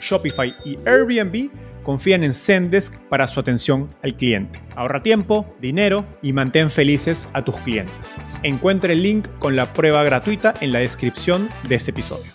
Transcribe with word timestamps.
Shopify 0.00 0.54
y 0.64 0.78
Airbnb 0.86 1.50
confían 1.82 2.24
en 2.24 2.34
Zendesk 2.34 3.00
para 3.08 3.28
su 3.28 3.38
atención 3.38 3.88
al 4.02 4.16
cliente. 4.16 4.60
Ahorra 4.74 5.02
tiempo, 5.02 5.46
dinero 5.60 6.04
y 6.20 6.32
mantén 6.32 6.70
felices 6.70 7.28
a 7.32 7.44
tus 7.44 7.56
clientes. 7.58 8.16
Encuentre 8.42 8.94
el 8.94 9.02
link 9.02 9.28
con 9.38 9.54
la 9.54 9.72
prueba 9.72 10.02
gratuita 10.02 10.54
en 10.60 10.72
la 10.72 10.80
descripción 10.80 11.48
de 11.68 11.76
este 11.76 11.92
episodio. 11.92 12.32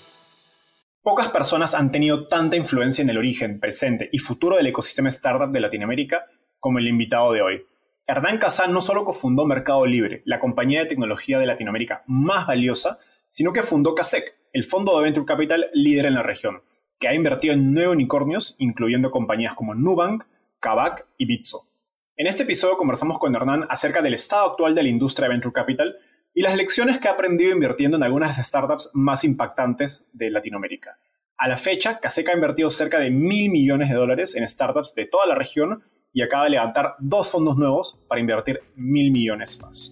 Pocas 1.03 1.29
personas 1.29 1.73
han 1.73 1.91
tenido 1.91 2.27
tanta 2.27 2.55
influencia 2.55 3.01
en 3.01 3.09
el 3.09 3.17
origen, 3.17 3.59
presente 3.59 4.07
y 4.11 4.19
futuro 4.19 4.55
del 4.55 4.67
ecosistema 4.67 5.09
startup 5.09 5.51
de 5.51 5.59
Latinoamérica 5.59 6.27
como 6.59 6.79
el 6.79 6.87
invitado 6.87 7.33
de 7.33 7.41
hoy. 7.41 7.65
Hernán 8.07 8.37
Casán 8.37 8.71
no 8.71 8.81
solo 8.81 9.03
cofundó 9.03 9.45
Mercado 9.45 9.85
Libre, 9.85 10.21
la 10.25 10.39
compañía 10.39 10.79
de 10.79 10.85
tecnología 10.85 11.39
de 11.39 11.45
Latinoamérica 11.45 12.03
más 12.07 12.47
valiosa, 12.47 12.99
sino 13.29 13.51
que 13.51 13.63
fundó 13.63 13.95
CASEC, 13.95 14.37
el 14.53 14.63
fondo 14.63 14.95
de 14.97 15.03
venture 15.03 15.25
capital 15.25 15.67
líder 15.73 16.05
en 16.05 16.13
la 16.13 16.23
región 16.23 16.61
que 17.01 17.07
ha 17.07 17.15
invertido 17.15 17.55
en 17.55 17.73
nueve 17.73 17.91
unicornios, 17.91 18.55
incluyendo 18.59 19.09
compañías 19.09 19.55
como 19.55 19.73
Nubank, 19.73 20.23
Kavak 20.59 21.07
y 21.17 21.25
Bitso. 21.25 21.67
En 22.15 22.27
este 22.27 22.43
episodio 22.43 22.77
conversamos 22.77 23.17
con 23.17 23.35
Hernán 23.35 23.65
acerca 23.69 24.03
del 24.03 24.13
estado 24.13 24.51
actual 24.51 24.75
de 24.75 24.83
la 24.83 24.89
industria 24.89 25.27
de 25.27 25.33
Venture 25.33 25.51
Capital 25.51 25.97
y 26.35 26.43
las 26.43 26.55
lecciones 26.55 26.99
que 26.99 27.07
ha 27.07 27.13
aprendido 27.13 27.51
invirtiendo 27.51 27.97
en 27.97 28.03
algunas 28.03 28.35
de 28.35 28.39
las 28.39 28.47
startups 28.47 28.91
más 28.93 29.23
impactantes 29.23 30.05
de 30.13 30.29
Latinoamérica. 30.29 30.99
A 31.37 31.47
la 31.47 31.57
fecha, 31.57 31.99
Caseca 31.99 32.33
ha 32.33 32.35
invertido 32.35 32.69
cerca 32.69 32.99
de 32.99 33.09
mil 33.09 33.49
millones 33.49 33.89
de 33.89 33.95
dólares 33.95 34.35
en 34.35 34.47
startups 34.47 34.93
de 34.93 35.07
toda 35.07 35.25
la 35.25 35.33
región 35.33 35.83
y 36.13 36.21
acaba 36.21 36.43
de 36.43 36.51
levantar 36.51 36.97
dos 36.99 37.31
fondos 37.31 37.57
nuevos 37.57 37.99
para 38.07 38.21
invertir 38.21 38.61
mil 38.75 39.11
millones 39.11 39.59
más. 39.59 39.91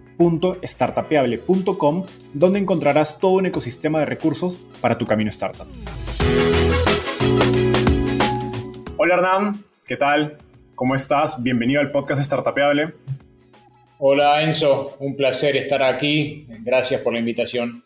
www.startapeable.com, 0.21 2.05
donde 2.33 2.59
encontrarás 2.59 3.19
todo 3.19 3.33
un 3.33 3.47
ecosistema 3.47 3.99
de 3.99 4.05
recursos 4.05 4.57
para 4.79 4.97
tu 4.97 5.05
camino 5.05 5.29
startup. 5.29 5.67
Hola 8.97 9.15
Hernán, 9.15 9.63
¿qué 9.85 9.97
tal? 9.97 10.37
¿Cómo 10.75 10.95
estás? 10.95 11.41
Bienvenido 11.41 11.81
al 11.81 11.91
podcast 11.91 12.23
Startapeable. 12.23 12.93
Hola 13.97 14.43
Enzo, 14.43 14.95
un 14.99 15.15
placer 15.15 15.55
estar 15.55 15.81
aquí. 15.83 16.47
Gracias 16.61 17.01
por 17.01 17.13
la 17.13 17.19
invitación. 17.19 17.83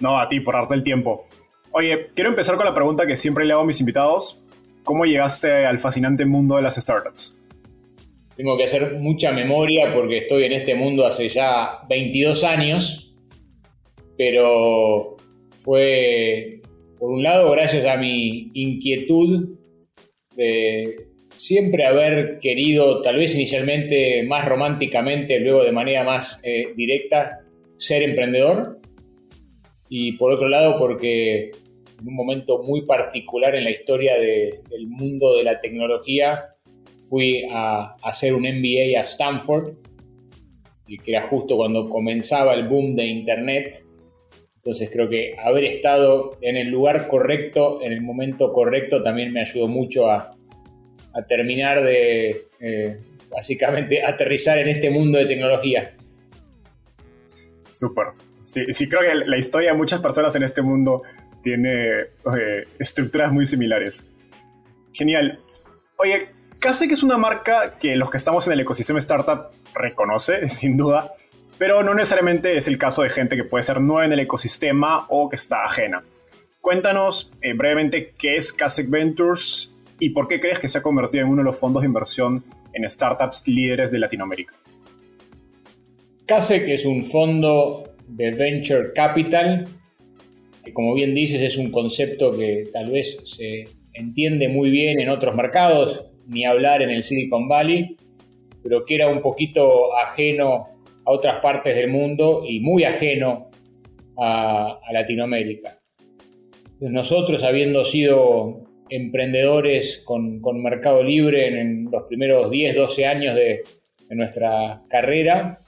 No, 0.00 0.18
a 0.18 0.28
ti 0.28 0.40
por 0.40 0.54
darte 0.54 0.74
el 0.74 0.82
tiempo. 0.82 1.26
Oye, 1.70 2.08
quiero 2.14 2.30
empezar 2.30 2.56
con 2.56 2.66
la 2.66 2.74
pregunta 2.74 3.06
que 3.06 3.16
siempre 3.16 3.44
le 3.44 3.52
hago 3.52 3.62
a 3.62 3.66
mis 3.66 3.80
invitados. 3.80 4.42
¿Cómo 4.84 5.04
llegaste 5.04 5.64
al 5.64 5.78
fascinante 5.78 6.24
mundo 6.26 6.56
de 6.56 6.62
las 6.62 6.76
startups? 6.76 7.36
Tengo 8.36 8.56
que 8.56 8.64
hacer 8.64 8.94
mucha 8.98 9.30
memoria 9.32 9.92
porque 9.92 10.18
estoy 10.18 10.44
en 10.44 10.52
este 10.52 10.74
mundo 10.74 11.06
hace 11.06 11.28
ya 11.28 11.80
22 11.88 12.44
años, 12.44 13.14
pero 14.16 15.16
fue, 15.58 16.60
por 16.98 17.10
un 17.10 17.22
lado, 17.22 17.50
gracias 17.50 17.84
a 17.84 17.96
mi 17.96 18.50
inquietud 18.54 19.58
de 20.34 21.08
siempre 21.36 21.84
haber 21.84 22.38
querido, 22.38 23.02
tal 23.02 23.16
vez 23.16 23.34
inicialmente 23.34 24.22
más 24.22 24.46
románticamente, 24.46 25.40
luego 25.40 25.64
de 25.64 25.72
manera 25.72 26.04
más 26.04 26.40
eh, 26.42 26.72
directa, 26.74 27.40
ser 27.76 28.02
emprendedor. 28.02 28.78
Y 29.88 30.12
por 30.12 30.32
otro 30.32 30.48
lado, 30.48 30.78
porque 30.78 31.50
en 32.00 32.08
un 32.08 32.14
momento 32.14 32.62
muy 32.62 32.82
particular 32.86 33.54
en 33.54 33.64
la 33.64 33.70
historia 33.70 34.14
del 34.18 34.86
mundo 34.86 35.36
de 35.36 35.44
la 35.44 35.60
tecnología, 35.60 36.51
fui 37.12 37.46
a, 37.52 37.94
hacer 38.02 38.32
un 38.32 38.44
MBA 38.44 38.98
a 38.98 39.02
Stanford, 39.02 39.74
que 40.86 41.10
era 41.12 41.28
justo 41.28 41.58
cuando 41.58 41.86
comenzaba 41.90 42.54
el 42.54 42.66
boom 42.66 42.96
de 42.96 43.04
Internet. 43.04 43.84
Entonces 44.54 44.88
creo 44.90 45.10
que 45.10 45.36
haber 45.38 45.64
estado 45.64 46.38
en 46.40 46.56
el 46.56 46.68
lugar 46.68 47.08
correcto, 47.08 47.82
en 47.82 47.92
el 47.92 48.00
momento 48.00 48.50
correcto, 48.54 49.02
también 49.02 49.30
me 49.30 49.42
ayudó 49.42 49.68
mucho 49.68 50.10
a, 50.10 50.34
terminar 51.28 51.84
de, 51.84 52.46
eh, 52.60 52.98
básicamente, 53.28 54.02
aterrizar 54.06 54.56
en 54.56 54.68
este 54.68 54.88
mundo 54.88 55.18
de 55.18 55.26
tecnología. 55.26 55.90
Súper. 57.72 58.06
Sí, 58.40 58.64
sí, 58.70 58.88
creo 58.88 59.02
que 59.02 59.14
la 59.26 59.36
historia 59.36 59.72
de 59.72 59.76
muchas 59.76 60.00
personas 60.00 60.34
en 60.34 60.44
este 60.44 60.62
mundo 60.62 61.02
tiene 61.42 61.90
eh, 61.98 62.64
estructuras 62.78 63.30
muy 63.30 63.44
similares. 63.44 64.10
Genial. 64.94 65.38
Oye, 65.98 66.28
Que 66.62 66.68
es 66.68 67.02
una 67.02 67.18
marca 67.18 67.76
que 67.76 67.96
los 67.96 68.08
que 68.08 68.18
estamos 68.18 68.46
en 68.46 68.52
el 68.52 68.60
ecosistema 68.60 69.00
startup 69.00 69.46
reconoce, 69.74 70.48
sin 70.48 70.76
duda, 70.76 71.12
pero 71.58 71.82
no 71.82 71.92
necesariamente 71.92 72.56
es 72.56 72.68
el 72.68 72.78
caso 72.78 73.02
de 73.02 73.08
gente 73.08 73.34
que 73.34 73.42
puede 73.42 73.64
ser 73.64 73.80
nueva 73.80 74.04
en 74.04 74.12
el 74.12 74.20
ecosistema 74.20 75.06
o 75.08 75.28
que 75.28 75.34
está 75.34 75.64
ajena. 75.64 76.04
Cuéntanos 76.60 77.32
eh, 77.42 77.52
brevemente 77.54 78.14
qué 78.16 78.36
es 78.36 78.52
Kasek 78.52 78.88
Ventures 78.88 79.74
y 79.98 80.10
por 80.10 80.28
qué 80.28 80.40
crees 80.40 80.60
que 80.60 80.68
se 80.68 80.78
ha 80.78 80.82
convertido 80.82 81.24
en 81.24 81.32
uno 81.32 81.42
de 81.42 81.46
los 81.46 81.58
fondos 81.58 81.82
de 81.82 81.88
inversión 81.88 82.44
en 82.72 82.88
startups 82.88 83.42
líderes 83.46 83.90
de 83.90 83.98
Latinoamérica. 83.98 84.54
Kasek 86.26 86.68
es 86.68 86.86
un 86.86 87.02
fondo 87.02 87.82
de 88.06 88.30
venture 88.30 88.92
capital 88.94 89.66
que 90.64 90.72
como 90.72 90.94
bien 90.94 91.12
dices 91.12 91.40
es 91.40 91.56
un 91.56 91.72
concepto 91.72 92.36
que 92.36 92.68
tal 92.72 92.88
vez 92.92 93.18
se 93.24 93.64
entiende 93.94 94.46
muy 94.48 94.70
bien 94.70 95.00
en 95.00 95.08
otros 95.08 95.34
mercados, 95.34 96.06
ni 96.26 96.44
hablar 96.44 96.82
en 96.82 96.90
el 96.90 97.02
Silicon 97.02 97.48
Valley, 97.48 97.96
pero 98.62 98.84
que 98.84 98.94
era 98.94 99.08
un 99.08 99.20
poquito 99.20 99.96
ajeno 99.96 100.68
a 101.04 101.10
otras 101.10 101.40
partes 101.40 101.74
del 101.74 101.90
mundo 101.90 102.44
y 102.46 102.60
muy 102.60 102.84
ajeno 102.84 103.50
a, 104.16 104.78
Latinoamérica. 104.92 105.78
Nosotros, 106.80 107.42
habiendo 107.44 107.84
sido 107.84 108.64
emprendedores 108.88 110.02
con, 110.04 110.40
Mercado 110.62 111.02
Libre 111.02 111.60
en, 111.60 111.90
los 111.90 112.04
primeros 112.04 112.50
10, 112.50 112.76
12 112.76 113.06
años 113.06 113.34
de, 113.34 113.62
nuestra 114.10 114.82
carrera, 114.90 115.58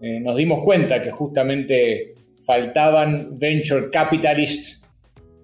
eh, 0.00 0.20
nos 0.20 0.36
dimos 0.36 0.62
cuenta 0.62 1.02
que 1.02 1.10
justamente 1.10 2.14
faltaban 2.44 3.36
venture 3.36 3.90
capitalists 3.90 4.79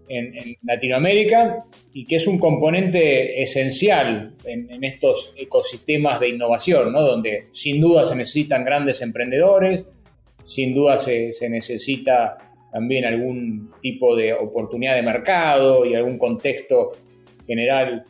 en, 0.09 0.57
Latinoamérica 0.63 1.65
y 1.93 2.05
que 2.05 2.17
es 2.17 2.27
un 2.27 2.39
componente 2.39 3.41
esencial 3.41 4.35
en, 4.45 4.83
estos 4.85 5.35
ecosistemas 5.37 6.21
de 6.21 6.29
innovación, 6.29 6.93
¿no? 6.93 7.03
donde 7.03 7.49
sin 7.53 7.81
duda 7.81 8.05
se 8.05 8.17
necesitan 8.17 8.65
grandes 8.65 9.01
emprendedores, 9.03 9.85
sin 10.45 10.75
duda 10.75 10.99
se, 10.99 11.33
se 11.33 11.49
necesita 11.49 12.39
también 12.73 13.05
algún 13.05 13.71
tipo 13.81 14.15
de 14.15 14.33
oportunidad 14.33 14.97
de 14.97 15.03
mercado 15.03 15.87
y 15.87 15.95
algún 15.95 16.19
contexto 16.19 16.93
general 17.47 18.05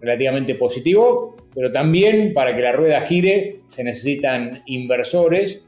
relativamente 0.00 0.54
positivo, 0.54 1.36
pero 1.54 1.72
también 1.72 2.32
para 2.34 2.54
que 2.54 2.62
la 2.62 2.72
rueda 2.72 3.02
gire 3.02 3.60
se 3.68 3.84
necesitan 3.84 4.62
inversores 4.66 5.64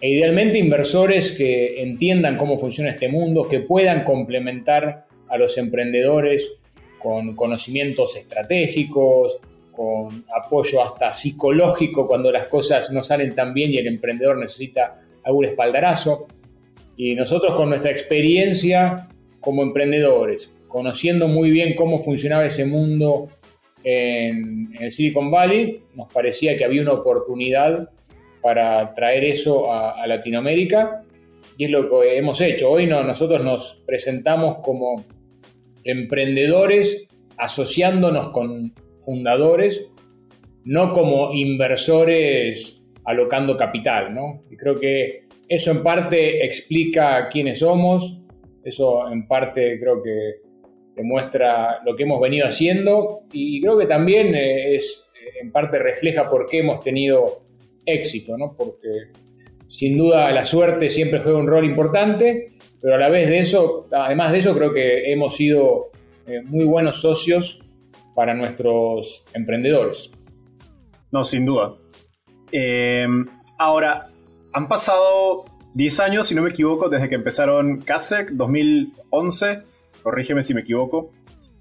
e 0.00 0.10
idealmente 0.10 0.58
inversores 0.58 1.32
que 1.32 1.82
entiendan 1.82 2.36
cómo 2.36 2.56
funciona 2.56 2.90
este 2.90 3.08
mundo, 3.08 3.48
que 3.48 3.60
puedan 3.60 4.02
complementar 4.04 5.06
a 5.28 5.36
los 5.36 5.58
emprendedores 5.58 6.58
con 6.98 7.36
conocimientos 7.36 8.16
estratégicos, 8.16 9.38
con 9.72 10.24
apoyo 10.34 10.82
hasta 10.82 11.12
psicológico 11.12 12.06
cuando 12.06 12.30
las 12.30 12.46
cosas 12.48 12.90
no 12.90 13.02
salen 13.02 13.34
tan 13.34 13.54
bien 13.54 13.72
y 13.72 13.78
el 13.78 13.86
emprendedor 13.86 14.38
necesita 14.38 15.00
algún 15.24 15.46
espaldarazo. 15.46 16.26
Y 16.96 17.14
nosotros 17.14 17.54
con 17.54 17.70
nuestra 17.70 17.90
experiencia 17.90 19.08
como 19.40 19.62
emprendedores, 19.62 20.50
conociendo 20.68 21.28
muy 21.28 21.50
bien 21.50 21.74
cómo 21.74 21.98
funcionaba 21.98 22.44
ese 22.44 22.66
mundo 22.66 23.28
en, 23.82 24.68
Silicon 24.90 25.30
Valley, 25.30 25.82
nos 25.94 26.08
parecía 26.10 26.56
que 26.56 26.64
había 26.64 26.82
una 26.82 26.92
oportunidad 26.92 27.88
para 28.40 28.92
traer 28.94 29.24
eso 29.24 29.72
a, 29.72 30.06
Latinoamérica 30.06 31.02
y 31.56 31.64
es 31.66 31.70
lo 31.70 31.88
que 31.88 32.16
hemos 32.16 32.40
hecho. 32.40 32.70
Hoy 32.70 32.86
no, 32.86 33.02
nosotros 33.02 33.44
nos 33.44 33.82
presentamos 33.86 34.58
como 34.58 35.04
emprendedores 35.84 37.08
asociándonos 37.36 38.30
con 38.30 38.72
fundadores, 38.96 39.86
no 40.64 40.92
como 40.92 41.32
inversores 41.32 42.82
alocando 43.04 43.56
capital, 43.56 44.14
¿no? 44.14 44.42
Y 44.50 44.56
creo 44.56 44.74
que 44.74 45.24
eso 45.48 45.70
en 45.70 45.82
parte 45.82 46.44
explica 46.44 47.28
quiénes 47.28 47.60
somos, 47.60 48.22
eso 48.64 49.10
en 49.10 49.26
parte 49.26 49.78
creo 49.80 50.02
que 50.02 50.50
demuestra 50.94 51.80
lo 51.84 51.96
que 51.96 52.02
hemos 52.02 52.20
venido 52.20 52.46
haciendo 52.46 53.22
y 53.32 53.60
creo 53.60 53.78
que 53.78 53.86
también 53.86 54.34
eh, 54.34 54.74
es 54.74 55.04
en 55.40 55.50
parte 55.50 55.78
refleja 55.78 56.28
por 56.28 56.46
qué 56.46 56.58
hemos 56.58 56.80
tenido 56.80 57.42
éxito, 57.84 58.36
¿no? 58.36 58.54
Porque 58.56 59.10
sin 59.66 59.96
duda 59.96 60.30
la 60.32 60.44
suerte 60.44 60.88
siempre 60.88 61.20
juega 61.20 61.38
un 61.38 61.46
rol 61.46 61.64
importante, 61.64 62.52
pero 62.80 62.94
a 62.94 62.98
la 62.98 63.08
vez 63.08 63.28
de 63.28 63.38
eso, 63.38 63.88
además 63.92 64.32
de 64.32 64.38
eso, 64.38 64.54
creo 64.54 64.72
que 64.72 65.12
hemos 65.12 65.36
sido 65.36 65.90
eh, 66.26 66.42
muy 66.44 66.64
buenos 66.64 67.00
socios 67.00 67.62
para 68.14 68.34
nuestros 68.34 69.24
emprendedores. 69.34 70.10
No, 71.12 71.24
sin 71.24 71.44
duda. 71.46 71.74
Eh, 72.52 73.06
ahora, 73.58 74.08
han 74.52 74.68
pasado 74.68 75.44
10 75.74 76.00
años, 76.00 76.28
si 76.28 76.34
no 76.34 76.42
me 76.42 76.50
equivoco, 76.50 76.88
desde 76.88 77.08
que 77.08 77.14
empezaron 77.14 77.80
CASEC, 77.80 78.30
2011. 78.32 79.62
Corrígeme 80.02 80.42
si 80.42 80.54
me 80.54 80.62
equivoco. 80.62 81.12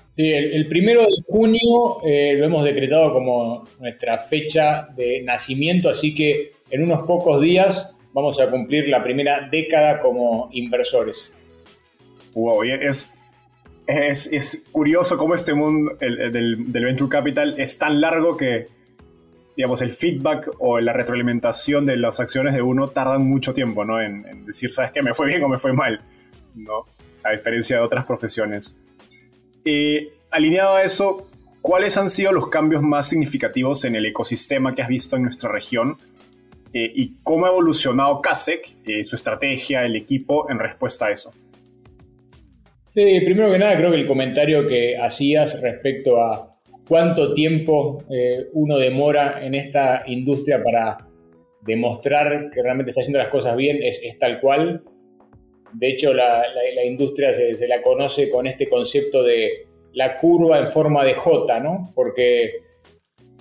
Sí, 0.10 0.32
el, 0.32 0.68
primero 0.68 1.02
de 1.02 1.24
junio 1.28 2.04
eh, 2.04 2.34
lo 2.36 2.46
hemos 2.46 2.64
decretado 2.64 3.14
como 3.14 3.66
nuestra 3.80 4.18
fecha 4.18 4.88
de 4.96 5.22
nacimiento, 5.22 5.88
así 5.88 6.16
que 6.16 6.54
en 6.72 6.84
unos 6.84 7.04
pocos 7.04 7.42
días 7.42 8.00
vamos 8.12 8.40
a 8.42 8.50
cumplir 8.50 8.90
la 8.90 9.04
primera 9.04 9.48
década 9.52 10.00
como 10.00 10.50
inversores. 10.52 11.40
Wow, 12.34 12.64
es, 12.64 13.14
es, 13.86 14.64
curioso 14.72 15.18
cómo 15.18 15.36
este 15.36 15.54
mundo 15.54 15.96
del, 16.00 16.56
venture 16.58 17.10
capital 17.10 17.60
es 17.60 17.78
tan 17.78 18.02
largo 18.02 18.36
que, 18.36 18.68
digamos, 19.56 19.82
el 19.82 19.92
feedback 19.92 20.50
o 20.58 20.80
la 20.80 20.94
retroalimentación 20.94 21.86
de 21.86 21.98
las 21.98 22.20
acciones 22.20 22.56
de 22.56 22.62
uno 22.64 22.90
tardan 22.90 23.28
mucho 23.28 23.54
tiempo, 23.54 23.86
¿no? 23.86 24.02
En, 24.02 24.46
decir, 24.46 24.72
¿sabes 24.72 24.92
qué? 24.92 25.02
Me 25.02 25.14
fue 25.14 25.28
bien 25.28 25.44
o 25.44 25.48
me 25.48 25.60
fue 25.60 25.74
mal, 25.74 26.02
¿no? 26.56 26.86
A 27.24 27.32
diferencia 27.32 27.78
de 27.78 27.84
otras 27.84 28.06
profesiones. 28.06 28.76
Eh, 29.66 30.14
alineado 30.32 30.76
a 30.76 30.84
eso, 30.84 31.30
¿cuáles 31.62 31.98
han 31.98 32.10
sido 32.10 32.32
los 32.32 32.50
cambios 32.50 32.82
más 32.82 33.10
significativos 33.10 33.86
en 33.86 33.96
el 33.96 34.06
ecosistema 34.06 34.74
que 34.74 34.82
has 34.82 34.90
visto 34.90 35.16
en 35.16 35.24
nuestra 35.24 35.52
región? 35.52 35.98
Eh, 36.74 36.92
¿Y 36.94 37.16
cómo 37.24 37.46
ha 37.46 37.50
evolucionado 37.50 38.22
CASEC, 38.22 38.76
eh, 38.86 39.04
su 39.04 39.16
estrategia, 39.16 39.86
el 39.86 39.96
equipo, 39.96 40.50
en 40.52 40.60
respuesta 40.60 41.08
a 41.08 41.12
eso? 41.12 41.34
Sí, 42.90 43.22
primero 43.22 43.52
que 43.52 43.58
nada 43.58 43.78
creo 43.78 43.92
que 43.92 43.98
el 43.98 44.08
comentario 44.08 44.68
que 44.68 44.98
hacías 44.98 45.62
respecto 45.62 46.22
a 46.22 46.58
cuánto 46.88 47.34
tiempo 47.34 48.04
eh, 48.10 48.48
uno 48.54 48.78
demora 48.78 49.46
en 49.46 49.56
esta 49.56 50.04
industria 50.08 50.62
para 50.64 50.98
demostrar 51.62 52.50
que 52.52 52.62
realmente 52.62 52.92
está 52.92 53.02
haciendo 53.02 53.20
las 53.20 53.30
cosas 53.30 53.56
bien 53.56 53.78
es, 53.82 54.02
tal 54.20 54.40
cual. 54.40 54.84
De 55.74 55.90
hecho, 55.90 56.14
la, 56.14 56.44
industria 56.86 57.34
se, 57.34 57.68
la 57.68 57.82
conoce 57.82 58.30
con 58.30 58.48
este 58.48 58.68
concepto 58.68 59.24
de 59.24 59.68
la 59.94 60.18
curva 60.18 60.60
en 60.60 60.68
forma 60.68 61.04
de 61.04 61.14
J, 61.14 61.60
¿no? 61.60 61.92
Porque 61.96 62.62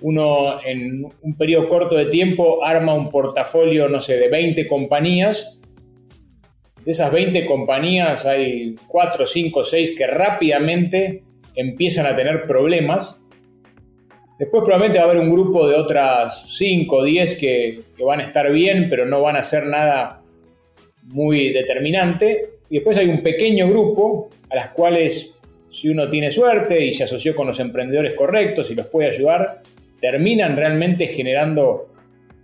uno 0.00 0.64
en 0.64 1.04
un 1.22 1.36
periodo 1.36 1.69
corto 1.69 1.96
de 1.96 2.06
tiempo 2.06 2.64
arma 2.64 2.94
un 2.94 3.10
portafolio, 3.10 3.88
no 3.88 4.00
sé, 4.00 4.16
de 4.16 4.28
20 4.28 4.66
compañías 4.66 5.58
de 6.88 6.92
esas 6.92 7.12
20 7.12 7.44
compañías 7.44 8.25
hay 8.25 8.75
4, 8.86 9.26
5, 9.26 9.62
6 9.62 9.94
que 9.94 10.06
rápidamente 10.06 11.22
empiezan 11.54 12.06
a 12.06 12.16
tener 12.16 12.46
problemas. 12.46 13.22
Después 14.38 14.62
probablemente 14.64 14.98
va 14.98 15.04
a 15.04 15.10
haber 15.10 15.20
un 15.20 15.30
grupo 15.30 15.69
de 15.69 15.75
otras 15.75 16.46
5 16.56 16.96
o 16.96 17.04
10 17.04 17.34
que, 17.34 17.82
van 18.02 18.20
a 18.20 18.25
estar 18.25 18.50
bien, 18.50 18.86
pero 18.88 19.04
no 19.04 19.20
van 19.20 19.36
a 19.36 19.40
hacer 19.40 19.66
nada 19.66 20.22
muy 21.08 21.52
determinante. 21.52 22.44
Y 22.70 22.76
después 22.76 22.96
hay 22.96 23.08
un 23.08 23.22
pequeño 23.22 23.69
grupo 23.69 24.31
a 24.50 24.56
las 24.56 24.70
cuales, 24.70 25.34
si 25.69 25.88
uno 25.88 26.08
tiene 26.08 26.31
suerte 26.31 26.84
y 26.84 26.93
se 26.93 27.05
asoció 27.05 27.34
con 27.34 27.46
los 27.46 27.60
emprendedores 27.60 28.14
correctos 28.14 28.70
y 28.70 28.75
los 28.75 28.87
puede 28.87 29.08
ayudar, 29.08 29.62
terminan 30.00 30.56
realmente 30.56 31.08
generando 31.08 31.88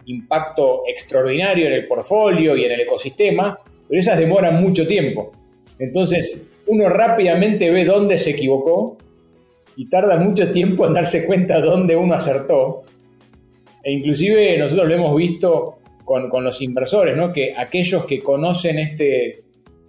impacto 0.07 0.83
extraordinario 0.87 1.67
en 1.67 1.73
el 1.73 1.87
portfolio 1.87 2.57
y 2.57 2.65
en 2.65 2.73
el 2.73 2.81
ecosistema 2.81 3.59
pero 3.89 4.01
esas 4.01 4.19
demoran 4.19 4.63
mucho 4.63 4.87
tiempo. 4.87 5.33
Entonces, 5.79 6.47
uno 6.67 6.89
rápidamente 6.89 7.71
ve 7.71 7.85
dónde 7.85 8.19
se 8.19 8.31
equivocó 8.31 8.97
y 9.77 9.89
tarda 9.89 10.17
mucho 10.17 10.51
tiempo 10.51 10.87
en 10.87 10.95
darse 10.95 11.27
cuenta 11.27 11.61
dónde 11.61 11.97
uno 11.97 12.15
acertó. 12.15 12.83
E 13.83 13.93
inclusive 13.93 14.57
nosotros 14.57 14.89
lo 14.89 14.95
hemos 14.95 15.17
visto 15.17 15.79
con, 16.05 16.45
los 16.45 16.61
inversores, 16.61 17.17
¿no? 17.17 17.33
que 17.33 17.55
aquellos 17.57 18.05
que 18.07 18.21
conocen 18.21 18.79
este, 18.79 19.43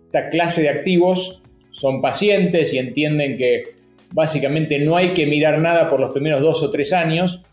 esta 0.05 0.29
clase 0.29 0.61
de 0.61 0.69
activos 0.69 1.41
son 1.69 2.01
pacientes 2.01 2.73
y 2.73 2.77
entienden 2.77 3.37
que 3.37 3.63
básicamente 4.13 4.79
no 4.79 4.95
hay 4.95 5.13
que 5.13 5.25
mirar 5.25 5.59
nada 5.59 5.89
por 5.89 5.99
los 5.99 6.11
primeros 6.11 6.41
dos 6.41 6.63
o 6.63 6.71
tres 6.71 6.93
años. 6.93 7.43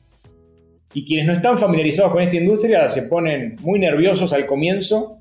Y 0.94 1.04
quienes 1.04 1.26
no 1.26 1.32
están 1.32 1.58
familiarizados 1.58 2.12
con 2.12 2.22
esta 2.22 2.37
industria 2.37 2.88
se 2.90 3.02
ponen 3.02 3.56
muy 3.62 3.78
nerviosos 3.80 4.32
al 4.32 4.46
comienzo 4.46 5.18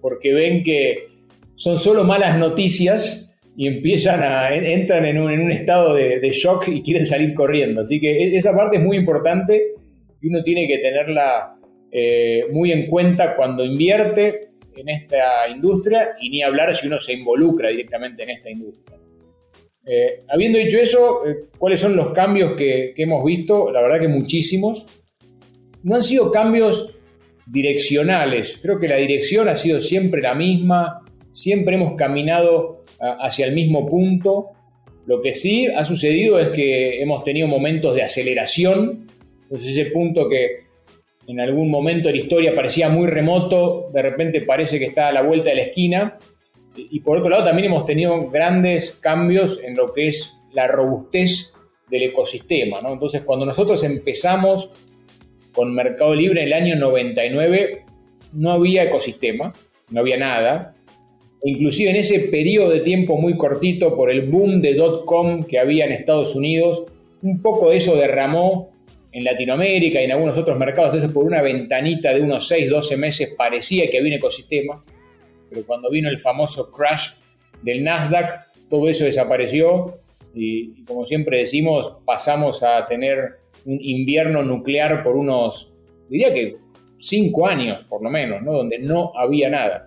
porque 0.00 0.32
ven 0.32 0.62
que 0.62 1.08
son 1.56 1.76
solo 1.76 2.04
malas 2.04 2.38
noticias 2.38 3.30
y 3.56 3.66
empiezan 3.66 4.22
a, 4.22 4.54
entran 4.54 5.04
en 5.04 5.18
un, 5.18 5.50
estado 5.50 5.94
de, 5.94 6.30
shock 6.30 6.68
y 6.68 6.82
quieren 6.82 7.04
salir 7.04 7.34
corriendo. 7.34 7.82
Así 7.82 8.00
que 8.00 8.10
e, 8.10 8.36
esa 8.36 8.56
parte 8.56 8.78
es 8.78 8.82
muy 8.82 8.96
importante 8.96 9.72
y 10.22 10.28
uno 10.28 10.42
tiene 10.42 10.66
que 10.66 10.78
tenerla 10.78 11.56
eh, 11.92 12.44
muy 12.52 12.70
en 12.70 12.86
cuenta 12.86 13.34
cuando 13.34 13.64
invierte 13.64 14.50
en 14.76 14.88
esta 14.88 15.48
industria 15.48 16.10
y 16.20 16.30
ni 16.30 16.42
hablar 16.42 16.74
si 16.74 16.86
uno 16.86 16.98
se 16.98 17.14
involucra 17.14 17.70
directamente 17.70 18.22
en 18.22 18.30
esta 18.30 18.50
industria. 18.50 18.98
Eh, 19.84 20.22
habiendo 20.28 20.58
dicho 20.58 20.78
eso, 20.78 21.26
eh, 21.26 21.48
¿cuáles 21.58 21.80
son 21.80 21.96
los 21.96 22.12
cambios 22.12 22.56
que, 22.56 22.94
hemos 22.96 23.24
visto? 23.24 23.72
La 23.72 23.82
verdad 23.82 23.98
que 23.98 24.08
muchísimos. 24.08 24.86
No 25.82 25.96
han 25.96 26.02
sido 26.02 26.30
cambios 26.30 26.94
direccionales. 27.46 28.58
Creo 28.62 28.78
que 28.78 28.86
la 28.86 28.96
dirección 28.96 29.48
ha 29.48 29.56
sido 29.56 29.80
siempre 29.80 30.22
la 30.22 30.34
misma, 30.34 31.02
siempre 31.32 31.74
hemos 31.74 31.94
caminado 31.94 32.84
hacia 33.00 33.46
el 33.46 33.54
mismo 33.54 33.86
punto. 33.86 34.50
Lo 35.06 35.22
que 35.22 35.34
sí 35.34 35.66
ha 35.66 35.82
sucedido 35.82 36.38
es 36.38 36.48
que 36.48 37.02
hemos 37.02 37.24
tenido 37.24 37.48
momentos 37.48 37.94
de 37.94 38.02
aceleración, 38.02 39.08
entonces 39.42 39.70
ese 39.76 39.90
punto 39.90 40.28
que 40.28 40.69
en 41.26 41.40
algún 41.40 41.70
momento 41.70 42.08
de 42.08 42.14
la 42.14 42.20
historia 42.20 42.54
parecía 42.54 42.88
muy 42.88 43.06
remoto, 43.06 43.90
de 43.92 44.02
repente 44.02 44.42
parece 44.42 44.78
que 44.78 44.86
está 44.86 45.08
a 45.08 45.12
la 45.12 45.22
vuelta 45.22 45.50
de 45.50 45.56
la 45.56 45.62
esquina. 45.62 46.18
Y 46.76 47.00
por 47.00 47.18
otro 47.18 47.30
lado 47.30 47.44
también 47.44 47.66
hemos 47.66 47.84
tenido 47.84 48.28
grandes 48.30 48.92
cambios 48.92 49.60
en 49.62 49.76
lo 49.76 49.92
que 49.92 50.08
es 50.08 50.32
la 50.52 50.66
robustez 50.66 51.52
del 51.90 52.04
ecosistema. 52.04 52.78
Entonces 52.82 53.22
cuando 53.22 53.44
nosotros 53.44 53.82
empezamos 53.84 54.72
con 55.52 55.74
Mercado 55.74 56.14
Libre 56.14 56.42
en 56.42 56.46
el 56.48 56.52
año 56.52 56.76
99 56.76 57.84
no 58.32 58.52
había 58.52 58.84
ecosistema, 58.84 59.52
no 59.90 60.00
había 60.00 60.16
nada. 60.16 60.74
E 61.42 61.50
inclusive 61.50 61.90
en 61.90 61.96
ese 61.96 62.20
periodo 62.20 62.70
de 62.70 62.80
tiempo 62.80 63.16
muy 63.16 63.36
cortito, 63.36 63.96
por 63.96 64.10
el 64.10 64.22
boom 64.22 64.60
de 64.60 64.76
.com 65.04 65.44
que 65.44 65.58
había 65.58 65.86
en 65.86 65.92
Estados 65.92 66.34
Unidos, 66.34 66.84
un 67.22 67.42
poco 67.42 67.70
de 67.70 67.76
eso 67.76 67.96
derramó 67.96 68.70
en 69.12 69.24
Latinoamérica 69.24 70.00
y 70.00 70.04
en 70.04 70.12
algunos 70.12 70.38
otros 70.38 70.58
mercados, 70.58 70.94
entonces 70.94 71.12
por 71.12 71.24
una 71.24 71.42
ventanita 71.42 72.14
de 72.14 72.22
unos 72.22 72.46
6, 72.46 72.70
12 72.70 72.96
meses 72.96 73.34
parecía 73.36 73.90
que 73.90 73.98
había 73.98 74.10
un 74.10 74.18
ecosistema, 74.18 74.84
pero 75.48 75.66
cuando 75.66 75.90
vino 75.90 76.08
el 76.08 76.18
famoso 76.18 76.70
crash 76.70 77.10
del 77.62 77.82
Nasdaq, 77.82 78.68
todo 78.68 78.88
eso 78.88 79.04
desapareció 79.04 80.00
y, 80.34 80.84
como 80.84 81.04
siempre 81.04 81.38
decimos, 81.38 81.98
pasamos 82.04 82.62
a 82.62 82.86
tener 82.86 83.40
un 83.64 83.78
invierno 83.80 84.42
nuclear 84.42 85.02
por 85.02 85.16
unos, 85.16 85.74
diría 86.08 86.32
que 86.32 86.56
5 86.96 87.46
años 87.46 87.84
por 87.88 88.02
lo 88.02 88.10
menos, 88.10 88.42
¿no? 88.42 88.52
donde 88.52 88.78
no 88.78 89.12
había 89.16 89.50
nada. 89.50 89.86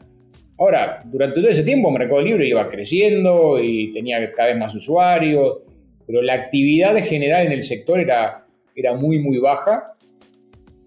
Ahora, 0.58 1.01
durante 1.06 1.39
todo 1.39 1.50
ese 1.50 1.63
tiempo 1.63 1.89
Mercado 1.92 2.22
Libre 2.22 2.48
iba 2.48 2.68
creciendo 2.68 3.60
y 3.62 3.92
tenía 3.94 4.32
cada 4.34 4.50
vez 4.50 4.58
más 4.58 4.75
usuarios, 4.75 5.60
pero 6.06 6.22
la 6.22 6.34
actividad 6.34 6.96
general 7.06 7.48
en 7.48 7.53
el 7.53 7.62
sector 7.63 8.00
era, 8.00 8.43
era 8.75 8.94
muy, 8.96 9.20
muy 9.20 9.38
baja. 9.38 9.96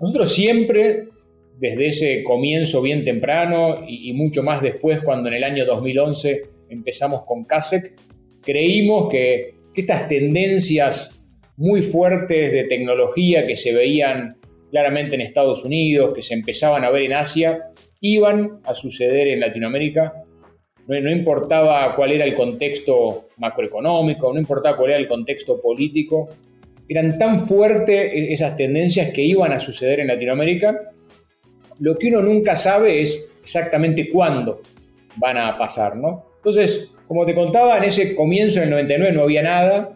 Nosotros 0.01 0.33
siempre, 0.33 1.09
desde 1.59 1.87
ese 1.87 2.23
comienzo 2.23 2.83
bien 2.83 3.05
temprano 3.05 3.85
y, 3.87 4.13
mucho 4.13 4.43
más 4.43 4.63
después, 4.63 5.01
cuando 5.03 5.29
en 5.29 5.37
el 5.37 5.45
año 5.45 5.65
2011 5.65 6.43
empezamos 6.69 7.25
con 7.25 7.45
CASEC, 7.45 7.95
creímos 8.43 9.11
que, 9.11 9.55
estas 9.75 10.09
tendencias 10.09 11.21
muy 11.59 11.83
fuertes 11.83 12.51
de 12.51 12.65
tecnología 12.65 13.47
que 13.47 13.57
se 13.57 13.75
veían 13.75 14.39
claramente 14.71 15.17
en 15.17 15.21
Estados 15.21 15.67
Unidos, 15.67 16.15
que 16.15 16.23
se 16.23 16.33
empezaban 16.33 16.83
a 16.83 16.89
ver 16.89 17.03
en 17.03 17.13
Asia, 17.13 17.73
iban 18.01 18.61
a 18.65 18.75
suceder 18.75 19.29
en 19.29 19.41
Latinoamérica. 19.41 20.15
No, 20.87 20.99
no, 20.99 21.11
importaba 21.11 21.95
cuál 21.95 22.13
era 22.13 22.25
el 22.25 22.35
contexto 22.35 23.29
macroeconómico, 23.37 24.33
no 24.33 24.41
importaba 24.41 24.79
cuál 24.79 24.93
era 24.93 24.99
el 24.99 25.09
contexto 25.09 25.61
político, 25.61 26.31
eran 26.89 27.19
tan 27.19 27.41
fuertes 27.47 28.11
esas 28.15 28.57
tendencias 28.57 29.13
que 29.13 29.23
iban 29.23 29.53
a 29.53 29.59
suceder 29.59 30.01
en 30.01 30.09
Latinoamérica. 30.09 30.93
Lo 31.81 31.97
que 31.97 32.09
uno 32.09 32.23
nunca 32.23 32.57
sabe 32.57 33.03
es 33.03 33.29
exactamente 33.43 34.09
cuándo 34.09 34.63
van 35.17 35.39
a 35.39 35.59
pasar, 35.59 35.97
¿no? 35.97 36.27
Entonces, 36.37 36.91
como 37.07 37.25
te 37.25 37.35
contaba, 37.35 37.79
en 37.79 37.85
ese 37.85 38.15
comienzo, 38.15 38.59
en 38.59 38.65
el 38.65 38.71
99, 38.71 39.13
no 39.17 39.23
había 39.23 39.43
nada. 39.43 39.95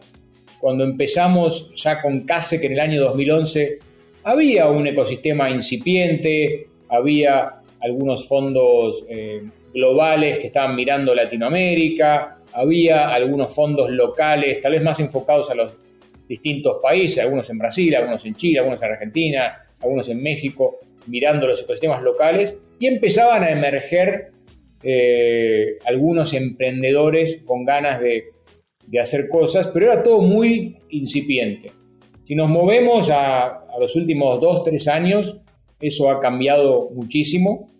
Cuando 0.60 0.84
empezamos 0.84 1.72
ya 1.74 2.00
con 2.00 2.20
CASE, 2.20 2.60
que 2.60 2.66
en 2.66 2.72
el 2.72 2.80
año 2.80 3.00
2011 3.00 3.78
había 4.24 4.68
un 4.68 4.86
ecosistema 4.86 5.48
incipiente, 5.50 6.66
había 6.88 7.60
algunos 7.80 8.28
fondos 8.28 9.06
eh, 9.08 9.42
globales 9.72 10.38
que 10.38 10.48
estaban 10.48 10.76
mirando 10.76 11.14
Latinoamérica, 11.14 12.38
había 12.52 13.08
algunos 13.08 13.54
fondos 13.54 13.90
locales, 13.90 14.60
tal 14.60 14.72
vez 14.72 14.82
más 14.82 15.00
enfocados 15.00 15.50
a 15.50 15.54
los 15.54 15.72
distintos 16.30 16.78
países, 16.80 17.18
algunos 17.18 17.50
en 17.50 17.58
Brasil, 17.58 17.92
algunos 17.96 18.24
en 18.24 18.36
Chile, 18.36 18.60
algunos 18.60 18.80
en 18.80 18.92
Argentina, 18.92 19.66
algunos 19.82 20.08
en 20.08 20.22
México, 20.22 20.78
mirando 21.08 21.44
los 21.44 21.60
ecosistemas 21.60 22.02
locales, 22.02 22.56
y 22.78 22.86
empezaban 22.86 23.42
a 23.42 23.50
emerger 23.50 24.30
eh, 24.84 25.78
algunos 25.84 26.32
emprendedores 26.32 27.42
con 27.44 27.64
ganas 27.64 28.00
de, 28.00 28.26
hacer 29.00 29.28
cosas, 29.28 29.66
pero 29.68 29.86
era 29.86 30.04
todo 30.04 30.20
muy 30.20 30.78
incipiente. 30.90 31.72
Si 32.24 32.36
nos 32.36 32.48
movemos 32.48 33.10
a, 33.10 33.64
los 33.80 33.96
últimos 33.96 34.40
dos, 34.40 34.62
tres 34.62 34.86
años, 34.86 35.40
eso 35.80 36.10
ha 36.10 36.20
cambiado 36.20 36.90
muchísimo. 36.94 37.72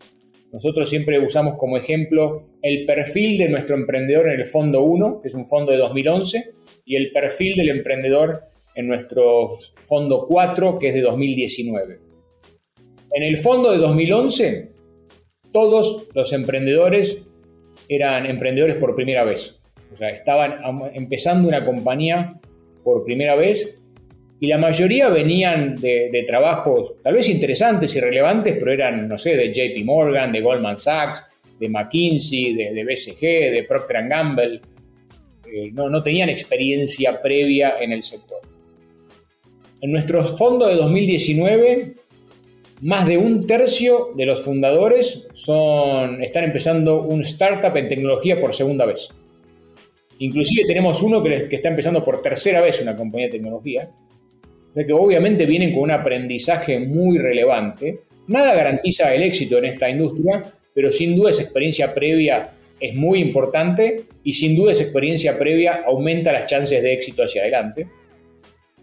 Nosotros 0.53 0.91
siempre 0.91 1.25
usamos 1.25 1.55
como 1.57 1.77
ejemplo 1.77 2.49
el 2.63 2.85
perfil 2.85 3.39
de 3.39 3.49
nuestro 3.49 3.77
emprendedor 3.77 4.29
en 4.29 4.41
el 4.41 4.47
fondo 4.47 4.83
1, 4.83 5.21
que 5.23 5.29
es 5.29 5.35
un 5.35 5.47
fondo 5.47 5.71
de 5.71 5.79
2011, 5.79 6.55
y 6.85 6.97
el 6.97 7.13
perfil 7.13 7.57
del 7.57 7.71
emprendedor 7.71 8.43
en 8.75 8.89
nuestro 8.89 9.51
fondo 9.81 10.27
4, 10.29 10.79
que 10.79 10.89
es 10.89 10.95
de 10.95 11.03
2019. 11.03 11.99
En 13.13 13.23
el 13.23 13.39
fondo 13.39 13.73
de 13.73 13.79
2011 13.79 14.71
todos 15.53 16.09
los 16.15 16.33
emprendedores 16.33 17.23
eran 17.89 18.27
emprendedores 18.27 18.77
por 18.77 18.95
primera 18.95 19.25
vez. 19.25 19.59
O 19.93 19.97
sea, 19.97 20.11
estaban 20.11 20.61
empezando 20.95 21.49
una 21.49 21.65
compañía 21.65 22.39
por 22.85 23.05
primera 23.05 23.35
vez 23.35 23.77
y 24.39 24.47
la 24.47 24.59
mayoría 24.59 25.09
venían 25.09 25.77
de, 25.77 26.25
trabajos 26.27 26.95
tal 27.03 27.15
vez 27.15 27.29
interesantes 27.29 27.95
y 27.97 28.01
relevantes, 28.01 28.57
pero 28.59 28.73
eran, 28.73 29.09
no 29.09 29.19
sé, 29.19 29.37
de 29.37 29.53
JP 29.53 29.85
Morgan, 29.85 30.33
de 30.33 30.41
Goldman 30.41 30.79
Sachs, 30.79 31.27
de 31.59 31.69
McKinsey, 31.69 32.55
de, 32.55 32.85
BCG, 32.85 33.21
de 33.21 33.67
Procter 33.69 34.09
Gamble. 34.09 34.61
Eh, 35.53 35.71
no, 35.73 36.03
tenían 36.03 36.29
experiencia 36.29 37.21
previa 37.21 37.75
en 37.81 37.93
el 37.93 38.03
sector. 38.03 38.41
En 39.81 39.93
nuestros 39.93 40.37
fondos 40.37 40.69
de 40.69 40.77
2019 40.77 41.95
más 42.83 43.07
de 43.07 43.19
un 43.19 43.47
tercio 43.47 44.11
de 44.15 44.25
los 44.25 44.43
fundadores 44.43 45.27
están 45.35 46.45
empezando 46.45 47.03
un 47.03 47.21
startup 47.21 47.77
en 47.77 47.89
tecnología 47.89 48.41
por 48.41 48.55
segunda 48.55 48.87
vez. 48.87 49.11
Inclusive 50.19 50.67
tenemos 50.67 51.03
uno 51.03 51.23
que, 51.23 51.49
está 51.51 51.69
empezando 51.69 52.03
por 52.03 52.23
tercera 52.23 52.61
vez 52.61 52.81
una 52.81 52.97
compañía 52.97 53.27
de 53.27 53.33
tecnología. 53.33 53.91
O 54.71 54.73
sea 54.73 54.87
que 54.87 54.93
obviamente 54.93 55.47
vienen 55.47 55.73
con 55.73 55.83
un 55.83 55.91
aprendizaje 55.91 56.79
muy 56.79 57.19
relevante. 57.19 58.01
Nada 58.29 58.55
garantiza 58.55 59.15
el 59.15 59.25
éxito 59.25 59.59
en 59.59 59.67
esta 59.67 59.91
industria, 59.91 60.43
pero 60.75 60.91
sin 60.91 61.17
duda 61.17 61.31
esa 61.31 61.43
experiencia 61.43 61.93
previa 61.93 62.51
es 62.81 62.95
muy 62.95 63.21
importante 63.21 64.05
y 64.25 64.33
sin 64.33 64.57
duda 64.57 64.73
esa 64.73 64.85
experiencia 64.85 65.39
previa 65.39 65.83
aumenta 65.87 66.33
las 66.33 66.47
chances 66.47 66.83
de 66.83 66.93
éxito 66.93 67.23
hacia 67.23 67.43
adelante. 67.43 67.87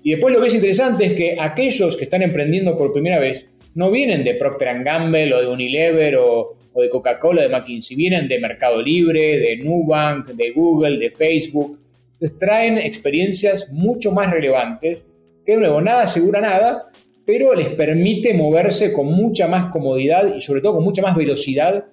Y 0.04 0.12
después 0.12 0.34
lo 0.34 0.39
que 0.39 0.48
es 0.48 0.54
interesante 0.54 1.06
es 1.06 1.13
que 1.13 1.36
aquellos 1.39 1.98
que 1.98 2.06
están 2.06 2.22
emprendiendo 2.22 2.77
por 2.77 2.94
primera 2.94 3.20
vez 3.20 3.50
no 3.75 3.92
vienen 3.92 4.24
de 4.24 4.36
Procter 4.36 4.84
Gamble 4.84 5.34
o 5.34 5.42
de 5.42 5.48
Unilever 5.48 6.16
o, 6.16 6.56
de 6.75 6.89
Coca-Cola, 6.89 7.42
de 7.42 7.50
McKinsey, 7.50 7.98
vienen 7.98 8.27
de 8.27 8.39
Mercado 8.39 8.82
Libre, 8.82 9.39
de 9.39 9.58
Nubank, 9.58 10.30
de 10.30 10.51
Google, 10.51 10.98
de 10.98 11.10
Facebook. 11.10 11.80
Les 12.20 12.38
traen 12.38 12.77
experiencias 12.77 13.72
mucho 13.72 14.12
más 14.12 14.32
relevantes, 14.32 15.12
que 15.46 15.54
de 15.54 15.58
nuevo, 15.58 15.82
nada 15.82 16.04
asegura 16.04 16.39
nada, 16.39 16.92
pero 17.25 17.54
les 17.54 17.70
permite 17.70 18.34
moverse 18.34 18.94
con 18.94 19.08
mucha 19.08 19.48
más 19.48 19.68
comodidad 19.68 20.36
y 20.36 20.42
sobre 20.42 20.62
todo 20.62 20.75
con 20.75 20.84
mucha 20.84 21.01
más 21.01 21.16
velocidad 21.16 21.86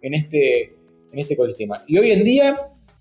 en 0.00 0.14
este, 0.14 0.72
en 1.12 1.18
este 1.18 1.34
ecosistema. 1.34 1.84
Y 1.86 1.98
hoy 1.98 2.10
en 2.12 2.24
día 2.24 2.56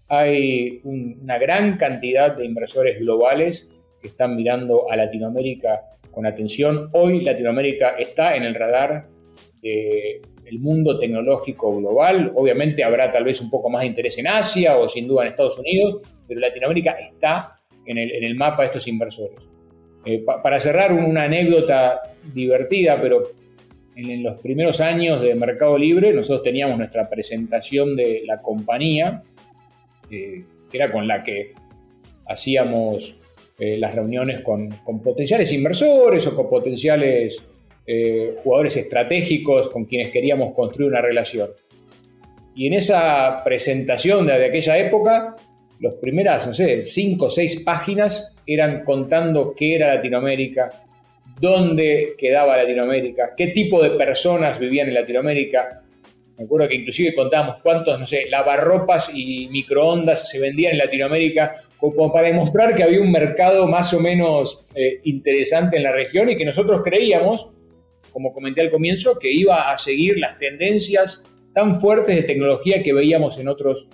hay 0.08 0.82
una 0.84 1.38
gran 1.38 1.78
cantidad 1.78 2.36
de 2.36 2.46
inversores 2.46 3.00
globales 3.00 3.72
que 4.02 4.08
están 4.08 4.36
mirando 4.36 4.90
a 4.92 4.96
Latinoamérica 4.96 5.82
con 6.12 6.26
atención. 6.26 6.90
Hoy 6.94 7.22
Latinoamérica 7.22 7.96
está 7.98 8.36
en 8.36 8.44
el 8.44 8.56
radar 8.56 9.08
del 9.62 10.60
mundo 10.60 10.98
tecnológico 10.98 11.76
global. 11.78 12.32
Obviamente 12.36 12.84
habrá 12.84 13.12
tal 13.12 13.26
vez 13.26 13.42
un 13.42 13.50
poco 13.50 13.70
más 13.70 13.82
de 13.82 13.88
interés 13.88 14.18
en 14.18 14.28
Asia 14.28 14.78
o 14.78 14.88
sin 14.88 15.08
duda 15.08 15.24
en 15.24 15.30
Estados 15.30 15.60
Unidos, 15.60 16.02
pero 16.28 16.40
Latinoamérica 16.40 16.92
está 16.92 17.60
en 17.86 17.98
el, 17.98 18.36
mapa 18.36 18.64
de 18.64 18.68
estos 18.68 18.88
inversores. 18.88 19.40
Eh, 20.06 20.24
para 20.24 20.60
cerrar, 20.60 20.94
una 20.94 21.24
anécdota 21.24 22.02
divertida, 22.34 23.00
pero 23.02 23.24
en, 23.98 24.24
los 24.24 24.40
primeros 24.42 24.80
años 24.80 25.22
de 25.22 25.34
Mercado 25.36 25.78
Libre 25.78 26.14
nosotros 26.14 26.44
teníamos 26.44 26.78
nuestra 26.78 27.10
presentación 27.10 27.96
de 27.96 28.22
la 28.26 28.42
compañía, 28.42 29.24
eh, 30.12 30.44
que 30.70 30.78
era 30.78 30.92
con 30.92 31.08
la 31.08 31.24
que 31.24 31.54
hacíamos 32.28 33.20
eh, 33.58 33.78
las 33.78 33.96
reuniones 33.96 34.42
con, 34.42 34.70
potenciales 35.04 35.52
inversores 35.52 36.28
o 36.28 36.36
con 36.36 36.50
potenciales 36.50 37.44
eh, 37.88 38.36
jugadores 38.44 38.78
estratégicos 38.78 39.70
con 39.70 39.86
quienes 39.86 40.12
queríamos 40.12 40.54
construir 40.54 40.92
una 40.92 41.02
relación. 41.02 41.50
Y 42.56 42.68
en 42.68 42.74
esa 42.74 43.44
presentación 43.44 44.28
de, 44.28 44.46
aquella 44.46 44.78
época, 44.78 45.36
las 45.80 45.94
primeras, 45.96 46.46
no 46.46 46.54
sé, 46.54 46.86
cinco 46.86 47.26
o 47.26 47.30
seis 47.30 47.62
páginas 47.62 48.36
eran 48.46 48.84
contando 48.84 49.54
qué 49.56 49.76
era 49.76 49.96
Latinoamérica, 49.96 50.87
dónde 51.40 52.16
quedaba 52.18 52.58
Latinoamérica, 52.58 53.34
qué 53.36 53.48
tipo 53.48 53.82
de 53.82 53.92
personas 53.92 54.60
vivían 54.60 54.88
en 54.88 54.94
Latinoamérica. 54.94 55.84
Me 56.38 56.46
acuerdo 56.46 56.68
que 56.68 56.76
inclusive 56.76 57.16
contábamos 57.16 57.58
cuántos, 57.64 58.00
no 58.00 58.06
sé, 58.06 58.26
lavarropas 58.30 59.12
y 59.14 59.48
microondas 59.50 60.30
se 60.30 60.40
vendían 60.40 60.74
en 60.74 60.80
Latinoamérica 60.80 61.64
como 61.78 62.12
para 62.12 62.28
demostrar 62.28 62.76
que 62.76 62.84
había 62.84 63.02
un 63.02 63.12
mercado 63.12 63.68
más 63.68 63.94
o 63.94 64.00
menos 64.00 64.66
eh, 64.76 65.00
interesante 65.04 65.78
en 65.78 65.84
la 65.84 65.92
región 65.92 66.30
y 66.30 66.38
que 66.38 66.46
nosotros 66.46 66.82
creíamos, 66.84 67.50
como 68.12 68.34
comenté 68.34 68.62
al 68.62 68.72
comienzo, 68.72 69.18
que 69.20 69.32
iba 69.32 69.72
a 69.72 69.78
seguir 69.78 70.18
las 70.18 70.38
tendencias 70.40 71.24
tan 71.54 71.80
fuertes 71.80 72.16
de 72.16 72.24
tecnología 72.24 72.82
que 72.84 72.94
veíamos 72.94 73.40
en 73.40 73.48
otros 73.48 73.90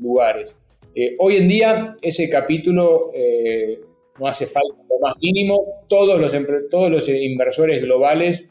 lugares. 0.00 0.58
Eh, 0.94 1.14
hoy 1.18 1.36
en 1.36 1.48
día 1.48 1.96
ese 2.02 2.28
capítulo 2.28 3.12
eh, 3.14 3.80
no 4.22 4.28
hace 4.28 4.46
falta 4.46 4.76
lo 4.88 5.00
más 5.00 5.16
mínimo, 5.20 5.84
todos 5.88 6.20
los, 6.20 6.32
todos 6.70 6.90
los 6.90 7.08
inversores 7.08 7.82
globales, 7.82 8.48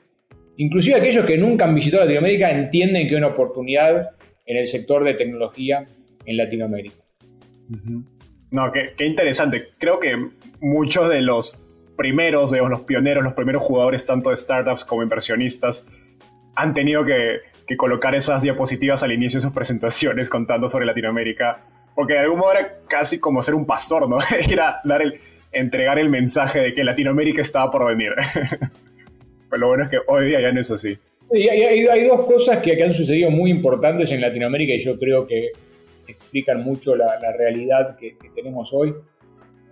inclusive 0.57 0.97
aquellos 0.97 1.25
que 1.25 1.37
nunca 1.37 1.63
han 1.63 1.73
visitado 1.73 2.03
Latinoamérica, 2.03 2.51
entienden 2.51 3.07
que 3.07 3.15
hay 3.15 3.19
una 3.19 3.27
oportunidad 3.27 4.09
en 4.45 4.57
el 4.57 4.67
sector 4.67 5.05
de 5.05 5.13
tecnología 5.13 5.85
en 6.25 6.37
Latinoamérica. 6.37 6.97
No, 8.51 8.69
qué, 8.73 9.05
interesante. 9.05 9.69
Creo 9.77 9.97
que 9.99 10.27
muchos 10.59 11.09
de 11.09 11.21
los 11.21 11.65
primeros, 11.97 12.51
digamos, 12.51 12.71
los 12.71 12.81
pioneros, 12.81 13.23
los 13.23 13.33
primeros 13.33 13.63
jugadores 13.63 14.05
tanto 14.05 14.29
de 14.29 14.37
startups 14.37 14.83
como 14.83 15.03
inversionistas 15.03 15.87
han 16.55 16.73
tenido 16.73 17.05
que, 17.05 17.49
colocar 17.77 18.13
esas 18.15 18.41
diapositivas 18.41 19.01
al 19.01 19.13
inicio 19.13 19.37
de 19.37 19.43
sus 19.43 19.53
presentaciones 19.53 20.27
contando 20.27 20.67
sobre 20.67 20.85
Latinoamérica, 20.85 21.63
porque 21.95 22.15
de 22.15 22.19
algún 22.19 22.39
modo 22.39 22.51
era 22.51 22.79
casi 22.89 23.17
como 23.17 23.41
ser 23.41 23.55
un 23.55 23.65
pastor, 23.65 24.09
¿no? 24.09 24.17
Era 24.51 24.81
dar 24.83 25.01
el, 25.01 25.21
entregar 25.51 25.99
el 25.99 26.09
mensaje 26.09 26.59
de 26.59 26.73
que 26.73 26.83
Latinoamérica 26.83 27.41
estaba 27.41 27.69
por 27.69 27.87
venir. 27.87 28.13
Pero 29.49 29.59
lo 29.59 29.67
bueno 29.67 29.83
es 29.83 29.89
que 29.89 29.97
hoy 30.07 30.27
día 30.27 30.41
ya 30.41 30.51
no 30.51 30.61
es 30.61 30.71
así. 30.71 30.97
hay, 31.31 32.03
dos 32.05 32.25
cosas 32.25 32.57
que, 32.59 32.81
han 32.81 32.93
sucedido 32.93 33.29
muy 33.29 33.51
importantes 33.51 34.11
en 34.11 34.21
Latinoamérica 34.21 34.73
y 34.73 34.79
yo 34.79 34.97
creo 34.97 35.27
que 35.27 35.51
explican 36.07 36.63
mucho 36.63 36.95
la, 36.95 37.19
realidad 37.37 37.97
que, 37.97 38.15
tenemos 38.33 38.71
hoy. 38.73 38.93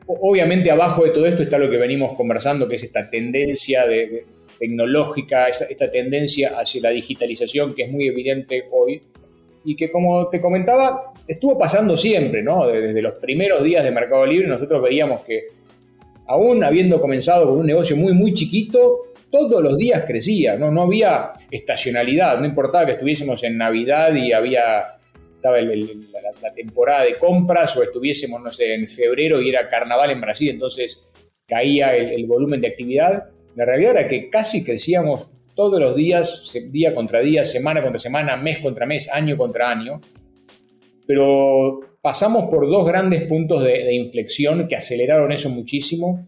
Obviamente 0.08 0.72
abajo 0.72 1.04
de 1.04 1.12
todo 1.12 1.26
esto 1.26 1.44
está 1.44 1.58
lo 1.58 1.70
que 1.70 1.78
venimos 1.78 2.14
conversando, 2.14 2.68
que 2.68 2.76
es 2.76 2.84
esta 2.84 3.10
tendencia 3.10 3.86
de 3.86 4.26
tecnológica, 4.58 5.48
esta 5.48 5.90
tendencia 5.90 6.60
hacia 6.60 6.82
la 6.82 6.90
digitalización 6.90 7.74
que 7.74 7.84
es 7.84 7.92
muy 7.92 8.08
evidente 8.08 8.66
hoy 8.72 9.02
y 9.64 9.76
que 9.76 9.92
como 9.92 10.28
te 10.30 10.42
comentaba, 10.42 11.12
estuvo 11.28 11.58
pasando 11.58 11.96
siempre, 11.96 12.42
¿no? 12.42 12.68
Desde 12.68 13.02
los 13.02 13.14
primeros 13.14 13.64
días 13.64 13.84
de 13.84 13.92
Mercado 13.92 14.26
Libre 14.26 14.48
nosotros 14.48 14.82
veíamos 14.82 15.22
que 15.22 15.59
aún 16.30 16.64
habiendo 16.64 17.02
comenzado 17.02 17.50
con 17.50 17.60
un 17.60 17.66
negocio 17.66 17.98
muy, 17.98 18.14
muy 18.14 18.34
chiquito, 18.34 19.08
todos 19.30 19.62
los 19.62 19.78
días 19.78 20.06
crecía, 20.08 20.58
¿no? 20.58 20.72
No 20.72 20.84
había 20.84 21.32
estacionalidad, 21.52 22.40
no 22.40 22.46
importaba 22.46 22.86
que 22.86 22.94
estuviésemos 22.94 23.44
en 23.44 23.58
Navidad 23.58 24.16
y 24.16 24.32
había 24.32 24.96
estaba 25.36 25.62
la, 25.62 26.54
temporada 26.54 27.04
de 27.04 27.16
compras 27.16 27.76
o 27.78 27.84
estuviésemos, 27.84 28.42
no 28.42 28.52
sé, 28.52 28.74
en 28.74 28.88
febrero 28.88 29.42
y 29.42 29.50
era 29.50 29.70
carnaval 29.70 30.12
en 30.12 30.22
Brasil, 30.22 30.50
entonces 30.50 31.02
caía 31.48 31.96
el 31.96 32.26
volumen 32.26 32.62
de 32.62 32.68
actividad 32.68 33.30
la 33.60 33.66
realidad 33.66 33.98
era 33.98 34.08
que 34.08 34.30
casi 34.30 34.64
crecíamos 34.64 35.30
todos 35.54 35.82
los 35.82 35.94
días, 35.94 36.50
día 36.72 36.94
contra 36.96 37.20
día, 37.20 37.44
semana 37.44 37.82
contra 37.82 38.00
semana, 38.00 38.38
mes 38.38 38.60
contra 38.60 38.86
mes, 38.86 39.10
año 39.12 39.36
contra 39.38 39.70
año. 39.70 40.00
Pero 41.06 41.82
pasamos 42.02 42.50
por 42.50 42.70
dos 42.70 42.86
grandes 42.86 43.24
puntos 43.28 43.64
de, 43.64 43.94
inflexión 43.94 44.68
que 44.68 44.76
aceleraron 44.76 45.32
eso 45.32 45.50
muchísimo. 45.50 46.28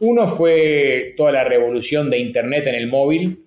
Uno 0.00 0.26
fue 0.26 1.14
toda 1.16 1.32
la 1.32 1.44
revolución 1.44 2.10
de 2.10 2.18
Internet 2.18 2.66
en 2.66 2.74
el 2.74 2.88
móvil, 2.88 3.46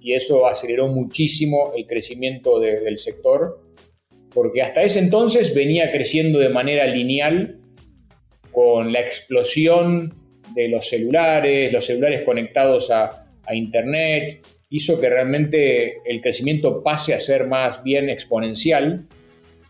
y 0.00 0.12
eso 0.12 0.46
aceleró 0.46 0.88
muchísimo 0.88 1.72
el 1.74 1.86
crecimiento 1.86 2.60
del 2.60 2.98
sector, 2.98 3.62
porque 4.34 4.60
hasta 4.60 4.82
ese 4.82 4.98
entonces 4.98 5.54
venía 5.54 5.90
creciendo 5.90 6.38
de 6.40 6.50
manera 6.50 6.86
lineal 6.86 7.60
con 8.52 8.92
la 8.92 9.00
explosión 9.00 10.12
de 10.54 10.68
los 10.68 10.88
celulares, 10.88 11.72
los 11.72 11.84
celulares 11.84 12.22
conectados 12.22 12.90
a, 12.90 13.20
Internet, 13.52 14.40
hizo 14.70 14.98
que 14.98 15.10
realmente 15.10 15.98
el 16.06 16.22
crecimiento 16.22 16.82
pase 16.82 17.12
a 17.12 17.18
ser 17.18 17.46
más 17.46 17.84
bien 17.84 18.08
exponencial. 18.08 19.06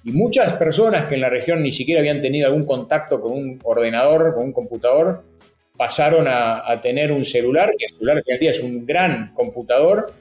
Y 0.05 0.13
muchas 0.13 0.53
personas 0.55 1.09
que 1.09 1.15
en 1.15 1.23
la 1.23 1.31
región 1.31 1.63
ni 1.63 1.73
siquiera 1.73 2.01
habían 2.01 2.21
tenido 2.21 2.47
algún 2.47 2.67
contacto 2.67 3.21
con 3.21 3.33
un 3.33 3.59
ordenador, 3.65 4.35
con 4.35 4.45
un 4.45 4.53
computador, 4.53 5.25
pasaron 5.77 6.27
a, 6.29 6.81
tener 6.83 7.11
un 7.11 7.25
celular, 7.25 7.71
que 7.77 7.87
el 7.87 7.93
celular 7.93 8.23
que 8.23 8.39
día 8.39 8.51
es 8.51 8.61
un 8.61 8.85
gran 8.85 9.33
computador, 9.35 10.13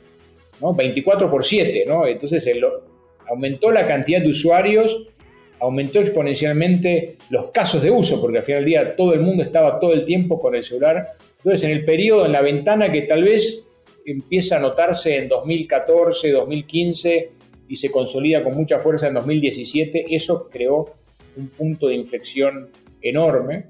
¿no? 0.62 0.74
24 0.74 1.30
por 1.30 1.44
7, 1.46 1.84
¿no? 1.88 2.08
Entonces 2.08 2.48
aumentó 3.28 3.72
la 3.72 3.86
cantidad 3.86 4.22
de 4.22 4.30
usuarios 4.30 5.10
aumentó 5.64 6.02
exponencialmente 6.02 7.18
los 7.30 7.52
casos 7.52 7.82
de 7.82 7.90
uso, 7.90 8.20
porque 8.20 8.40
al 8.40 8.44
final 8.44 8.62
del 8.62 8.70
día 8.70 8.96
todo 8.96 9.14
el 9.14 9.22
mundo 9.22 9.44
estaba 9.44 9.80
todo 9.80 9.94
el 9.94 10.04
tiempo 10.06 10.40
con 10.40 10.56
el 10.56 10.64
celular. 10.64 11.14
Entonces, 11.38 11.64
en 11.64 11.72
el 11.72 11.86
periodo, 11.86 12.26
en 12.26 12.34
la 12.34 12.42
ventana 12.42 12.92
que 12.92 13.04
tal 13.04 13.24
vez 13.24 13.66
empieza 14.06 14.58
a 14.58 14.60
notarse 14.60 15.18
en 15.18 15.30
2014, 15.30 16.32
2015 16.32 17.32
y 17.68 17.76
se 17.76 17.92
consolida 17.92 18.44
con 18.44 18.56
mucha 18.56 18.80
fuerza 18.80 19.08
en 19.08 19.16
2017, 19.16 20.06
eso 20.10 20.50
creó 20.50 20.86
un 21.36 21.48
punto 21.50 21.88
de 21.88 21.96
inflexión 21.96 22.70
enorme. 23.02 23.66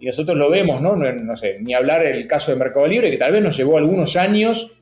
Y 0.00 0.06
nosotros 0.06 0.36
lo 0.36 0.50
vemos, 0.50 0.80
¿no? 0.80 0.96
No, 0.96 1.36
sé, 1.36 1.58
ni 1.60 1.74
hablar 1.74 2.04
el 2.04 2.26
caso 2.26 2.50
de 2.50 2.58
Mercado 2.58 2.86
Libre, 2.86 3.10
que 3.10 3.18
tal 3.18 3.32
vez 3.32 3.42
nos 3.42 3.56
llevó 3.56 3.78
algunos 3.78 4.16
años 4.16 4.72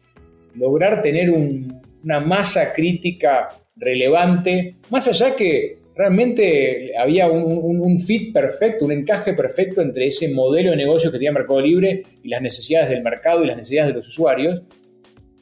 lograr 0.54 1.02
tener 1.02 1.30
una 1.30 2.20
masa 2.20 2.72
crítica 2.72 3.48
relevante, 3.76 4.76
más 4.90 5.06
allá 5.08 5.36
que 5.36 5.78
realmente 5.94 6.96
había 6.96 7.28
un, 7.28 8.00
fit 8.00 8.32
perfecto, 8.32 8.86
un 8.86 8.92
encaje 8.92 9.34
perfecto 9.34 9.82
entre 9.82 10.06
ese 10.06 10.32
modelo 10.32 10.70
de 10.70 10.76
negocio 10.76 11.10
que 11.10 11.18
tenía 11.18 11.32
Mercado 11.32 11.60
Libre 11.60 12.02
y 12.22 12.28
las 12.28 12.40
necesidades 12.40 12.88
del 12.88 13.02
mercado 13.02 13.44
y 13.44 13.46
las 13.46 13.56
necesidades 13.56 13.88
de 13.90 13.96
los 13.96 14.08
usuarios. 14.08 14.62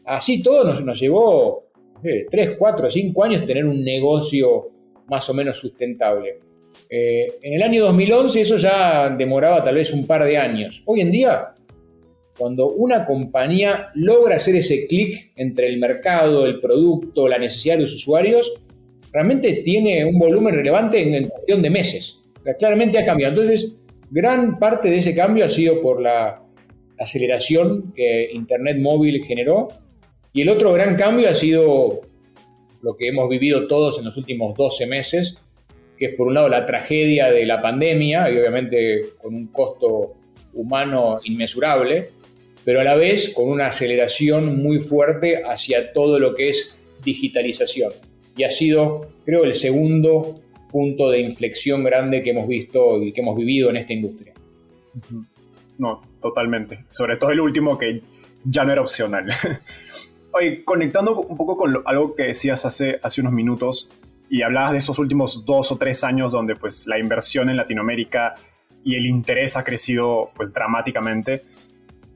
Así 0.05 0.43
todo 0.43 0.65
nos, 0.65 0.85
nos 0.85 0.99
llevó 0.99 1.68
3, 2.03 2.57
4, 2.59 2.91
5 2.91 3.25
años 3.25 3.47
tener 3.47 3.65
un 3.65 3.85
negocio 3.85 4.71
más 5.09 5.29
o 5.29 5.35
menos 5.35 5.57
sustentable. 5.57 6.39
Eh, 6.91 7.27
en 7.43 7.55
el 7.55 7.63
año 7.63 7.85
2011 7.85 8.41
eso 8.41 8.57
ya 8.57 9.11
demoraba 9.11 9.63
tal 9.63 9.75
vez 9.75 9.93
un 9.93 10.07
par 10.07 10.25
de 10.25 10.39
años. 10.39 10.83
Hoy 10.87 11.01
en 11.03 11.11
día, 11.11 11.55
cuando 12.37 12.69
una 12.69 13.05
compañía 13.05 13.91
logra 13.95 14.37
hacer 14.37 14.57
ese 14.57 14.87
clic 14.87 15.33
entre 15.37 15.67
el 15.67 15.79
mercado, 15.79 16.47
el 16.47 16.61
producto, 16.61 17.29
la 17.29 17.39
necesidad 17.39 17.75
de 17.75 17.83
los 17.83 17.95
usuarios, 17.95 18.55
realmente 19.13 19.63
tiene 19.65 20.05
un 20.05 20.19
volumen 20.19 20.55
relevante 20.55 21.17
en, 21.17 21.29
cuestión 21.29 21.63
de 21.63 21.71
meses. 21.71 22.23
claramente 22.59 22.99
ha 22.99 23.05
cambiado. 23.05 23.35
Entonces, 23.35 23.75
gran 24.11 24.59
parte 24.59 24.89
de 24.91 24.99
ese 24.99 25.15
cambio 25.15 25.45
ha 25.45 25.49
sido 25.49 25.81
por 25.81 26.01
la 26.01 26.43
aceleración 26.99 27.93
que 27.95 28.31
Internet 28.33 28.79
móvil 28.79 29.25
generó. 29.25 29.69
Y 30.39 30.43
el 30.43 30.51
otro 30.51 30.73
gran 30.73 30.95
cambio 30.95 31.29
ha 31.29 31.35
sido 31.35 32.01
lo 32.81 32.97
que 32.97 33.09
hemos 33.09 33.29
vivido 33.29 33.67
todos 33.67 33.99
en 33.99 34.05
los 34.05 34.17
últimos 34.17 34.55
12 34.57 34.87
meses, 34.87 35.37
que 35.99 36.05
es 36.05 36.15
por 36.15 36.29
un 36.29 36.35
lado 36.35 36.49
la 36.49 36.65
tragedia 36.65 37.33
de 37.33 37.45
la 37.45 37.61
pandemia, 37.61 38.31
y 38.31 38.39
obviamente 38.39 39.01
con 39.21 39.35
un 39.35 39.49
costo 39.49 40.15
humano 40.53 41.19
inmesurable, 41.25 42.11
pero 42.65 42.81
a 42.81 42.85
la 42.85 42.95
vez 42.95 43.31
con 43.31 43.49
una 43.49 43.67
aceleración 43.67 44.63
muy 44.63 44.79
fuerte 44.79 45.43
hacia 45.45 45.93
todo 45.93 46.21
lo 46.21 46.37
que 46.37 46.51
es 46.51 46.79
digitalización 47.05 47.91
y 48.37 48.45
ha 48.45 48.51
sido, 48.53 49.09
creo, 49.25 49.43
el 49.43 49.57
segundo 49.57 50.37
punto 50.71 51.11
de 51.11 51.19
inflexión 51.19 51.83
grande 51.83 52.23
que 52.23 52.31
hemos 52.31 52.47
visto 52.47 53.03
y 53.03 53.13
que 53.13 53.23
hemos 53.23 53.37
vivido 53.37 53.71
en 53.71 53.79
esta 53.79 53.93
industria. 53.93 54.35
No, 55.79 56.01
totalmente. 56.23 56.85
Sobre 56.89 57.17
todo 57.17 57.33
el 57.33 57.41
último 57.41 57.77
que 57.77 58.03
ya 58.45 58.65
no 58.65 58.71
era 58.71 58.83
opcional. 58.83 59.27
Oye, 60.33 60.65
conectando 60.65 61.21
un 61.21 61.37
poco 61.37 61.57
con 61.57 61.83
algo 61.87 62.15
que 62.15 62.25
decías 62.25 62.65
hace, 62.67 63.01
hace 63.03 63.21
unos 63.21 63.33
minutos 63.33 63.91
y 64.29 64.43
hablabas 64.43 64.73
de 64.73 64.79
estos 64.79 64.99
últimos 64.99 65.45
dos 65.47 65.73
o 65.73 65.77
tres 65.77 66.05
años 66.05 66.33
donde 66.33 66.55
pues 66.55 66.87
la 66.87 66.99
inversión 66.99 67.49
en 67.49 67.57
Latinoamérica 67.57 68.35
y 68.85 68.95
el 68.95 69.07
interés 69.07 69.57
ha 69.57 69.65
crecido 69.65 70.31
pues 70.35 70.53
dramáticamente. 70.53 71.45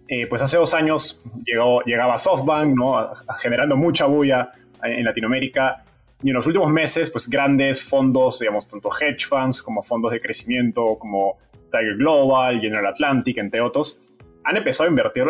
Eh, 0.09 0.27
pues 0.27 0.43
hace 0.43 0.59
dos 0.59 0.75
años 0.75 1.23
llegó, 1.45 1.81
llegaba 1.83 2.19
SoftBank, 2.19 2.77
¿no? 2.77 3.13
generando 3.41 3.77
mucha 3.77 4.05
bulla 4.05 4.53
en 4.83 5.05
Latinoamérica 5.05 5.85
y 6.23 6.29
en 6.29 6.35
los 6.35 6.47
últimos 6.47 6.71
meses, 6.71 7.11
pues 7.11 7.29
grandes 7.29 7.83
fondos, 7.83 8.39
digamos, 8.39 8.69
tanto 8.69 8.91
hedge 9.01 9.27
funds 9.27 9.61
como 9.61 9.83
fondos 9.83 10.13
de 10.13 10.21
crecimiento, 10.21 10.97
como 10.99 11.39
Tiger 11.71 11.97
Global, 11.97 12.61
General 12.61 12.87
Atlantic, 12.87 13.39
entre 13.39 13.61
otros, 13.61 14.17
han 14.45 14.57
empezado 14.57 14.89
a 14.89 14.91
invertir, 14.91 15.25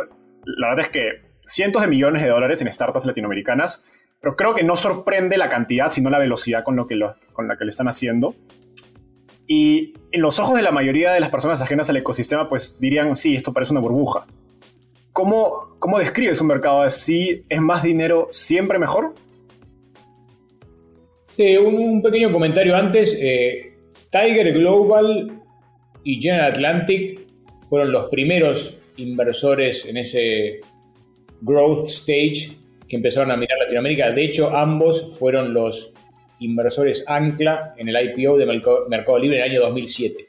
la 0.45 0.69
verdad 0.69 0.85
es 0.85 0.91
que 0.91 1.32
cientos 1.53 1.83
de 1.83 1.89
millones 1.89 2.23
de 2.23 2.29
dólares 2.29 2.63
en 2.63 2.73
startups 2.73 3.07
latinoamericanas, 3.07 3.85
pero 4.21 4.37
creo 4.37 4.55
que 4.55 4.63
no 4.63 4.77
sorprende 4.77 5.37
la 5.37 5.51
cantidad, 5.51 5.91
sino 5.91 6.09
la 6.09 6.19
velocidad 6.19 6.65
con, 6.65 6.77
lo 6.77 6.87
que 6.87 6.99
con 7.33 7.49
la 7.49 7.59
que 7.59 7.65
lo 7.65 7.71
están 7.71 7.89
haciendo. 7.89 8.35
Y 9.47 9.93
en 10.13 10.23
los 10.23 10.39
ojos 10.39 10.57
de 10.57 10.63
la 10.63 10.71
mayoría 10.71 11.13
de 11.13 11.21
las 11.21 11.31
personas 11.31 11.61
ajenas 11.61 11.91
al 11.91 11.97
ecosistema, 11.97 12.49
pues 12.49 12.79
dirían, 12.81 13.17
sí, 13.17 13.35
esto 13.35 13.53
parece 13.53 13.73
una 13.73 13.81
burbuja. 13.81 14.25
¿Cómo, 15.13 15.77
cómo 15.79 15.99
describes 15.99 16.41
un 16.41 16.47
mercado 16.47 16.81
así? 16.81 17.45
¿Es 17.49 17.61
más 17.61 17.83
dinero 17.83 18.29
siempre 18.31 18.79
mejor? 18.79 19.15
Sí, 21.25 21.57
un, 21.57 22.01
pequeño 22.01 22.33
comentario 22.33 22.77
antes. 22.77 23.19
Eh, 23.21 23.75
Tiger 24.11 24.53
Global 24.55 25.43
y 26.05 26.21
General 26.21 26.53
Atlantic 26.53 27.21
fueron 27.69 27.93
los 27.93 28.09
primeros 28.09 28.79
inversores 28.97 29.85
en 29.87 29.97
ese 29.97 30.61
growth 31.43 31.89
stage 31.89 32.57
que 32.89 32.97
empezaron 32.97 33.31
a 33.31 33.37
mirar 33.37 33.59
Latinoamérica. 33.59 34.11
De 34.11 34.25
hecho, 34.25 34.55
ambos 34.57 35.17
fueron 35.19 35.53
los 35.55 35.93
inversores 36.41 37.05
ancla 37.07 37.75
en 37.77 37.89
el 37.89 37.97
IPO 38.17 38.37
de 38.37 38.47
Mercado, 38.47 39.19
Libre 39.19 39.39
en 39.39 39.45
el 39.45 39.51
año 39.51 39.61
2007. 39.63 40.27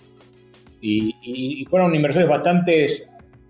Y, 0.82 1.66
fueron 1.70 1.96
inversores 1.96 2.28
bastante, 2.28 2.86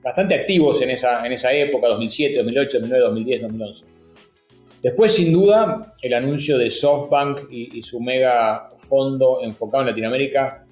bastante 0.03 0.35
activos 0.35 0.81
en 0.81 0.91
esa, 0.91 1.25
en 1.25 1.31
esa 1.31 1.51
época, 1.51 1.87
2007, 1.87 2.37
2008, 2.37 2.79
2009, 2.79 3.03
2010, 3.03 3.41
2011. 3.41 3.85
Después, 4.83 5.13
sin 5.13 5.31
duda, 5.31 5.95
el 6.01 6.13
anuncio 6.13 6.57
de 6.57 6.69
SoftBank 6.69 7.49
y, 7.49 7.81
su 7.81 8.01
mega 8.01 8.69
fondo 8.77 9.39
enfocado 9.41 9.83
en 9.83 9.89
Latinoamérica 9.89 10.65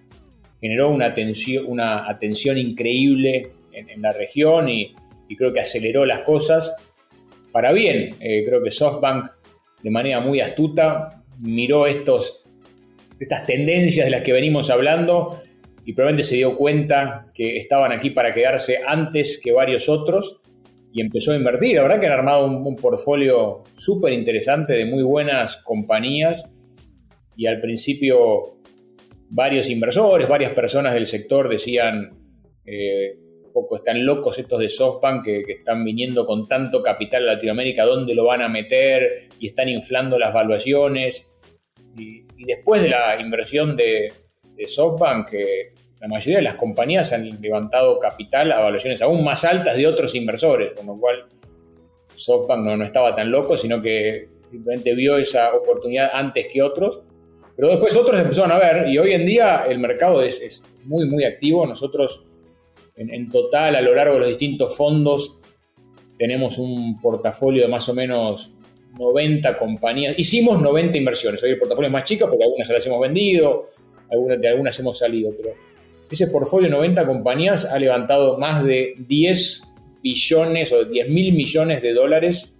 generó 0.59 0.89
una 0.89 1.07
atención, 1.07 1.65
una 1.67 2.09
atención 2.09 2.57
increíble 2.57 3.51
en, 3.71 4.01
la 4.01 4.11
región 4.11 4.69
y, 4.69 4.93
creo 5.35 5.53
que 5.53 5.59
aceleró 5.59 6.05
las 6.05 6.21
cosas 6.21 6.75
para 7.51 7.71
bien. 7.71 8.15
Eh, 8.19 8.43
creo 8.45 8.61
que 8.63 8.71
SoftBank 8.71 9.31
de 9.83 9.89
manera 9.89 10.19
muy 10.19 10.41
astuta 10.41 11.23
miró 11.39 11.87
estos, 11.87 12.43
estas 13.19 13.45
tendencias 13.45 14.05
de 14.05 14.11
las 14.11 14.23
que 14.23 14.33
venimos 14.33 14.69
hablando 14.69 15.41
y 15.85 15.93
probablemente 15.93 16.27
se 16.27 16.35
dio 16.35 16.55
cuenta 16.57 17.27
que 17.33 17.57
estaban 17.57 17.91
aquí 17.91 18.11
para 18.11 18.33
quedarse 18.33 18.79
antes 18.85 19.39
que 19.43 19.51
varios 19.51 19.89
otros 19.89 20.41
y 20.93 21.01
empezó 21.01 21.31
a 21.31 21.37
invertir. 21.37 21.75
La 21.75 21.83
verdad 21.83 21.99
que 21.99 22.07
han 22.07 22.13
armado 22.13 22.45
un, 22.45 22.75
portfolio 22.75 23.63
súper 23.75 24.13
interesante 24.13 24.73
de 24.73 24.85
muy 24.85 25.03
buenas 25.03 25.57
compañías 25.57 26.49
y 27.35 27.47
al 27.47 27.59
principio 27.61 28.57
varios 29.29 29.69
inversores, 29.69 30.27
varias 30.27 30.53
personas 30.53 30.93
del 30.93 31.05
sector 31.05 31.49
decían, 31.49 32.11
eh, 32.65 33.17
poco 33.51 33.77
están 33.77 34.05
locos 34.05 34.37
estos 34.39 34.59
de 34.59 34.69
SoftBank 34.69 35.23
que, 35.23 35.43
están 35.47 35.83
viniendo 35.83 36.25
con 36.25 36.47
tanto 36.47 36.81
capital 36.81 37.27
a 37.29 37.33
Latinoamérica, 37.33 37.83
¿dónde 37.83 38.15
lo 38.15 38.25
van 38.25 38.41
a 38.41 38.49
meter? 38.49 39.29
Y 39.39 39.47
están 39.47 39.69
inflando 39.69 40.17
las 40.17 40.33
valuaciones. 40.33 41.27
Y, 41.97 42.23
después 42.45 42.81
de 42.81 42.89
la 42.89 43.21
inversión 43.21 43.77
de, 43.77 44.11
de 44.55 44.67
SoftBank, 44.67 45.29
que 45.29 45.73
la 45.99 46.07
mayoría 46.07 46.37
de 46.37 46.43
las 46.43 46.55
compañías 46.55 47.13
han 47.13 47.29
levantado 47.39 47.99
capital 47.99 48.51
a 48.51 48.59
valuaciones 48.59 49.01
aún 49.01 49.23
más 49.23 49.45
altas 49.45 49.77
de 49.77 49.85
otros 49.85 50.15
inversores, 50.15 50.71
con 50.73 50.87
lo 50.87 50.97
cual 50.97 51.25
SoftBank 52.15 52.65
no, 52.65 52.77
no 52.77 52.83
estaba 52.83 53.15
tan 53.15 53.29
loco, 53.29 53.55
sino 53.55 53.81
que 53.81 54.27
simplemente 54.49 54.95
vio 54.95 55.17
esa 55.17 55.53
oportunidad 55.53 56.09
antes 56.13 56.47
que 56.51 56.61
otros. 56.61 57.03
Pero 57.55 57.69
después 57.69 57.95
otros 57.95 58.19
empezaron 58.19 58.51
a 58.51 58.57
ver 58.57 58.87
y 58.87 58.97
hoy 58.97 59.13
en 59.13 59.25
día 59.25 59.65
el 59.67 59.79
mercado 59.79 60.21
es, 60.23 60.63
muy, 60.83 61.07
muy 61.07 61.23
activo. 61.23 61.65
Nosotros 61.67 62.25
en, 63.01 63.13
en, 63.13 63.29
total 63.29 63.75
a 63.75 63.81
lo 63.81 63.95
largo 63.95 64.15
de 64.15 64.19
los 64.21 64.29
distintos 64.29 64.75
fondos 64.75 65.39
tenemos 66.17 66.57
un 66.57 66.99
portafolio 67.01 67.63
de 67.63 67.67
más 67.67 67.89
o 67.89 67.93
menos 67.93 68.53
90 68.97 69.57
compañías. 69.57 70.13
Hicimos 70.17 70.61
90 70.61 70.97
inversiones. 70.97 71.41
Hoy 71.43 71.51
el 71.51 71.57
portafolio 71.57 71.87
es 71.87 71.93
más 71.93 72.03
chico 72.03 72.27
porque 72.27 72.43
algunas 72.43 72.67
ya 72.67 72.73
las 72.75 72.85
hemos 72.85 73.01
vendido, 73.01 73.69
algunas, 74.11 74.39
de 74.39 74.47
algunas 74.47 74.79
hemos 74.79 74.97
salido, 74.97 75.31
pero 75.35 75.55
ese 76.09 76.27
portfolio 76.27 76.69
de 76.69 76.75
90 76.75 77.07
compañías 77.07 77.65
ha 77.65 77.79
levantado 77.79 78.37
más 78.37 78.63
de 78.63 78.93
10 78.99 79.63
billones 80.03 80.71
o 80.71 80.85
10 80.85 81.09
mil 81.09 81.33
millones 81.33 81.81
de 81.81 81.93
dólares 81.93 82.55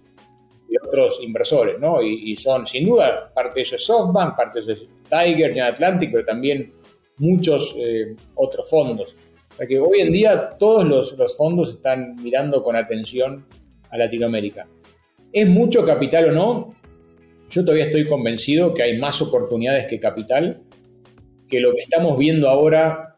de 0.68 0.76
otros 0.84 1.20
inversores, 1.22 1.78
¿no? 1.78 2.00
Y, 2.02 2.34
son, 2.36 2.66
sin 2.66 2.86
duda, 2.86 3.30
parte 3.34 3.56
de 3.56 3.62
eso 3.62 3.76
es 3.76 3.84
SoftBank, 3.84 4.36
parte 4.36 4.60
de 4.60 4.72
eso 4.72 4.84
es 4.84 4.88
Tiger, 5.08 5.50
General 5.50 5.74
Atlantic, 5.74 6.10
pero 6.10 6.24
también 6.24 6.72
muchos 7.18 7.76
eh, 7.78 8.16
otros 8.36 8.68
fondos. 8.70 9.14
O 9.52 9.56
sea 9.56 9.66
que 9.66 9.78
hoy 9.78 10.00
en 10.00 10.12
día 10.12 10.56
todos 10.58 10.84
los, 10.88 11.16
los 11.18 11.36
fondos 11.36 11.70
están 11.70 12.16
mirando 12.22 12.62
con 12.62 12.76
atención 12.76 13.46
a 13.90 13.98
Latinoamérica. 13.98 14.66
¿Es 15.32 15.48
mucho 15.48 15.84
capital 15.84 16.30
o 16.30 16.32
no? 16.32 16.74
Yo 17.50 17.62
todavía 17.62 17.86
estoy 17.86 18.06
convencido 18.06 18.72
que 18.72 18.82
hay 18.82 18.98
más 18.98 19.20
oportunidades 19.20 19.86
que 19.88 20.00
capital, 20.00 20.62
que 21.48 21.60
lo 21.60 21.74
que 21.74 21.82
estamos 21.82 22.18
viendo 22.18 22.48
ahora 22.48 23.12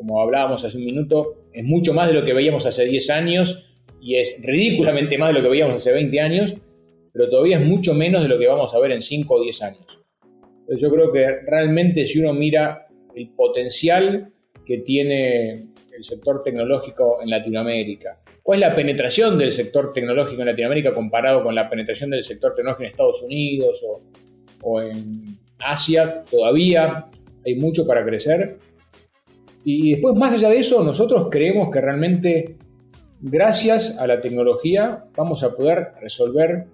como 0.00 0.22
hablábamos 0.22 0.64
hace 0.64 0.78
un 0.78 0.86
minuto, 0.86 1.44
es 1.52 1.62
mucho 1.62 1.92
más 1.92 2.08
de 2.08 2.14
lo 2.14 2.24
que 2.24 2.32
veíamos 2.32 2.64
hace 2.64 2.86
10 2.86 3.10
años 3.10 3.66
y 4.00 4.16
es 4.16 4.40
ridículamente 4.42 5.18
más 5.18 5.28
de 5.28 5.34
lo 5.34 5.42
que 5.42 5.50
veíamos 5.50 5.76
hace 5.76 5.92
20 5.92 6.20
años, 6.20 6.54
pero 7.12 7.28
todavía 7.28 7.58
es 7.58 7.66
mucho 7.66 7.92
menos 7.92 8.22
de 8.22 8.30
lo 8.30 8.38
que 8.38 8.46
vamos 8.46 8.72
a 8.72 8.78
ver 8.78 8.92
en 8.92 9.02
5 9.02 9.34
o 9.34 9.42
10 9.42 9.62
años. 9.62 10.00
Entonces 10.60 10.80
yo 10.80 10.90
creo 10.90 11.12
que 11.12 11.26
realmente 11.46 12.06
si 12.06 12.18
uno 12.18 12.32
mira 12.32 12.86
el 13.14 13.28
potencial 13.28 14.32
que 14.64 14.78
tiene 14.78 15.66
el 16.00 16.04
sector 16.04 16.42
tecnológico 16.42 17.20
en 17.22 17.28
Latinoamérica, 17.28 18.20
cuál 18.42 18.62
es 18.62 18.68
la 18.68 18.74
penetración 18.74 19.38
del 19.38 19.52
sector 19.52 19.92
tecnológico 19.92 20.40
en 20.40 20.48
Latinoamérica 20.48 20.92
comparado 20.92 21.42
con 21.42 21.54
la 21.54 21.68
penetración 21.68 22.08
del 22.08 22.22
sector 22.22 22.54
tecnológico 22.54 22.84
en 22.84 22.90
Estados 22.90 23.22
Unidos 23.22 23.84
o, 23.86 24.02
o 24.62 24.80
en 24.80 25.38
Asia, 25.58 26.24
todavía 26.28 27.06
hay 27.44 27.54
mucho 27.56 27.86
para 27.86 28.02
crecer. 28.02 28.58
Y 29.62 29.92
después, 29.92 30.14
más 30.14 30.32
allá 30.32 30.48
de 30.48 30.56
eso, 30.56 30.82
nosotros 30.82 31.28
creemos 31.30 31.70
que 31.70 31.82
realmente, 31.82 32.56
gracias 33.20 33.98
a 33.98 34.06
la 34.06 34.22
tecnología, 34.22 35.04
vamos 35.14 35.44
a 35.44 35.54
poder 35.54 35.88
resolver 36.00 36.64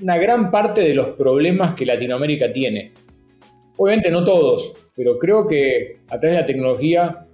una 0.00 0.16
gran 0.16 0.50
parte 0.50 0.80
de 0.80 0.94
los 0.94 1.12
problemas 1.12 1.74
que 1.74 1.84
Latinoamérica 1.84 2.50
tiene. 2.50 2.92
Obviamente 3.76 4.10
no 4.10 4.24
todos, 4.24 4.72
pero 4.96 5.18
creo 5.18 5.46
que 5.46 5.98
a 6.08 6.18
través 6.18 6.38
de 6.38 6.40
la 6.40 6.46
tecnología, 6.46 7.27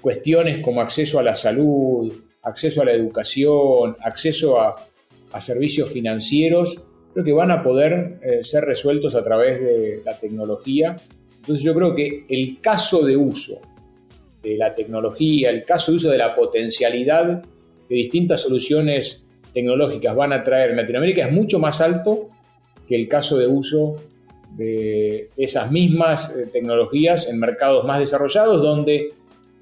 cuestiones 0.00 0.62
como 0.62 0.80
acceso 0.80 1.18
a 1.18 1.22
la 1.22 1.34
salud, 1.34 2.12
acceso 2.42 2.82
a 2.82 2.86
la 2.86 2.92
educación, 2.92 3.96
acceso 4.02 4.60
a, 4.60 4.76
servicios 5.38 5.92
financieros, 5.92 6.82
creo 7.12 7.24
que 7.24 7.32
van 7.32 7.52
a 7.52 7.62
poder 7.62 8.18
eh, 8.20 8.42
ser 8.42 8.64
resueltos 8.64 9.14
a 9.14 9.22
través 9.22 9.60
de 9.60 10.02
la 10.04 10.18
tecnología. 10.18 10.96
Entonces 11.36 11.64
yo 11.64 11.72
creo 11.72 11.94
que 11.94 12.24
el 12.28 12.60
caso 12.60 13.04
de 13.04 13.16
uso 13.16 13.60
de 14.42 14.56
la 14.56 14.74
tecnología, 14.74 15.50
el 15.50 15.64
caso 15.64 15.92
de 15.92 15.96
uso 15.96 16.10
de 16.10 16.18
la 16.18 16.34
potencialidad 16.34 17.42
que 17.88 17.94
distintas 17.94 18.40
soluciones 18.40 19.22
tecnológicas 19.52 20.16
van 20.16 20.32
a 20.32 20.42
traer 20.42 20.70
en 20.70 20.76
Latinoamérica 20.76 21.26
es 21.26 21.32
mucho 21.32 21.58
más 21.58 21.80
alto 21.80 22.28
que 22.88 22.96
el 22.96 23.06
caso 23.06 23.38
de 23.38 23.46
uso 23.46 23.96
de 24.56 25.30
esas 25.36 25.70
mismas 25.70 26.30
eh, 26.30 26.48
tecnologías 26.52 27.28
en 27.28 27.38
mercados 27.38 27.84
más 27.84 28.00
desarrollados 28.00 28.60
donde 28.60 29.10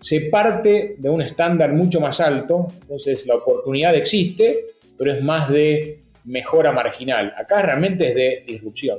se 0.00 0.22
parte 0.22 0.96
de 0.98 1.10
un 1.10 1.20
estándar 1.22 1.72
mucho 1.72 2.00
más 2.00 2.20
alto, 2.20 2.68
entonces 2.82 3.26
la 3.26 3.36
oportunidad 3.36 3.94
existe, 3.94 4.66
pero 4.96 5.12
es 5.12 5.22
más 5.22 5.48
de 5.48 6.02
mejora 6.24 6.72
marginal. 6.72 7.34
Acá 7.36 7.62
realmente 7.62 8.08
es 8.08 8.14
de 8.14 8.44
disrupción. 8.46 8.98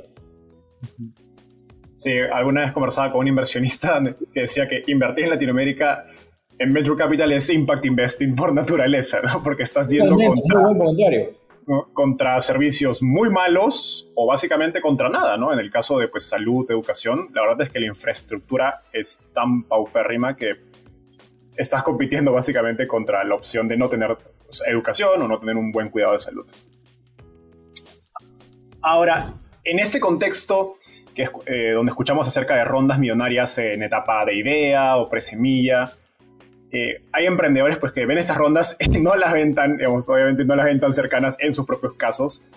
Sí, 1.94 2.12
alguna 2.32 2.62
vez 2.62 2.72
conversaba 2.72 3.12
con 3.12 3.20
un 3.20 3.28
inversionista 3.28 4.02
que 4.32 4.40
decía 4.40 4.66
que 4.68 4.82
invertir 4.86 5.24
en 5.24 5.30
Latinoamérica 5.30 6.06
en 6.58 6.72
Venture 6.74 6.96
Capital 6.96 7.32
es 7.32 7.48
impact 7.48 7.86
investing 7.86 8.34
por 8.34 8.52
naturaleza, 8.52 9.20
¿no? 9.22 9.42
Porque 9.42 9.62
estás 9.62 9.88
yendo 9.88 10.14
contra, 10.14 11.82
contra 11.94 12.40
servicios 12.40 13.02
muy 13.02 13.30
malos 13.30 14.10
o 14.14 14.26
básicamente 14.26 14.82
contra 14.82 15.08
nada, 15.08 15.38
¿no? 15.38 15.54
En 15.54 15.58
el 15.58 15.70
caso 15.70 15.98
de 15.98 16.08
pues, 16.08 16.26
salud, 16.26 16.66
educación, 16.70 17.28
la 17.32 17.42
verdad 17.42 17.62
es 17.62 17.70
que 17.70 17.80
la 17.80 17.86
infraestructura 17.86 18.80
es 18.92 19.22
tan 19.32 19.62
paupérrima 19.62 20.36
que 20.36 20.56
estás 21.56 21.82
compitiendo 21.82 22.32
básicamente 22.32 22.86
contra 22.86 23.24
la 23.24 23.34
opción 23.34 23.68
de 23.68 23.76
no 23.76 23.88
tener 23.88 24.16
educación 24.66 25.22
o 25.22 25.28
no 25.28 25.38
tener 25.38 25.56
un 25.56 25.72
buen 25.72 25.90
cuidado 25.90 26.14
de 26.14 26.18
salud. 26.18 26.46
Ahora, 28.82 29.34
en 29.64 29.78
este 29.78 30.00
contexto, 30.00 30.76
que 31.14 31.22
es 31.22 31.30
eh, 31.46 31.72
donde 31.74 31.90
escuchamos 31.90 32.26
acerca 32.26 32.56
de 32.56 32.64
rondas 32.64 32.98
millonarias 32.98 33.58
en 33.58 33.82
etapa 33.82 34.24
de 34.24 34.36
idea 34.36 34.96
o 34.96 35.08
presemilla. 35.08 35.92
Eh, 36.72 37.02
hay 37.12 37.26
emprendedores 37.26 37.78
pues, 37.78 37.92
que 37.92 38.06
ven 38.06 38.18
esas 38.18 38.36
rondas 38.36 38.76
y 38.80 38.98
no 38.98 39.16
las 39.16 39.32
ven 39.32 39.54
tan, 39.54 39.78
obviamente 39.84 40.44
no 40.44 40.56
las 40.56 40.66
ven 40.66 40.80
tan 40.80 40.92
cercanas 40.92 41.36
en 41.40 41.52
sus 41.52 41.66
propios 41.66 41.94
casos, 41.94 42.48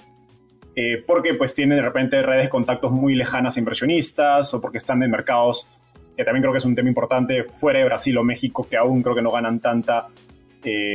eh, 0.76 1.04
porque 1.06 1.34
pues 1.34 1.54
tienen 1.54 1.78
de 1.78 1.84
repente 1.84 2.22
redes 2.22 2.44
de 2.44 2.50
contactos 2.50 2.92
muy 2.92 3.16
lejanas 3.16 3.58
a 3.58 3.60
inversionistas 3.60 4.54
o 4.54 4.62
porque 4.62 4.78
están 4.78 5.02
en 5.04 5.12
mercados, 5.12 5.70
que 6.16 6.24
también 6.24 6.42
creo 6.42 6.54
que 6.54 6.60
es 6.60 6.66
un 6.66 6.76
tema 6.76 6.90
importante, 6.90 7.44
fuera 7.44 7.80
de 7.80 7.86
Brasil 7.86 8.18
o 8.18 8.24
México, 8.24 8.68
que 8.70 8.78
aún 8.78 9.02
creo 9.02 9.16
que 9.16 9.22
no 9.22 9.32
ganan 9.32 9.60
tanta 9.60 10.08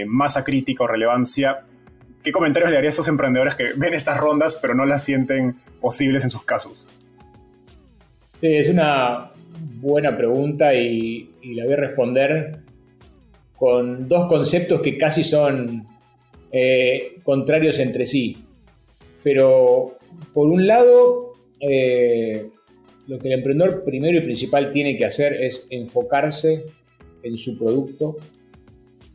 masa 0.07 0.42
crítica 0.44 0.85
o 0.85 0.87
relevancia. 0.87 1.59
¿Qué 2.22 2.33
comentarios 2.33 2.70
le 2.70 2.78
haría 2.78 2.88
a 2.88 2.90
estos 2.90 3.09
emprendedores 3.09 3.54
que 3.54 3.74
ven 3.76 3.92
estas 3.92 4.18
rondas 4.18 4.59
pero 4.62 4.74
no 4.74 4.87
las 4.87 5.04
sienten 5.04 5.57
posibles 5.81 6.24
en 6.24 6.31
sus 6.31 6.42
casos? 6.44 6.88
es 8.40 8.68
una 8.68 9.31
buena 9.81 10.16
pregunta 10.16 10.74
y, 10.74 11.31
la 11.54 11.64
voy 11.64 11.72
a 11.72 11.76
responder 11.76 12.59
con 13.57 14.07
dos 14.07 14.28
conceptos 14.28 14.81
que 14.81 14.96
casi 14.96 15.24
son 15.24 15.87
eh, 16.52 17.18
contrarios 17.24 17.78
entre 17.81 18.07
sí. 18.07 18.37
Pero 19.22 19.98
por 20.33 20.48
un 20.48 20.66
lado, 20.66 21.33
eh, 21.61 22.50
lo 23.08 23.18
que 23.18 23.28
el 23.28 23.34
emprendedor 23.34 23.84
primero 23.84 24.18
y 24.18 24.20
principal 24.20 24.70
tiene 24.70 24.96
que 24.96 25.06
hacer 25.06 25.42
es 25.42 25.66
enfocarse 25.70 26.66
en 27.22 27.36
su 27.36 27.58
producto, 27.58 28.18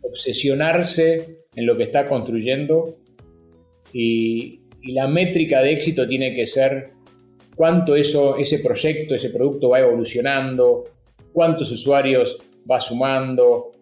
obsesionarse 0.02 1.38
en 1.56 1.66
lo 1.66 1.78
que 1.78 1.84
está 1.84 2.06
construyendo 2.08 2.98
y 3.94 4.60
la 4.84 5.08
métrica 5.08 5.62
de 5.62 5.74
éxito 5.74 6.08
tiene 6.08 6.36
que 6.36 6.48
ser 6.48 6.90
cuánto 7.56 7.96
eso, 7.96 8.36
ese 8.38 8.60
proyecto, 8.60 9.14
ese 9.14 9.30
producto 9.30 9.70
va 9.70 9.80
evolucionando, 9.80 10.86
cuántos 11.32 11.72
usuarios 11.72 12.40
va 12.70 12.82
sumando. 12.82 13.74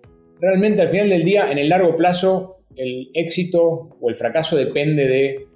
Realmente 0.42 0.82
al 0.82 0.90
final 0.90 1.10
del 1.10 1.24
día, 1.24 1.50
en 1.50 1.58
el 1.58 1.70
largo 1.70 1.96
plazo, 1.96 2.58
el 2.76 3.10
éxito 3.14 3.96
o 4.00 4.10
el 4.10 4.16
fracaso 4.16 4.58
depende 4.58 5.08
de 5.08 5.48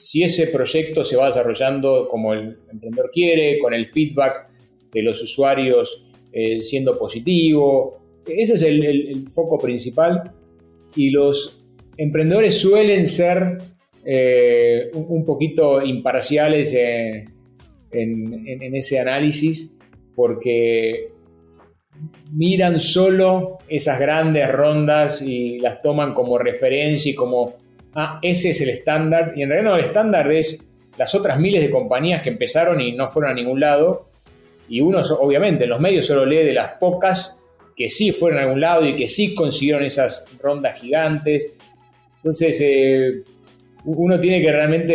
si 0.00 0.22
ese 0.22 0.46
proyecto 0.46 1.04
se 1.04 1.14
va 1.14 1.26
desarrollando 1.26 2.08
como 2.08 2.32
el 2.32 2.56
emprendedor 2.72 3.10
quiere, 3.12 3.58
con 3.58 3.74
el 3.74 3.84
feedback 3.84 4.48
de 4.90 5.02
los 5.02 5.22
usuarios 5.22 6.06
eh, 6.32 6.62
siendo 6.62 6.98
positivo. 6.98 8.00
Ese 8.26 8.54
es 8.54 8.62
el, 8.62 9.28
foco 9.28 9.58
principal. 9.58 10.32
y 10.96 11.10
los 11.10 11.62
emprendedores 11.98 12.56
suelen 12.56 13.06
ser 13.06 13.58
eh, 14.06 14.90
un 14.94 15.26
poquito 15.26 15.82
imparciales 15.82 16.74
en, 16.74 17.28
ese 17.92 19.00
análisis 19.00 19.74
porque 20.14 21.10
miran 22.32 22.80
solo 22.80 23.58
esas 23.68 24.00
grandes 24.00 24.50
rondas 24.50 25.20
y 25.20 25.58
las 25.58 25.82
toman 25.82 26.14
como 26.14 26.38
referencia 26.38 27.12
y 27.12 27.14
como, 27.14 27.56
ah, 27.94 28.18
ese 28.22 28.50
es 28.50 28.60
el 28.60 28.70
estándar. 28.70 29.32
Y 29.36 29.42
en 29.42 29.50
realidad 29.50 29.70
no, 29.70 29.76
el 29.76 29.84
estándar 29.84 30.30
es 30.32 30.62
las 30.96 31.14
otras 31.14 31.38
miles 31.38 31.62
de 31.62 31.70
compañías 31.70 32.22
que 32.22 32.30
empezaron 32.30 32.80
y 32.80 32.92
no 32.92 33.08
fueron 33.08 33.32
a 33.32 33.34
ningún 33.34 33.60
lado. 33.60 34.10
Y 34.68 34.80
uno, 34.80 35.00
obviamente, 35.20 35.64
en 35.64 35.70
los 35.70 35.80
medios 35.80 36.06
solo 36.06 36.24
lee 36.24 36.44
de 36.44 36.52
las 36.52 36.72
pocas 36.78 37.40
que 37.76 37.88
sí 37.88 38.12
fueron 38.12 38.38
a 38.38 38.42
algún 38.42 38.60
lado 38.60 38.86
y 38.86 38.94
que 38.94 39.08
sí 39.08 39.34
consiguieron 39.34 39.82
esas 39.82 40.26
rondas 40.40 40.80
gigantes. 40.80 41.50
Entonces, 42.16 42.60
eh, 42.60 43.22
uno 43.84 44.20
tiene 44.20 44.42
que 44.42 44.52
realmente 44.52 44.92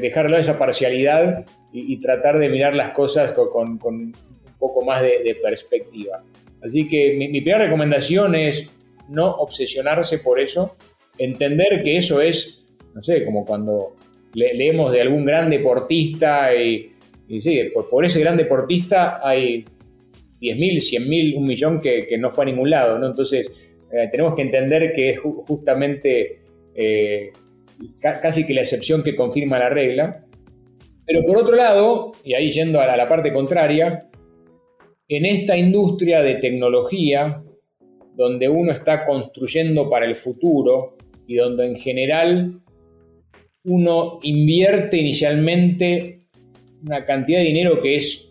dejar 0.00 0.30
de 0.30 0.38
esa 0.40 0.58
parcialidad 0.58 1.44
y, 1.72 1.98
tratar 1.98 2.38
de 2.38 2.48
mirar 2.48 2.74
las 2.74 2.90
cosas 2.90 3.32
con, 3.32 3.78
un 3.82 4.14
poco 4.58 4.84
más 4.84 5.02
de, 5.02 5.36
perspectiva. 5.42 6.22
Así 6.62 6.88
que 6.88 7.14
mi, 7.16 7.28
primera 7.40 7.64
recomendación 7.64 8.34
es 8.34 8.68
no 9.08 9.30
obsesionarse 9.30 10.18
por 10.18 10.40
eso, 10.40 10.76
entender 11.18 11.82
que 11.82 11.96
eso 11.96 12.20
es, 12.20 12.64
no 12.94 13.02
sé, 13.02 13.24
como 13.24 13.44
cuando 13.44 13.96
leemos 14.34 14.92
de 14.92 15.00
algún 15.00 15.24
gran 15.24 15.48
deportista 15.48 16.54
y, 16.54 16.92
sí, 17.40 17.60
por, 17.90 18.04
ese 18.04 18.20
gran 18.20 18.36
deportista 18.36 19.20
hay 19.26 19.64
10.000, 20.40 21.00
100.000, 21.00 21.36
un 21.36 21.46
millón 21.46 21.80
que, 21.80 22.16
no 22.18 22.30
fue 22.30 22.44
a 22.44 22.46
ningún 22.46 22.70
lado, 22.70 22.98
¿no? 22.98 23.06
Entonces, 23.06 23.76
eh, 23.92 24.08
tenemos 24.10 24.34
que 24.34 24.42
entender 24.42 24.92
que 24.92 25.10
es 25.10 25.20
justamente 25.20 26.40
eh, 26.74 27.32
casi 28.00 28.44
que 28.44 28.54
la 28.54 28.62
excepción 28.62 29.02
que 29.02 29.14
confirma 29.14 29.58
la 29.58 29.68
regla. 29.68 30.24
Pero 31.06 31.22
por 31.24 31.36
otro 31.36 31.54
lado, 31.54 32.12
y 32.24 32.34
ahí 32.34 32.50
yendo 32.50 32.80
a 32.80 32.96
la, 32.96 33.08
parte 33.08 33.32
contraria, 33.32 34.08
en 35.08 35.26
esta 35.26 35.56
industria 35.56 36.22
de 36.22 36.36
tecnología, 36.36 37.42
donde 38.14 38.48
uno 38.48 38.72
está 38.72 39.04
construyendo 39.04 39.90
para 39.90 40.06
el 40.06 40.16
futuro 40.16 40.96
y 41.26 41.36
donde 41.36 41.66
en 41.66 41.76
general 41.76 42.60
uno 43.64 44.18
invierte 44.22 44.98
inicialmente 44.98 46.20
una 46.86 47.04
cantidad 47.06 47.38
de 47.38 47.46
dinero 47.46 47.80
que 47.80 47.96
es 47.96 48.28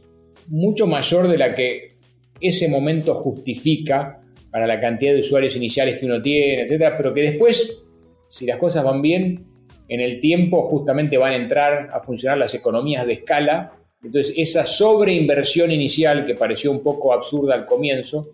mucho 0.47 0.85
mayor 0.85 1.27
de 1.27 1.37
la 1.37 1.55
que 1.55 1.97
ese 2.39 2.67
momento 2.67 3.15
justifica 3.15 4.21
para 4.51 4.67
la 4.67 4.79
cantidad 4.79 5.13
de 5.13 5.19
usuarios 5.19 5.55
iniciales 5.55 5.99
que 5.99 6.05
uno 6.05 6.21
tiene, 6.21 6.63
etcétera, 6.63 6.95
pero 6.95 7.13
que 7.13 7.21
después, 7.21 7.83
si 8.27 8.45
las 8.45 8.59
cosas 8.59 8.83
van 8.83 9.01
bien, 9.01 9.45
en 9.87 9.99
el 9.99 10.19
tiempo 10.19 10.61
justamente 10.61 11.17
van 11.17 11.33
a 11.33 11.37
entrar 11.37 11.89
a 11.91 11.99
funcionar 12.01 12.37
las 12.37 12.53
economías 12.53 13.05
de 13.07 13.13
escala. 13.13 13.73
Entonces, 14.03 14.33
esa 14.37 14.65
sobreinversión 14.65 15.71
inicial 15.71 16.25
que 16.25 16.35
pareció 16.35 16.71
un 16.71 16.83
poco 16.83 17.13
absurda 17.13 17.55
al 17.55 17.65
comienzo, 17.65 18.29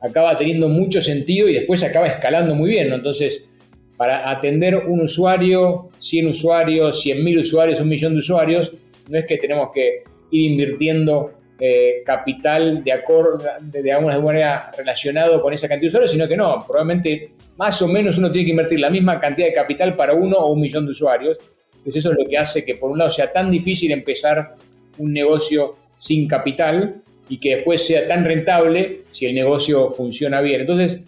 acaba 0.00 0.36
teniendo 0.36 0.68
mucho 0.68 1.00
sentido 1.00 1.48
y 1.48 1.54
después 1.54 1.82
acaba 1.82 2.06
escalando 2.06 2.54
muy 2.54 2.70
bien. 2.70 2.92
Entonces, 2.92 3.48
para 3.96 4.30
atender 4.30 4.76
un 4.76 5.00
usuario, 5.00 5.90
100 5.98 6.28
usuarios, 6.28 7.04
100.000 7.04 7.40
usuarios, 7.40 7.80
un 7.80 7.88
millón 7.88 8.12
de 8.12 8.18
usuarios, 8.18 8.72
no 9.08 9.18
es 9.18 9.26
que 9.26 9.38
tenemos 9.38 9.70
que 9.72 10.04
ir 10.30 10.50
invirtiendo 10.50 11.32
eh, 11.58 12.02
capital 12.04 12.84
de 12.84 12.92
acuerdo, 12.92 13.42
de, 13.62 13.92
alguna 13.92 14.18
manera 14.18 14.70
relacionado 14.76 15.40
con 15.40 15.54
esa 15.54 15.66
cantidad 15.66 15.82
de 15.82 15.86
usuarios, 15.86 16.10
sino 16.10 16.28
que 16.28 16.36
no, 16.36 16.62
probablemente 16.66 17.30
más 17.56 17.80
o 17.80 17.88
menos 17.88 18.18
uno 18.18 18.30
tiene 18.30 18.44
que 18.44 18.50
invertir 18.50 18.80
la 18.80 18.90
misma 18.90 19.18
cantidad 19.18 19.46
de 19.46 19.54
capital 19.54 19.96
para 19.96 20.12
uno 20.12 20.36
o 20.36 20.52
un 20.52 20.60
millón 20.60 20.84
de 20.84 20.90
usuarios. 20.90 21.38
Entonces 21.72 21.96
eso 21.96 22.12
es 22.12 22.18
lo 22.18 22.28
que 22.28 22.36
hace 22.36 22.64
que 22.64 22.74
por 22.74 22.90
un 22.90 22.98
lado 22.98 23.10
sea 23.10 23.32
tan 23.32 23.50
difícil 23.50 23.90
empezar 23.92 24.52
un 24.98 25.12
negocio 25.12 25.72
sin 25.96 26.28
capital 26.28 27.02
y 27.28 27.38
que 27.38 27.56
después 27.56 27.86
sea 27.86 28.06
tan 28.06 28.24
rentable 28.24 29.04
si 29.12 29.24
el 29.24 29.34
negocio 29.34 29.88
funciona 29.88 30.40
bien. 30.40 30.60
Entonces, 30.60 31.00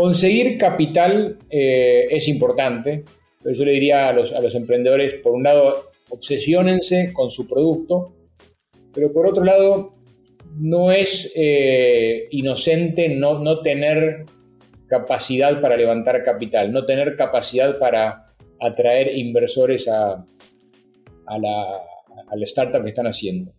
conseguir 0.00 0.56
capital 0.56 1.36
eh, 1.50 2.06
es 2.08 2.26
importante. 2.28 3.04
Pero 3.42 3.54
yo 3.54 3.64
le 3.64 3.72
diría 3.72 4.08
a 4.08 4.12
los, 4.12 4.54
emprendedores, 4.54 5.14
por 5.14 5.32
un 5.32 5.42
lado, 5.42 5.90
obsesionense 6.08 7.12
con 7.12 7.30
su 7.30 7.46
producto, 7.46 8.14
pero 8.94 9.12
por 9.12 9.26
otro 9.26 9.44
lado, 9.44 9.94
no 10.58 10.90
es 10.90 11.32
eh, 11.36 12.28
inocente 12.30 13.08
no, 13.08 13.38
no 13.38 13.60
tener 13.60 14.24
capacidad 14.88 15.60
para 15.60 15.76
levantar 15.76 16.24
capital, 16.24 16.72
no 16.72 16.84
tener 16.84 17.14
capacidad 17.14 17.78
para 17.78 18.34
atraer 18.58 19.16
inversores 19.16 19.86
a, 19.86 20.26
a, 21.26 21.38
la, 21.38 22.44
startup 22.44 22.82
que 22.82 22.88
están 22.88 23.06
haciendo. 23.06 23.52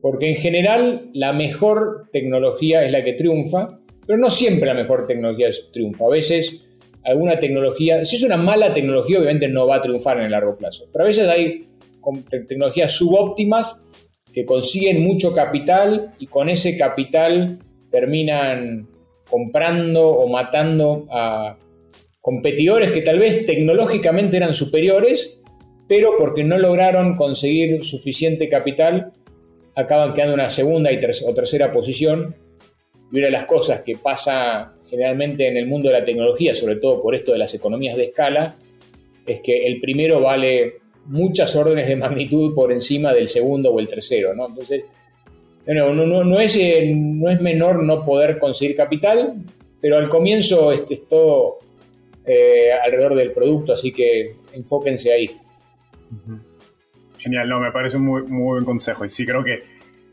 Porque 0.00 0.28
en 0.28 0.36
general 0.36 1.10
la 1.12 1.32
mejor 1.32 2.08
tecnología 2.12 2.84
es 2.84 2.92
la 2.92 3.02
que 3.02 3.14
triunfa, 3.14 3.80
pero 4.06 4.18
no 4.18 4.30
siempre 4.30 4.66
la 4.66 4.74
mejor 4.74 5.06
tecnología 5.06 5.50
triunfa. 5.72 6.04
A 6.06 6.10
veces 6.10 6.62
alguna 7.04 7.38
tecnología, 7.38 8.04
si 8.04 8.16
es 8.16 8.22
una 8.22 8.36
mala 8.36 8.74
tecnología, 8.74 9.18
obviamente 9.18 9.48
no 9.48 9.66
va 9.66 9.76
a 9.76 9.82
triunfar 9.82 10.18
en 10.18 10.24
el 10.26 10.32
largo 10.32 10.56
plazo. 10.56 10.86
Pero 10.92 11.04
a 11.04 11.08
veces 11.08 11.28
hay 11.28 11.66
tecnologías 12.28 12.92
subóptimas 12.92 13.84
que 14.32 14.44
consiguen 14.44 15.02
mucho 15.02 15.34
capital 15.34 16.14
y 16.18 16.26
con 16.26 16.48
ese 16.48 16.76
capital 16.76 17.58
terminan 17.90 18.88
comprando 19.28 20.08
o 20.08 20.28
matando 20.28 21.06
a 21.10 21.56
competidores 22.20 22.92
que 22.92 23.02
tal 23.02 23.18
vez 23.18 23.46
tecnológicamente 23.46 24.36
eran 24.36 24.52
superiores, 24.52 25.38
pero 25.88 26.12
porque 26.18 26.44
no 26.44 26.58
lograron 26.58 27.16
conseguir 27.16 27.84
suficiente 27.84 28.48
capital, 28.48 29.12
acaban 29.76 30.12
quedando 30.12 30.34
en 30.34 30.40
una 30.40 30.50
segunda 30.50 30.90
o 31.24 31.34
tercera 31.34 31.70
posición. 31.70 32.34
Y 33.12 33.18
una 33.18 33.26
de 33.26 33.32
las 33.32 33.46
cosas 33.46 33.82
que 33.82 33.96
pasa 33.96 34.72
generalmente 34.88 35.48
en 35.48 35.56
el 35.56 35.66
mundo 35.66 35.88
de 35.88 35.98
la 36.00 36.04
tecnología, 36.04 36.54
sobre 36.54 36.76
todo 36.76 37.02
por 37.02 37.14
esto 37.14 37.32
de 37.32 37.38
las 37.38 37.54
economías 37.54 37.96
de 37.96 38.04
escala, 38.04 38.56
es 39.26 39.40
que 39.40 39.66
el 39.66 39.80
primero 39.80 40.20
vale 40.20 40.74
muchas 41.06 41.54
órdenes 41.56 41.88
de 41.88 41.96
magnitud 41.96 42.54
por 42.54 42.72
encima 42.72 43.12
del 43.12 43.28
segundo 43.28 43.72
o 43.72 43.80
el 43.80 43.88
tercero, 43.88 44.34
¿no? 44.34 44.48
Entonces, 44.48 44.84
no, 45.66 45.92
no, 45.92 46.24
no, 46.24 46.40
es, 46.40 46.56
eh, 46.56 46.92
no 46.94 47.28
es 47.28 47.40
menor 47.40 47.82
no 47.82 48.04
poder 48.04 48.38
conseguir 48.38 48.76
capital, 48.76 49.34
pero 49.80 49.96
al 49.96 50.08
comienzo 50.08 50.72
este, 50.72 50.94
es 50.94 51.08
todo 51.08 51.58
eh, 52.24 52.70
alrededor 52.84 53.14
del 53.14 53.32
producto, 53.32 53.72
así 53.72 53.92
que 53.92 54.36
enfóquense 54.52 55.12
ahí. 55.12 55.30
Genial, 57.18 57.48
no, 57.48 57.60
me 57.60 57.72
parece 57.72 57.96
un 57.96 58.04
muy, 58.04 58.22
muy 58.22 58.54
buen 58.54 58.64
consejo 58.64 59.04
y 59.04 59.08
sí 59.08 59.26
creo 59.26 59.42
que 59.42 59.60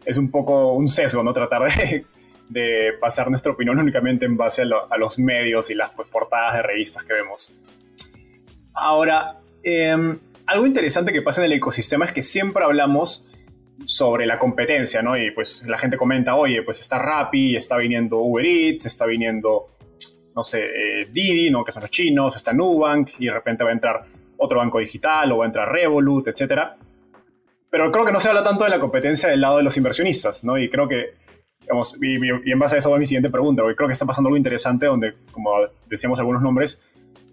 es 0.06 0.18
un 0.18 0.32
poco 0.32 0.74
un 0.74 0.88
sesgo, 0.88 1.24
¿no? 1.24 1.34
Tratar 1.34 1.64
de, 1.64 2.04
de 2.50 2.94
pasar 3.00 3.30
nuestra 3.30 3.52
opinión 3.52 3.80
únicamente 3.80 4.26
en 4.26 4.38
base 4.38 4.64
a, 4.64 4.98
los 4.98 5.20
medios 5.20 5.70
y 5.70 5.76
las 5.76 5.92
pues, 5.92 6.08
portadas 6.10 6.56
de 6.56 6.62
revistas 6.62 7.04
que 7.04 7.14
vemos. 7.14 7.54
Ahora, 8.74 9.40
eh, 9.64 9.96
algo 10.46 10.66
interesante 10.66 11.14
que 11.14 11.22
pasa 11.22 11.42
en 11.42 11.46
el 11.46 11.54
ecosistema 11.54 12.06
es 12.06 12.12
que 12.12 12.22
siempre 12.22 12.64
hablamos 12.64 13.30
sobre 13.86 14.26
la 14.26 14.38
competencia, 14.38 15.02
¿no? 15.02 15.18
Y 15.18 15.32
pues 15.32 15.66
la 15.68 15.78
gente 15.78 15.98
comenta, 15.98 16.36
oye, 16.36 16.62
pues 16.64 16.80
está 16.80 17.00
Rappi, 17.00 17.56
está 17.56 17.78
viniendo 17.78 18.18
Uber 18.20 18.46
Eats, 18.46 18.86
está 18.86 19.06
viniendo, 19.06 19.68
no 20.36 20.44
sé, 20.44 20.64
eh, 20.64 21.08
Didi, 21.12 21.50
¿no? 21.50 21.64
Que 21.64 21.72
son 21.72 21.82
los 21.82 21.92
chinos, 21.92 22.36
está 22.36 22.54
Nubank, 22.54 23.12
y 23.20 23.26
de 23.26 23.34
repente 23.34 23.64
va 23.64 23.72
a 23.72 23.74
entrar 23.74 24.02
otro 24.38 24.60
banco 24.60 24.80
digital, 24.80 25.32
o 25.32 25.38
va 25.38 25.46
a 25.46 25.48
entrar 25.48 25.72
Revolut, 25.72 26.28
etc. 26.28 26.62
Pero 27.70 27.92
creo 27.92 28.06
que 28.06 28.12
no 28.12 28.20
se 28.20 28.30
habla 28.30 28.44
tanto 28.44 28.64
de 28.64 28.70
la 28.70 28.80
competencia 28.80 29.30
del 29.30 29.42
lado 29.42 29.58
de 29.58 29.64
los 29.64 29.76
inversionistas, 29.78 30.44
¿no? 30.44 30.58
Y 30.58 30.70
creo 30.70 30.88
que, 30.88 31.16
digamos, 31.64 31.98
y, 32.02 32.52
en 32.52 32.60
base 32.60 32.76
a 32.76 32.80
eso 32.80 32.92
va 32.92 32.98
mi 32.98 33.06
siguiente 33.06 33.30
pregunta, 33.30 33.64
porque 33.64 33.76
creo 33.76 33.88
que 33.88 33.94
está 33.94 34.06
pasando 34.06 34.28
algo 34.28 34.38
interesante 34.38 34.86
donde, 34.86 35.14
como 35.32 35.52
decíamos 35.90 36.20
algunos 36.20 36.42
nombres, 36.42 36.82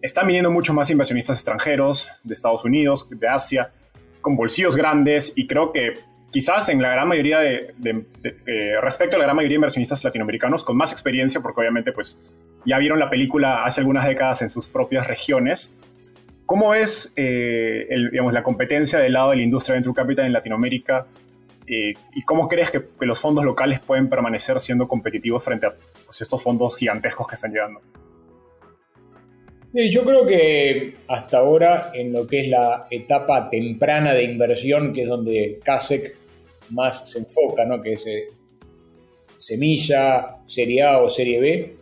están 0.02 0.26
viniendo 0.26 0.50
mucho 0.50 0.72
más 0.72 0.90
inversionistas 0.90 1.38
extranjeros 1.38 2.08
de 2.24 2.32
Estados 2.32 2.64
Unidos, 2.64 3.08
de 3.10 3.28
Asia, 3.28 3.72
con 4.20 4.36
bolsillos 4.36 4.76
grandes 4.76 5.36
y 5.36 5.46
creo 5.46 5.72
que 5.72 5.94
quizás 6.30 6.68
en 6.68 6.80
la 6.80 6.90
gran 6.90 7.08
mayoría 7.08 7.40
de, 7.40 7.74
eh, 8.22 8.80
respecto 8.80 9.16
a 9.16 9.18
la 9.18 9.24
gran 9.24 9.36
mayoría 9.36 9.54
de 9.54 9.58
inversionistas 9.58 10.04
latinoamericanos 10.04 10.64
con 10.64 10.76
más 10.76 10.92
experiencia, 10.92 11.40
porque 11.40 11.60
obviamente 11.60 11.92
pues 11.92 12.20
ya 12.64 12.78
vieron 12.78 12.98
la 12.98 13.10
película 13.10 13.64
hace 13.64 13.80
algunas 13.80 14.06
décadas 14.06 14.42
en 14.42 14.48
sus 14.48 14.66
propias 14.66 15.06
regiones. 15.06 15.76
¿Cómo 16.46 16.74
es 16.74 17.12
eh, 17.16 17.86
digamos, 18.10 18.32
la 18.32 18.42
competencia 18.42 18.98
del 18.98 19.12
lado 19.12 19.30
de 19.30 19.36
la 19.36 19.42
industria 19.42 19.74
Venture 19.74 19.94
Capital 19.94 20.26
en 20.26 20.32
Latinoamérica? 20.32 21.06
Eh, 21.72 21.94
¿Y 22.14 22.22
cómo 22.22 22.48
crees 22.48 22.70
que, 22.70 22.82
los 23.00 23.18
fondos 23.18 23.44
locales 23.44 23.78
pueden 23.80 24.08
permanecer 24.08 24.58
siendo 24.58 24.88
competitivos 24.88 25.44
frente 25.44 25.66
a 25.66 25.74
pues, 26.04 26.20
estos 26.20 26.42
fondos 26.42 26.76
gigantescos 26.76 27.28
que 27.28 27.34
están 27.34 27.52
llegando? 27.52 27.80
yo 29.72 30.04
creo 30.04 30.26
que 30.26 30.96
hasta 31.06 31.38
ahora, 31.38 31.92
en 31.94 32.12
lo 32.12 32.26
que 32.26 32.40
es 32.40 32.48
la 32.48 32.88
etapa 32.90 33.48
temprana 33.48 34.12
de 34.14 34.24
inversión, 34.24 34.92
que 34.92 35.02
es 35.02 35.08
donde 35.08 35.60
CASEC 35.62 36.16
más 36.70 37.08
se 37.08 37.20
enfoca, 37.20 37.64
¿no? 37.64 37.80
que 37.80 37.92
es 37.92 38.04
eh, 38.04 38.26
semilla, 39.36 40.38
serie 40.46 40.82
A 40.82 40.98
o 40.98 41.08
serie 41.08 41.40
B, 41.40 41.76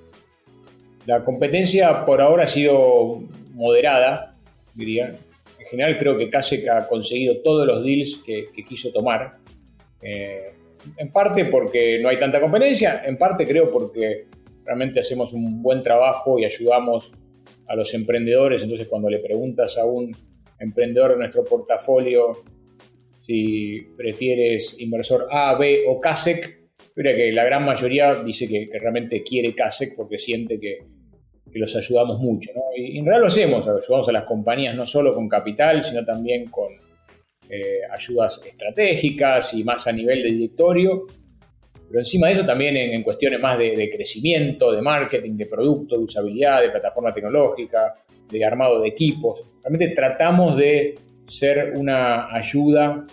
La 1.07 1.25
competencia 1.25 2.05
por 2.05 2.21
ahora 2.21 2.45
ha 2.45 2.47
sido 2.47 3.23
moderada, 3.55 4.37
diría. 4.75 5.17
En 5.59 5.67
general 5.67 5.99
creo 5.99 6.17
que 6.17 6.31
Kasek 6.31 6.69
ha 6.69 6.87
conseguido 6.87 7.39
todos 7.43 7.67
los 7.67 7.85
deals 7.85 8.23
que, 8.25 8.47
quiso 8.67 8.93
tomar. 8.93 9.37
Eh, 10.03 10.53
en 10.97 11.13
parte 11.13 11.47
porque 11.47 11.99
no 12.01 12.09
hay 12.09 12.19
tanta 12.19 12.41
competencia, 12.41 13.03
en 13.05 13.17
parte 13.17 13.47
creo 13.47 13.71
porque 13.71 14.27
realmente 14.65 15.01
hacemos 15.01 15.33
un 15.33 15.63
buen 15.63 15.83
trabajo 15.83 16.39
y 16.39 16.45
ayudamos 16.45 17.13
a 17.67 17.75
los 17.75 17.93
emprendedores. 17.95 18.63
Entonces 18.63 18.87
cuando 18.87 19.11
le 19.11 19.19
preguntas 19.19 19.77
a 19.79 19.85
un 19.85 20.15
emprendedor 20.59 21.13
de 21.13 21.19
nuestro 21.19 21.45
portafolio 21.45 22.43
si 23.29 23.83
prefieres 23.95 24.75
inversor 24.79 25.27
A, 25.31 25.55
B 25.59 25.85
o 25.87 26.01
CASEC, 26.01 26.71
creo 26.95 27.15
que 27.15 27.31
la 27.31 27.45
gran 27.45 27.63
mayoría 27.63 28.15
dice 28.25 28.49
que, 28.49 28.71
realmente 28.81 29.23
quiere 29.23 29.55
CASEC 29.55 29.95
porque 29.95 30.17
siente 30.17 30.59
que, 30.59 30.79
los 31.53 31.75
ayudamos 31.77 32.21
mucho. 32.21 32.51
Y, 32.77 32.99
en 32.99 33.05
realidad 33.05 33.23
lo 33.23 33.27
hacemos, 33.27 33.69
ayudamos 33.69 34.09
a 34.09 34.13
las 34.13 34.25
compañías 34.25 34.75
no 34.75 34.87
solo 34.87 35.13
con 35.13 35.29
capital, 35.29 35.83
sino 35.83 36.05
también 36.05 36.47
con 36.49 36.69
eh, 37.51 37.81
ayudas 37.91 38.41
estratégicas 38.45 39.55
y 39.55 39.65
más 39.65 39.87
a 39.87 39.93
nivel 39.93 40.23
de 40.23 40.31
directorio. 40.31 41.07
Pero 41.89 42.01
encima 42.01 42.27
de 42.27 42.35
eso 42.35 42.45
también 42.45 42.77
en, 42.77 43.03
cuestiones 43.03 43.41
más 43.41 43.59
de, 43.59 43.91
crecimiento, 43.91 44.73
de 44.73 44.83
marketing, 44.83 45.37
de 45.37 45.47
producto, 45.47 45.97
de 45.97 46.05
usabilidad, 46.05 46.61
de 46.61 46.69
plataforma 46.69 47.15
tecnológica, 47.15 47.95
de 48.31 48.45
armado 48.45 48.83
de 48.83 48.89
equipos. 48.89 49.41
Realmente 49.63 49.95
tratamos 49.95 50.57
de 50.59 50.97
ser 51.27 51.73
una 51.77 52.35
ayuda 52.35 53.07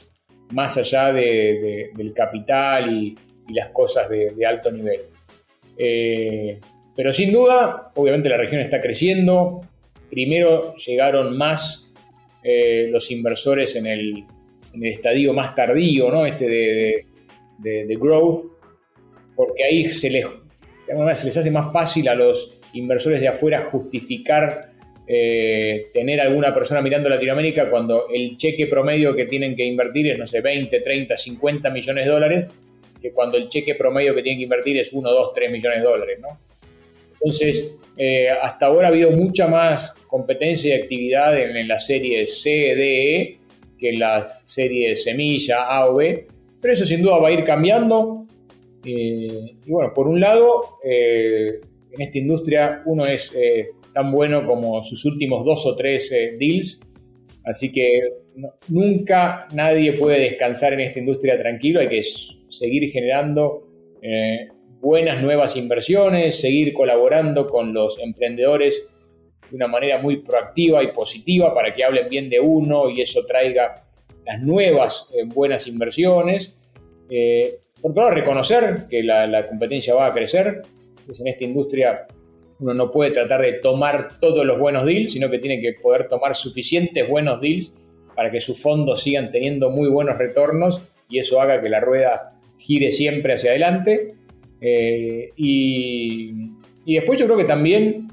más 0.52 0.78
allá 0.78 1.14
del 1.14 2.14
capital 2.14 2.94
y, 2.94 3.18
las 3.54 3.70
cosas 3.70 4.10
de, 4.10 4.46
alto 4.46 4.72
nivel. 4.72 5.02
Eh, 5.78 6.60
pero 6.96 7.14
sin 7.14 7.32
duda, 7.32 7.92
obviamente 7.96 8.28
la 8.28 8.38
región 8.38 8.60
está 8.60 8.82
creciendo. 8.82 9.62
Primero 10.10 10.76
llegaron 10.76 11.38
más 11.38 11.85
eh, 12.48 12.88
los 12.92 13.10
inversores 13.10 13.76
en 13.76 13.88
el, 13.88 14.24
estadio 14.80 15.34
más 15.34 15.56
tardío, 15.56 16.12
¿no? 16.12 16.28
Este 16.28 16.48
de, 17.58 17.98
growth, 18.00 18.52
porque 19.36 19.64
ahí 19.64 19.90
se 19.90 20.12
les, 20.12 20.28
se 21.14 21.26
les 21.26 21.38
hace 21.38 21.50
más 21.50 21.74
fácil 21.74 22.08
a 22.08 22.14
los 22.14 22.60
inversores 22.74 23.20
de 23.20 23.30
afuera 23.30 23.64
justificar 23.64 24.74
eh, 25.08 25.88
tener 25.92 26.22
alguna 26.22 26.54
persona 26.54 26.82
mirando 26.82 27.10
Latinoamérica 27.10 27.68
cuando 27.70 28.10
el 28.14 28.38
cheque 28.38 28.68
promedio 28.68 29.16
que 29.16 29.26
tienen 29.26 29.56
que 29.56 29.66
invertir 29.66 30.12
es, 30.12 30.20
no 30.20 30.28
sé, 30.28 30.42
20, 30.42 30.82
30, 30.82 31.18
50 31.18 31.70
millones 31.72 32.06
de 32.06 32.12
dólares, 32.12 32.52
que 33.02 33.12
cuando 33.12 33.38
el 33.38 33.48
cheque 33.48 33.74
promedio 33.74 34.14
que 34.14 34.22
tienen 34.22 34.38
que 34.38 34.44
invertir 34.44 34.78
es 34.78 34.94
1, 34.94 35.10
2, 35.10 35.34
3 35.34 35.52
millones 35.52 35.80
de 35.80 35.84
dólares, 35.84 36.20
¿no? 36.22 36.28
Entonces, 37.26 37.76
eh, 37.98 38.28
hasta 38.30 38.68
ahora 38.68 38.88
ha 38.88 38.92
habido 38.92 39.10
mucha 39.10 39.48
más 39.48 39.94
competencia 40.08 40.76
y 40.76 40.80
actividad 40.80 41.36
en, 41.38 41.68
las 41.68 41.88
series 41.88 42.42
C, 42.42 42.50
D, 42.50 43.16
E 43.16 43.40
que 43.80 43.90
en 43.90 44.00
las 44.00 44.44
series 44.46 45.04
semilla, 45.04 45.64
A 45.64 45.90
o 45.90 45.96
B, 45.96 46.28
pero 46.62 46.74
eso 46.74 46.86
sin 46.86 47.02
duda 47.02 47.18
va 47.18 47.30
a 47.30 47.32
ir 47.32 47.44
cambiando. 47.44 48.28
Eh, 48.86 49.56
y 49.66 49.72
bueno, 49.72 49.92
por 49.94 50.08
un 50.08 50.20
lado, 50.20 50.78
en 50.84 52.02
esta 52.02 52.18
industria 52.18 52.84
uno 52.86 53.04
es 53.04 53.34
tan 53.96 54.12
bueno 54.12 54.46
como 54.46 54.84
sus 54.84 55.06
últimos 55.06 55.46
dos 55.46 55.66
o 55.66 55.76
tres 55.76 56.12
eh, 56.12 56.36
deals. 56.38 56.82
Así 57.46 57.72
que 57.72 58.02
nunca 58.68 59.48
nadie 59.54 59.94
puede 59.94 60.20
descansar 60.20 60.74
en 60.74 60.82
esta 60.82 61.00
industria 61.00 61.40
tranquilo, 61.40 61.80
hay 61.80 61.88
que 61.88 62.02
seguir 62.50 62.92
generando 62.92 63.68
eh, 64.02 64.50
buenas 64.86 65.20
nuevas 65.20 65.58
inversiones, 65.58 66.40
seguir 66.40 66.72
colaborando 66.72 67.48
con 67.48 67.74
los 67.74 67.98
emprendedores 67.98 68.86
de 69.50 69.56
una 69.56 69.68
manera 69.68 69.98
muy 69.98 70.18
proactiva 70.18 70.84
y 70.84 70.92
positiva 70.92 71.56
para 71.56 71.74
que 71.74 71.84
hablen 71.84 72.08
bien 72.08 72.30
de 72.30 72.40
uno 72.40 72.92
y 72.92 73.02
eso 73.02 73.26
traiga 73.26 73.84
las 74.28 74.44
nuevas 74.44 75.10
eh, 75.16 75.24
buenas 75.26 75.66
inversiones. 75.66 76.54
por 77.82 77.96
todo, 77.96 78.12
reconocer 78.12 78.86
que 78.88 79.02
la, 79.02 79.26
la 79.26 79.48
competencia 79.48 79.96
va 79.96 80.06
a 80.06 80.14
crecer, 80.14 80.62
pues 81.04 81.20
en 81.20 81.30
esta 81.30 81.46
industria 81.46 82.06
uno 82.60 82.76
no 82.76 82.92
puede 82.92 83.10
tratar 83.10 83.42
de 83.42 83.54
tomar 83.54 84.20
todos 84.20 84.46
los 84.46 84.60
buenos 84.60 84.86
deals, 84.86 85.14
sino 85.14 85.32
que 85.32 85.40
tiene 85.40 85.60
que 85.62 85.74
poder 85.82 86.08
tomar 86.10 86.36
suficientes 86.36 87.10
buenos 87.10 87.42
deals 87.42 87.76
para 88.16 88.30
que 88.30 88.40
sus 88.40 88.62
fondos 88.62 89.02
sigan 89.02 89.32
teniendo 89.32 89.72
muy 89.72 89.90
buenos 89.90 90.20
retornos 90.20 90.88
y 91.10 91.18
eso 91.18 91.42
haga 91.42 91.60
que 91.60 91.70
la 91.70 91.80
rueda 91.80 92.40
gire 92.60 92.92
siempre 92.92 93.34
hacia 93.34 93.50
adelante. 93.50 94.14
Eh, 94.68 95.32
y, 95.36 96.50
después 96.88 97.20
yo 97.20 97.28
creo 97.28 97.38
que 97.38 97.44
también 97.44 98.08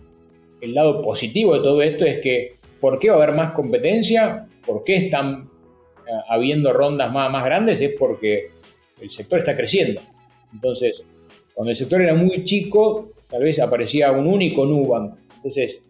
el 0.61 0.75
lado 0.75 1.01
positivo 1.01 1.55
de 1.55 1.61
todo 1.61 1.81
esto 1.81 2.05
es 2.05 2.21
que 2.21 2.57
¿por 2.79 2.99
qué 2.99 3.09
va 3.09 3.15
a 3.15 3.23
haber 3.23 3.35
más 3.35 3.53
competencia? 3.53 4.47
¿Por 4.67 4.85
qué 4.85 4.97
están 4.97 5.49
eh, 6.07 6.11
habiendo 6.29 6.75
rondas 6.75 7.11
más, 7.11 7.43
grandes? 7.43 7.81
Es 7.81 7.93
porque 7.99 8.51
el 9.01 9.11
sector 9.11 9.39
está 9.39 9.57
creciendo. 9.57 10.03
Entonces, 10.53 11.03
cuando 11.55 11.71
el 11.71 11.77
sector 11.77 12.03
era 12.03 12.15
muy 12.15 12.45
chico, 12.45 13.13
tal 13.29 13.45
vez 13.45 13.59
aparecía 13.59 14.13
un 14.13 14.27
único 14.27 14.67
Nubank. 14.67 15.15
Entonces, 15.37 15.83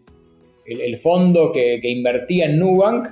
el, 0.65 0.97
fondo 0.97 1.51
que, 1.51 1.77
invertía 1.83 2.45
en 2.45 2.57
Nubank 2.57 3.09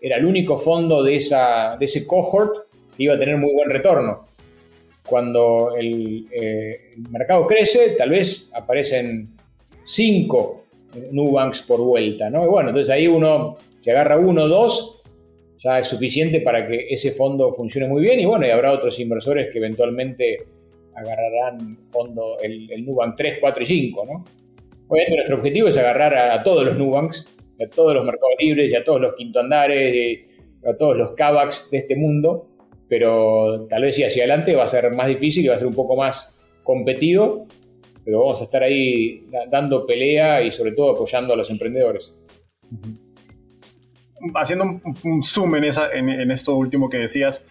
era 0.00 0.16
el 0.16 0.24
único 0.24 0.56
fondo 0.56 1.02
de, 1.02 1.16
esa, 1.16 1.76
de 1.76 1.86
ese 1.86 2.06
cohort 2.06 2.54
que 2.96 3.02
iba 3.02 3.14
a 3.14 3.18
tener 3.18 3.36
muy 3.36 3.52
buen 3.52 3.68
retorno. 3.68 4.28
Cuando 5.06 5.74
el, 5.76 6.26
eh, 6.30 6.94
mercado 7.10 7.46
crece, 7.46 7.90
tal 7.90 8.10
vez 8.10 8.50
aparecen 8.54 9.36
cinco 9.84 10.64
Nubanks 11.10 11.62
por 11.62 11.80
vuelta, 11.80 12.30
¿no? 12.30 12.44
Y 12.44 12.48
bueno, 12.48 12.70
entonces 12.70 12.92
ahí 12.92 13.06
uno, 13.06 13.56
se 13.76 13.90
agarra 13.90 14.18
uno 14.18 14.48
dos, 14.48 15.02
ya 15.58 15.78
es 15.78 15.86
suficiente 15.86 16.40
para 16.40 16.66
que 16.66 16.86
ese 16.88 17.10
fondo 17.12 17.52
funcione 17.52 17.88
muy 17.88 18.02
bien 18.02 18.20
y 18.20 18.26
bueno, 18.26 18.46
y 18.46 18.50
habrá 18.50 18.72
otros 18.72 18.98
inversores 19.00 19.50
que 19.52 19.58
eventualmente 19.58 20.38
agarrarán 20.94 21.78
fondo 21.84 22.38
el, 22.42 22.84
Nubank 22.84 23.16
3, 23.16 23.38
4 23.40 23.62
y 23.62 23.66
5, 23.66 24.04
¿no? 24.06 24.24
Obviamente 24.88 25.16
nuestro 25.16 25.36
objetivo 25.36 25.68
es 25.68 25.78
agarrar 25.78 26.14
a, 26.14 26.42
todos 26.42 26.64
los 26.64 26.76
Nubanks, 26.76 27.26
a 27.64 27.68
todos 27.68 27.94
los 27.94 28.04
mercados 28.04 28.34
libres 28.38 28.70
y 28.70 28.76
a 28.76 28.84
todos 28.84 29.00
los 29.00 29.14
quinto 29.14 29.40
andares, 29.40 30.20
a 30.66 30.76
todos 30.76 30.96
los 30.96 31.14
Kavaks 31.14 31.70
de 31.70 31.78
este 31.78 31.96
mundo, 31.96 32.53
pero 32.94 33.66
tal 33.68 33.82
vez 33.82 33.96
si 33.96 34.04
hacia 34.04 34.22
adelante 34.22 34.54
va 34.54 34.62
a 34.62 34.68
ser 34.68 34.94
más 34.94 35.08
difícil 35.08 35.44
y 35.44 35.48
va 35.48 35.56
a 35.56 35.58
ser 35.58 35.66
un 35.66 35.74
poco 35.74 35.96
más 35.96 36.38
competido, 36.62 37.44
pero 38.04 38.20
vamos 38.20 38.40
a 38.40 38.44
estar 38.44 38.62
ahí 38.62 39.26
dando 39.50 39.84
pelea 39.84 40.42
y 40.42 40.52
sobre 40.52 40.70
todo 40.70 40.92
apoyando 40.92 41.34
a 41.34 41.36
los 41.36 41.50
emprendedores. 41.50 42.16
Haciendo 44.36 44.80
un, 45.02 45.24
zoom 45.24 45.56
en, 45.56 46.30
esto 46.30 46.54
último 46.54 46.88
que 46.88 46.98
decías, 46.98 47.44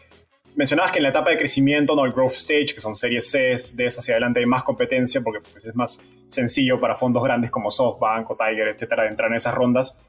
mencionabas 0.55 0.93
que 0.93 0.99
en 0.99 1.03
la 1.03 1.09
etapa 1.09 1.31
de 1.31 1.37
crecimiento, 1.37 1.93
no 1.93 2.05
el 2.05 2.13
growth 2.13 2.31
stage, 2.31 2.73
que 2.73 2.79
son 2.79 2.95
series 2.95 3.29
C, 3.29 3.57
de 3.75 3.85
eso 3.85 3.99
hacia 3.99 4.13
adelante 4.13 4.39
hay 4.39 4.45
más 4.45 4.63
competencia 4.63 5.19
porque 5.19 5.41
pues, 5.51 5.65
es 5.65 5.75
más 5.75 6.01
sencillo 6.27 6.79
para 6.79 6.95
fondos 6.95 7.21
grandes 7.21 7.51
como 7.51 7.69
SoftBank 7.69 8.31
o 8.31 8.37
Tiger, 8.37 8.69
etcétera, 8.69 9.09
entrar 9.09 9.29
en 9.29 9.35
esas 9.35 9.53
rondas. 9.53 9.99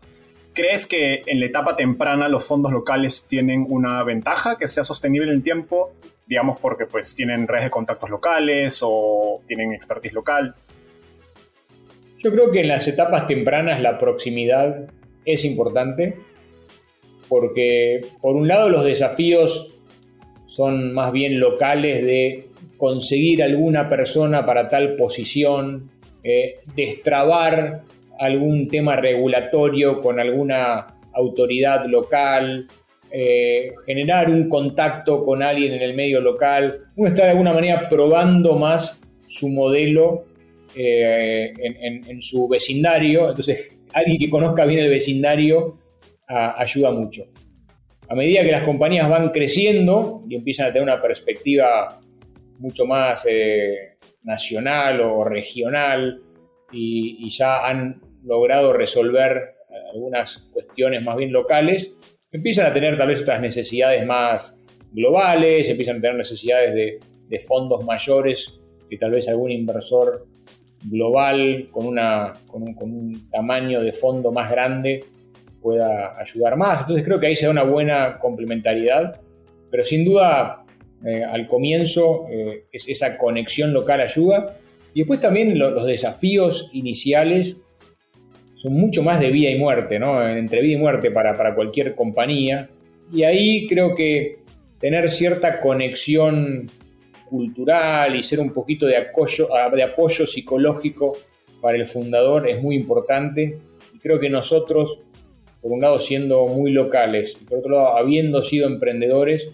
¿Crees 0.55 0.87
que 0.87 1.23
en 1.27 1.41
la 1.41 1.47
etapa 1.47 1.75
temprana 1.75 2.29
los 2.29 2.45
fondos 2.45 2.71
locales 2.71 3.27
tienen 3.29 3.67
una 3.69 4.05
ventaja 4.05 4.57
que 4.57 4.69
sea 4.69 4.85
sostenible 4.85 5.29
en 5.29 5.35
el 5.35 5.43
tiempo? 5.43 5.93
Digamos 6.29 6.61
porque 6.61 6.87
pues 6.87 7.13
tienen 7.17 7.49
redes 7.49 7.65
de 7.65 7.71
contactos 7.71 8.09
locales 8.09 8.79
o 8.83 9.43
tienen 9.49 9.73
expertise 9.73 10.13
local. 10.13 10.55
Yo 12.19 12.31
creo 12.31 12.53
que 12.53 12.61
en 12.61 12.69
las 12.69 12.87
etapas 12.87 13.27
tempranas 13.27 13.81
la 13.81 13.99
proximidad 13.99 14.87
es 15.25 15.45
importante 15.45 16.17
porque 17.29 18.07
por 18.21 18.37
un 18.37 18.47
lado 18.47 18.69
los 18.69 18.85
desafíos 18.85 19.75
son 20.47 20.95
más 20.95 21.11
bien 21.11 21.41
locales 21.41 22.07
de 22.07 22.47
conseguir 22.77 23.43
alguna 23.43 23.89
persona 23.89 24.47
para 24.47 24.69
tal 24.69 24.95
posición, 24.95 25.91
eh, 26.23 26.61
destrabar 26.77 27.83
algún 28.19 28.69
tema 28.69 28.97
regulatorio 28.97 30.01
con 30.01 30.21
alguna 30.21 30.87
autoridad 31.13 31.87
local, 31.87 32.67
eh, 33.11 33.73
generar 33.87 34.29
un 34.29 34.49
contacto 34.49 35.25
con 35.25 35.43
alguien 35.43 35.73
en 35.75 35.83
el 35.83 35.95
medio 35.95 36.21
local. 36.21 36.81
Uno 36.97 37.09
está 37.09 37.25
de 37.25 37.31
alguna 37.31 37.53
manera 37.53 37.89
probando 37.89 38.57
más 38.59 39.01
su 39.29 39.49
modelo 39.49 40.25
eh, 40.75 41.53
en, 41.57 42.23
su 42.23 42.49
vecindario, 42.49 43.29
entonces 43.29 43.77
alguien 43.93 44.19
que 44.19 44.29
conozca 44.29 44.65
bien 44.65 44.81
el 44.81 44.91
vecindario 44.91 45.79
ayuda 46.27 46.91
mucho 46.91 47.25
a 48.09 48.15
medida 48.15 48.43
que 48.43 48.53
las 48.53 48.63
compañías 48.63 49.09
van 49.09 49.31
creciendo 49.31 50.23
y 50.29 50.37
empiezan 50.37 50.67
a 50.69 50.73
tener 50.73 50.83
una 50.83 51.01
perspectiva 51.01 52.01
mucho 52.59 52.87
más 52.87 53.27
eh, 53.29 53.97
nacional 54.23 55.01
o 55.01 55.25
regional 55.25 56.21
y, 56.71 57.29
ya 57.31 57.67
han 57.67 58.01
logrado 58.25 58.73
resolver 58.73 59.55
algunas 59.93 60.39
cuestiones 60.53 61.03
más 61.03 61.17
bien 61.17 61.33
locales, 61.33 61.95
empiezan 62.33 62.67
a 62.67 62.73
tener 62.73 62.99
tal 62.99 63.09
vez 63.09 63.23
otras 63.23 63.41
necesidades 63.41 64.05
más 64.05 64.57
globales, 64.93 65.69
empiezan 65.69 65.99
a 65.99 66.01
tener 66.01 66.17
necesidades 66.17 66.75
de, 66.75 67.01
fondos 67.41 67.85
mayores 67.85 68.61
que 68.89 68.97
tal 68.97 69.11
vez 69.11 69.29
algún 69.29 69.51
inversor 69.51 70.25
global, 70.85 71.69
con, 71.73 71.85
una, 71.85 72.33
con, 72.47 72.63
un, 72.63 73.29
tamaño 73.29 73.83
de 73.83 73.91
fondo 73.91 74.31
más 74.31 74.49
grande, 74.49 75.05
pueda 75.61 76.13
ayudar 76.17 76.57
más. 76.57 76.83
Entonces 76.83 77.05
creo 77.05 77.19
que 77.19 77.27
ahí 77.27 77.35
se 77.35 77.47
da 77.47 77.51
una 77.51 77.65
buena 77.65 78.21
complementariedad, 78.21 79.21
pero 79.69 79.83
sin 79.83 80.05
duda 80.05 80.65
eh, 81.05 81.25
al 81.25 81.49
comienzo 81.49 82.29
eh, 82.31 82.67
esa 82.71 83.19
conexión 83.19 83.73
local 83.73 84.01
ayuda. 84.01 84.59
Y 84.93 85.01
después 85.01 85.21
también 85.21 85.59
los 85.59 85.87
desafíos 85.87 86.71
iniciales 86.73 87.64
son 88.65 88.73
mucho 88.73 89.03
más 89.03 89.21
de 89.21 89.31
vida 89.31 89.51
y 89.51 89.59
muerte, 89.59 89.99
¿no? 89.99 90.27
Entre 90.27 90.63
vida 90.63 90.79
y 90.79 90.81
muerte 90.81 91.11
para, 91.11 91.37
para 91.37 91.55
cualquier 91.55 91.95
compañía. 91.95 92.71
Y 93.13 93.23
ahí 93.23 93.67
creo 93.67 93.95
que 93.95 94.39
tener 94.81 95.11
cierta 95.11 95.61
conexión 95.61 96.71
cultural 97.29 98.17
y 98.17 98.23
ser 98.23 98.41
un 98.41 98.55
poquito 98.55 98.87
de 98.87 98.97
apoyo, 98.97 99.49
de 99.71 99.83
apoyo 99.83 100.27
psicológico 100.27 101.19
para 101.61 101.77
el 101.77 101.87
fundador 101.87 102.49
es 102.49 102.63
muy 102.63 102.77
importante. 102.77 103.59
Y 103.95 103.99
creo 103.99 104.19
que 104.19 104.31
nosotros, 104.31 104.99
por 105.61 105.71
un 105.71 105.83
lado 105.83 106.01
siendo 106.01 106.47
muy 106.47 106.73
locales 106.73 107.37
y 107.39 107.45
por 107.45 107.59
otro 107.59 107.73
lado 107.73 107.99
habiendo 107.99 108.43
sido 108.43 108.67
emprendedores, 108.67 109.47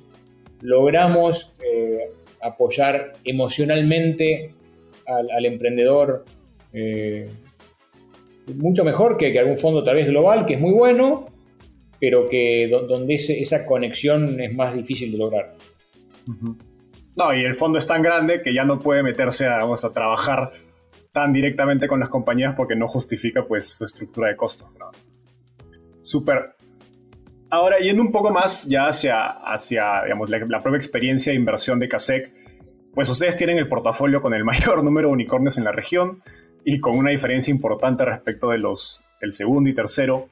logramos 0.60 1.56
eh, 1.64 2.10
apoyar 2.40 3.14
emocionalmente 3.24 4.52
al, 5.04 5.46
emprendedor 5.46 6.24
eh, 6.72 7.28
mucho 8.56 8.84
mejor 8.84 9.16
que, 9.16 9.38
algún 9.38 9.58
fondo 9.58 9.82
tal 9.84 9.96
vez 9.96 10.06
global, 10.06 10.46
que 10.46 10.54
es 10.54 10.60
muy 10.60 10.72
bueno, 10.72 11.26
pero 11.98 12.26
que 12.26 12.68
donde 12.88 13.14
esa 13.14 13.66
conexión 13.66 14.40
es 14.40 14.54
más 14.54 14.74
difícil 14.74 15.12
de 15.12 15.18
lograr. 15.18 15.56
No, 17.16 17.34
y 17.34 17.44
el 17.44 17.54
fondo 17.54 17.78
es 17.78 17.86
tan 17.86 18.02
grande 18.02 18.40
que 18.42 18.54
ya 18.54 18.64
no 18.64 18.78
puede 18.78 19.02
meterse 19.02 19.46
a, 19.46 19.58
vamos, 19.58 19.84
a 19.84 19.92
trabajar 19.92 20.52
tan 21.12 21.32
directamente 21.32 21.88
con 21.88 22.00
las 22.00 22.08
compañías 22.08 22.54
porque 22.56 22.76
no 22.76 22.88
justifica 22.88 23.44
pues 23.46 23.74
su 23.74 23.84
estructura 23.84 24.28
de 24.28 24.36
costos. 24.36 24.68
Súper. 26.02 26.54
Ahora, 27.50 27.78
yendo 27.78 28.02
un 28.02 28.12
poco 28.12 28.30
más 28.30 28.66
ya 28.68 28.86
hacia, 28.86 29.24
hacia 29.24 30.04
digamos, 30.04 30.30
la, 30.30 30.62
propia 30.62 30.76
experiencia 30.76 31.32
de 31.32 31.38
inversión 31.38 31.80
de 31.80 31.88
CASEC, 31.88 32.32
pues 32.94 33.08
ustedes 33.08 33.36
tienen 33.36 33.58
el 33.58 33.68
portafolio 33.68 34.22
con 34.22 34.34
el 34.34 34.44
mayor 34.46 34.84
número 34.84 35.08
de 35.08 35.14
unicornios 35.14 35.58
en 35.58 35.64
la 35.64 35.72
región 35.72 36.22
y 36.64 36.80
con 36.80 36.96
una 36.96 37.10
diferencia 37.10 37.50
importante 37.50 38.04
respecto 38.04 38.50
de 38.50 38.58
los 38.58 39.02
del 39.20 39.32
segundo 39.32 39.68
y 39.68 39.74
tercero. 39.74 40.28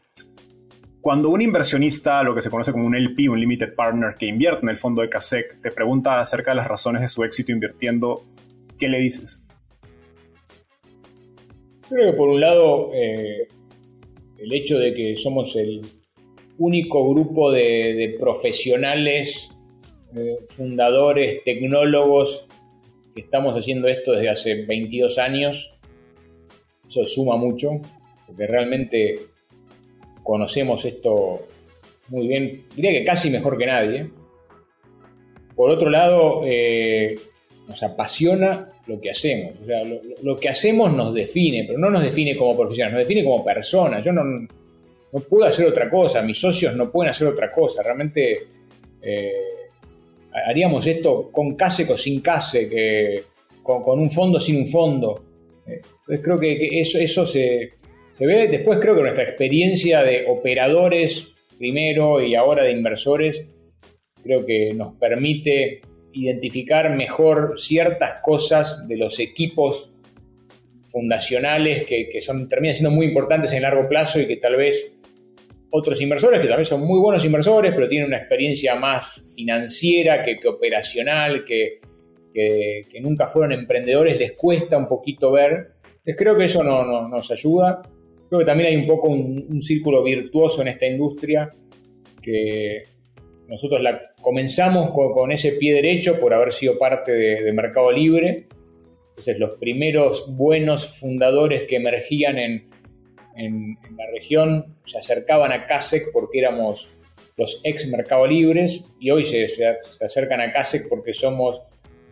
Cuando 1.01 1.29
un 1.31 1.41
inversionista, 1.41 2.22
lo 2.22 2.35
que 2.35 2.43
se 2.43 2.51
conoce 2.51 2.72
como 2.72 2.87
un 2.87 2.95
LP, 2.95 3.29
un 3.29 3.39
Limited 3.39 3.74
Partner, 3.74 4.14
que 4.18 4.26
invierte 4.26 4.62
en 4.62 4.70
el 4.70 4.76
fondo 4.76 5.03
de 5.03 5.09
CASEC, 5.09 5.61
te 5.62 5.70
pregunta 5.70 6.20
acerca 6.20 6.51
de 6.51 6.57
las 6.57 6.66
razones 6.66 7.03
de 7.03 7.09
su 7.09 7.22
éxito 7.24 7.53
invirtiendo, 7.53 8.24
¿qué 8.79 8.89
le 8.89 8.99
dices? 8.99 9.45
Creo 11.89 12.11
que 12.11 12.16
por 12.16 12.29
un 12.29 12.41
lado, 12.41 12.91
eh, 12.95 13.49
el 14.39 14.53
hecho 14.53 14.79
de 14.79 14.93
que 14.93 15.16
somos 15.16 15.57
el 15.57 15.83
único 16.59 17.09
grupo 17.09 17.53
de, 17.53 18.16
profesionales, 18.18 19.51
eh, 20.16 20.37
fundadores, 20.49 21.43
tecnólogos, 21.45 22.47
que 23.14 23.22
estamos 23.22 23.55
haciendo 23.55 23.89
esto 23.89 24.12
desde 24.12 24.29
hace 24.29 24.64
22 24.66 25.18
años, 25.18 25.78
eso 26.89 27.05
suma 27.05 27.36
mucho, 27.36 27.80
porque 28.26 28.47
realmente 28.47 29.18
conocemos 30.22 30.84
esto 30.84 31.47
muy 32.09 32.26
bien, 32.26 32.64
diría 32.74 32.93
que 32.93 33.05
casi 33.05 33.30
mejor 33.30 33.59
que 33.59 33.66
nadie. 33.66 34.11
Por 35.55 35.70
otro 35.70 35.91
lado, 35.91 36.43
eh, 36.45 37.18
nos 37.66 37.82
apasiona 37.82 38.72
lo 38.86 39.01
que 39.01 39.11
hacemos. 39.11 39.55
Lo, 40.22 40.36
que 40.36 40.49
hacemos 40.49 40.93
nos 40.93 41.12
define, 41.12 41.64
pero 41.66 41.78
no 41.78 41.91
nos 41.91 42.03
define 42.03 42.36
como 42.36 42.57
profesionales, 42.57 42.99
nos 42.99 43.09
define 43.09 43.24
como 43.24 43.45
personas. 43.45 44.05
Yo 44.05 44.12
no, 44.12 44.24
no 44.24 45.20
puedo 45.28 45.45
hacer 45.45 45.66
otra 45.66 45.91
cosa, 45.91 46.22
mis 46.22 46.39
socios 46.39 46.74
no 46.74 46.91
pueden 46.91 47.11
hacer 47.11 47.28
otra 47.28 47.53
cosa. 47.53 47.82
Realmente 47.82 48.39
eh, 49.03 49.32
haríamos 50.47 50.86
esto 50.86 51.30
con 51.30 51.55
CASEC 51.55 51.91
o 51.91 51.97
sin 51.97 52.20
CASEC, 52.20 53.24
con, 53.62 53.82
con, 53.82 54.01
un 54.01 54.11
fondo 54.11 54.41
sin 54.41 54.57
un 54.57 54.66
fondo. 54.66 55.28
Entonces 55.69 56.25
creo 56.25 56.39
que, 56.39 56.81
eso, 56.81 57.27
se, 57.27 57.73
ve. 58.21 58.49
Después 58.49 58.79
creo 58.81 58.97
que 58.97 59.03
nuestra 59.03 59.25
experiencia 59.25 60.03
de 60.03 60.27
operadores 60.27 61.33
primero 61.59 62.23
y 62.23 62.35
ahora 62.35 62.64
de 62.64 62.73
inversores, 62.73 63.45
creo 64.23 64.47
que 64.47 64.73
nos 64.75 64.95
permite 64.95 65.81
identificar 66.12 66.95
mejor 66.95 67.55
ciertas 67.57 68.23
cosas 68.23 68.87
de 68.89 68.97
los 68.97 69.19
equipos 69.19 69.93
fundacionales 70.89 71.87
que, 71.87 72.21
son, 72.23 72.49
terminan 72.49 72.75
siendo 72.75 72.91
muy 72.91 73.07
importantes 73.07 73.53
en 73.53 73.62
largo 73.62 73.89
plazo 73.89 74.21
y 74.21 74.27
que 74.27 74.37
tal 74.37 74.57
vez 74.57 74.93
otros 75.71 76.01
inversores, 76.01 76.41
que 76.41 76.47
también 76.47 76.64
son 76.64 76.81
muy 76.81 76.99
buenos 76.99 77.25
inversores, 77.25 77.73
pero 77.75 77.89
tienen 77.89 78.09
una 78.09 78.16
experiencia 78.16 78.75
más 78.75 79.35
financiera 79.37 80.25
que 80.25 80.39
operacional, 80.49 81.45
que, 81.45 81.81
que, 82.39 83.01
nunca 83.01 83.26
fueron 83.26 83.53
emprendedores 83.53 84.18
les 84.18 84.32
cuesta 84.32 84.76
un 84.76 84.89
poquito 84.89 85.32
ver. 85.32 85.72
Entonces 85.84 86.16
creo 86.16 86.36
que 86.36 86.45
eso 86.45 86.62
no, 86.62 87.09
nos 87.09 87.30
ayuda. 87.30 87.82
Creo 88.28 88.41
que 88.41 88.47
también 88.47 88.70
hay 88.70 88.76
un 88.76 88.86
poco 88.86 89.09
un, 89.09 89.61
círculo 89.62 90.03
virtuoso 90.03 90.62
en 90.62 90.68
esta 90.68 90.86
industria 90.86 91.51
que 92.22 92.84
nosotros 93.49 93.80
la 93.80 94.12
comenzamos 94.20 94.91
con, 94.91 95.32
ese 95.32 95.53
pie 95.53 95.74
derecho 95.74 96.20
por 96.20 96.34
haber 96.34 96.53
sido 96.53 96.78
parte 96.78 97.12
de, 97.12 97.53
Mercado 97.53 97.91
Libre. 97.91 98.47
Entonces 99.11 99.39
los 99.39 99.57
primeros 99.57 100.26
buenos 100.36 100.99
fundadores 100.99 101.62
que 101.68 101.76
emergían 101.76 102.39
en, 102.39 102.68
la 103.97 104.05
región 104.12 104.76
se 104.84 104.99
acercaban 104.99 105.53
a 105.53 105.66
CASEC 105.66 106.11
porque 106.12 106.41
éramos 106.41 106.91
los 107.36 107.61
ex 107.62 107.86
Mercado 107.86 108.26
Libres 108.26 108.84
y 108.99 109.12
hoy 109.12 109.22
se, 109.22 109.47
se 109.47 109.76
acercan 110.01 110.41
a 110.41 110.53
CASEC 110.53 110.89
porque 110.89 111.14
somos 111.14 111.62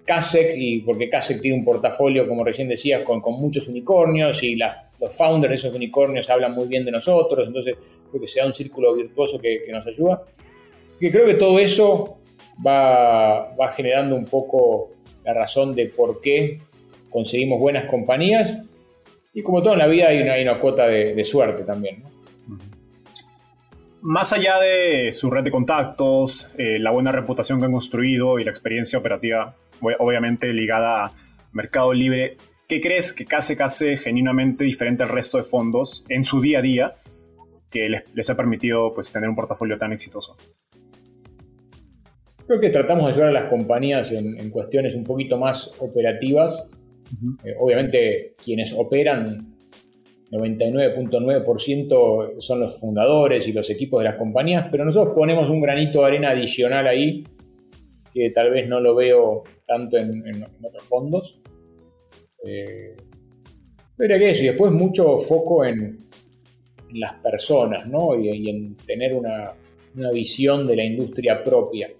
CASEC 0.07 0.55
y 0.57 0.81
porque 0.81 1.11
CASEC 1.11 1.41
tiene 1.41 1.59
un 1.59 1.65
portafolio, 1.65 2.27
como 2.29 2.45
recién 2.45 2.69
decías, 2.69 3.03
con, 3.03 3.21
muchos 3.39 3.67
unicornios 3.69 4.43
y 4.43 4.57
los 4.57 5.15
founders 5.15 5.51
de 5.51 5.55
esos 5.57 5.75
unicornios 5.75 6.31
hablan 6.31 6.53
muy 6.55 6.69
bien 6.69 6.85
de 6.85 6.93
nosotros, 6.93 7.47
entonces 7.47 7.75
creo 8.09 8.21
que 8.21 8.29
se 8.29 8.41
da 8.41 8.47
un 8.47 8.55
círculo 8.55 8.95
virtuoso 8.95 9.39
que, 9.39 9.67
nos 9.71 9.87
ayuda. 9.87 10.23
Y 11.01 11.11
creo 11.11 11.27
que 11.27 11.35
todo 11.35 11.59
eso 11.59 12.19
va, 12.65 13.55
generando 13.75 14.17
un 14.17 14.25
poco 14.25 14.93
la 15.25 15.35
razón 15.35 15.75
de 15.75 15.87
por 15.87 16.21
qué 16.21 16.61
conseguimos 17.11 17.59
buenas 17.59 17.87
compañías 17.87 18.59
y 19.35 19.43
como 19.43 19.63
todo 19.63 19.73
en 19.73 19.81
la 19.81 19.87
vida 19.87 20.09
hay 20.09 20.23
una, 20.23 20.41
una 20.41 20.61
cuota 20.61 20.87
de, 20.87 21.23
suerte 21.25 21.65
también. 21.65 22.03
Más 24.03 24.33
allá 24.33 24.61
de 24.61 25.13
su 25.13 25.29
red 25.31 25.43
de 25.43 25.51
contactos, 25.51 26.49
eh, 26.57 26.79
la 26.79 26.93
buena 26.93 27.11
reputación 27.11 27.59
que 27.59 27.65
han 27.65 27.73
construido 27.73 28.39
y 28.39 28.45
la 28.45 28.51
experiencia 28.51 29.01
operativa 29.01 29.57
obviamente 29.81 30.53
ligada 30.53 31.07
a 31.07 31.13
Mercado 31.53 31.93
Libre. 31.93 32.37
¿Qué 32.69 32.81
crees 32.81 33.13
que 33.13 33.25
Case 33.25 33.57
Case 33.57 33.97
genuinamente 33.97 34.65
diferente 34.65 35.05
al 35.05 35.09
resto 35.09 35.39
de 35.39 35.45
fondos 35.45 36.05
en 36.09 36.25
su 36.25 36.41
día 36.41 36.59
a 36.59 36.63
día 36.63 36.95
que 37.71 37.89
les, 38.13 38.31
ha 38.31 38.37
permitido 38.37 38.93
pues, 38.95 39.13
tener 39.13 39.29
un 39.29 39.37
portafolio 39.37 39.79
tan 39.79 39.93
exitoso? 39.93 40.37
Creo 42.47 42.61
que 42.61 42.71
tratamos 42.71 43.07
de 43.07 43.13
ayudar 43.13 43.29
a 43.31 43.33
las 43.33 43.51
compañías 43.51 44.13
en, 44.13 44.51
cuestiones 44.51 44.95
un 44.95 45.05
poquito 45.05 45.39
más 45.39 45.73
operativas. 45.81 46.71
Eh, 47.45 47.55
obviamente 47.59 48.35
quienes 48.43 48.73
operan 48.73 49.57
99.9% 50.31 52.41
son 52.41 52.61
los 52.61 52.81
fundadores 52.81 53.47
y 53.47 53.53
los 53.53 53.69
equipos 53.71 54.01
de 54.01 54.07
las 54.11 54.17
compañías, 54.17 54.67
pero 54.71 54.85
nosotros 54.85 55.15
ponemos 55.15 55.49
un 55.51 55.61
granito 55.61 56.01
de 56.01 56.07
arena 56.07 56.31
adicional 56.31 56.89
ahí 56.89 57.23
que 58.13 58.31
tal 58.31 58.51
vez 58.51 58.69
no 58.69 58.81
lo 58.81 58.95
veo 58.95 59.45
tanto 59.67 59.97
en, 59.97 60.45
otros 60.63 60.83
fondos. 60.83 61.41
Eh, 62.45 62.95
pero 63.97 64.19
que 64.19 64.29
eso, 64.29 64.43
y 64.45 64.47
después 64.47 64.73
mucho 64.73 65.19
foco 65.19 65.65
en, 65.65 66.05
las 66.93 67.15
personas, 67.15 67.87
¿no? 67.87 68.19
Y, 68.19 68.49
en 68.49 68.77
tener 68.77 69.13
una, 69.15 69.53
visión 70.13 70.67
de 70.67 70.77
la 70.77 70.85
industria 70.85 71.43
propia. 71.43 71.91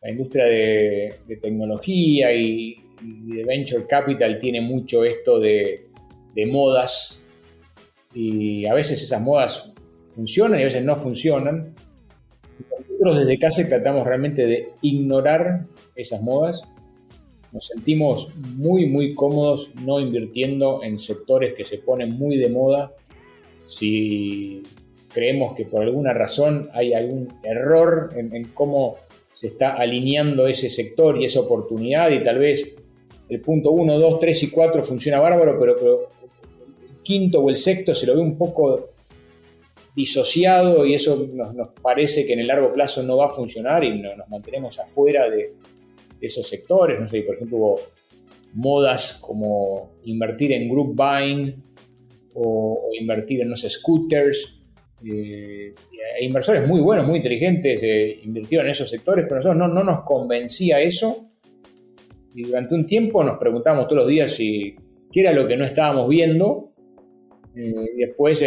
La 0.00 0.10
industria 0.10 0.46
de, 0.46 1.14
tecnología 1.40 2.32
y, 2.32 2.76
de 3.02 3.44
venture 3.44 3.86
capital 3.86 4.38
tiene 4.38 4.60
mucho 4.60 5.04
esto 5.04 5.38
de, 5.38 5.88
de 6.34 6.46
modas 6.46 7.22
y 8.14 8.64
a 8.64 8.72
veces 8.72 9.02
esas 9.02 9.20
modas 9.20 9.74
funcionan 10.14 10.58
y 10.58 10.62
a 10.62 10.66
veces 10.66 10.84
no 10.84 10.96
funcionan. 10.96 11.74
Nosotros 12.80 13.18
desde 13.18 13.38
casa 13.38 13.68
tratamos 13.68 14.06
realmente 14.06 14.46
de 14.46 14.68
ignorar 14.82 15.66
esas 15.96 16.22
modas. 16.22 16.62
Nos 17.52 17.68
sentimos 17.68 18.28
muy, 18.56 18.86
muy 18.86 19.14
cómodos 19.14 19.72
no 19.76 20.00
invirtiendo 20.00 20.82
en 20.82 20.98
sectores 20.98 21.54
que 21.54 21.64
se 21.64 21.78
ponen 21.78 22.18
muy 22.18 22.36
de 22.36 22.48
moda. 22.48 22.92
Si 23.64 24.62
creemos 25.08 25.54
que 25.54 25.64
por 25.64 25.82
alguna 25.82 26.12
razón 26.12 26.68
hay 26.72 26.92
algún 26.92 27.28
error 27.44 28.10
en, 28.16 28.48
cómo 28.52 28.96
se 29.32 29.48
está 29.48 29.74
alineando 29.74 30.48
ese 30.48 30.68
sector 30.68 31.20
y 31.20 31.24
esa 31.24 31.40
oportunidad 31.40 32.10
y 32.10 32.22
tal 32.24 32.38
vez 32.38 32.74
el 33.28 33.40
punto 33.40 33.70
1, 33.70 33.98
2, 33.98 34.20
3 34.20 34.42
y 34.42 34.50
4 34.50 34.82
funciona 34.82 35.20
bárbaro, 35.20 35.56
pero, 35.58 35.76
pero 35.76 36.10
el 36.82 37.02
quinto 37.02 37.40
o 37.40 37.48
el 37.48 37.56
sexto 37.56 37.94
se 37.94 38.06
lo 38.06 38.14
ve 38.14 38.20
un 38.20 38.36
poco 38.36 38.90
disociado 39.94 40.84
y 40.84 40.94
eso 40.94 41.28
nos, 41.32 41.68
parece 41.80 42.26
que 42.26 42.32
en 42.32 42.40
el 42.40 42.48
largo 42.48 42.72
plazo 42.72 43.02
no 43.02 43.16
va 43.16 43.26
a 43.26 43.30
funcionar 43.30 43.84
y 43.84 44.02
nos 44.02 44.28
mantenemos 44.28 44.78
afuera 44.80 45.30
de, 45.30 45.52
esos 46.20 46.48
sectores. 46.48 47.00
No 47.00 47.08
sé, 47.08 47.22
por 47.22 47.36
ejemplo, 47.36 47.56
hubo 47.58 47.80
modas 48.54 49.18
como 49.20 49.94
invertir 50.04 50.52
en 50.52 50.68
group 50.68 50.94
buying 50.94 51.54
o, 52.34 52.88
invertir 52.98 53.42
en, 53.42 53.50
no 53.50 53.56
sé, 53.56 53.68
scooters. 53.68 54.60
Eh, 55.04 55.74
hay 56.18 56.26
inversores 56.26 56.66
muy 56.66 56.80
buenos, 56.80 57.06
muy 57.06 57.16
inteligentes, 57.16 57.80
eh, 57.82 58.20
invirtieron 58.22 58.66
en 58.66 58.72
esos 58.72 58.88
sectores, 58.88 59.24
pero 59.28 59.36
nosotros 59.36 59.58
no, 59.58 59.68
no 59.68 59.84
nos 59.84 60.04
convencía 60.04 60.80
eso. 60.80 61.30
Y 62.34 62.42
durante 62.42 62.74
un 62.74 62.86
tiempo 62.86 63.22
nos 63.22 63.38
preguntábamos 63.38 63.86
todos 63.86 64.02
los 64.02 64.08
días 64.08 64.32
si 64.32 64.74
qué 65.12 65.20
era 65.20 65.32
lo 65.32 65.46
que 65.46 65.56
no 65.56 65.64
estábamos 65.64 66.08
viendo. 66.08 66.72
Eh, 67.56 67.72
después 67.96 68.44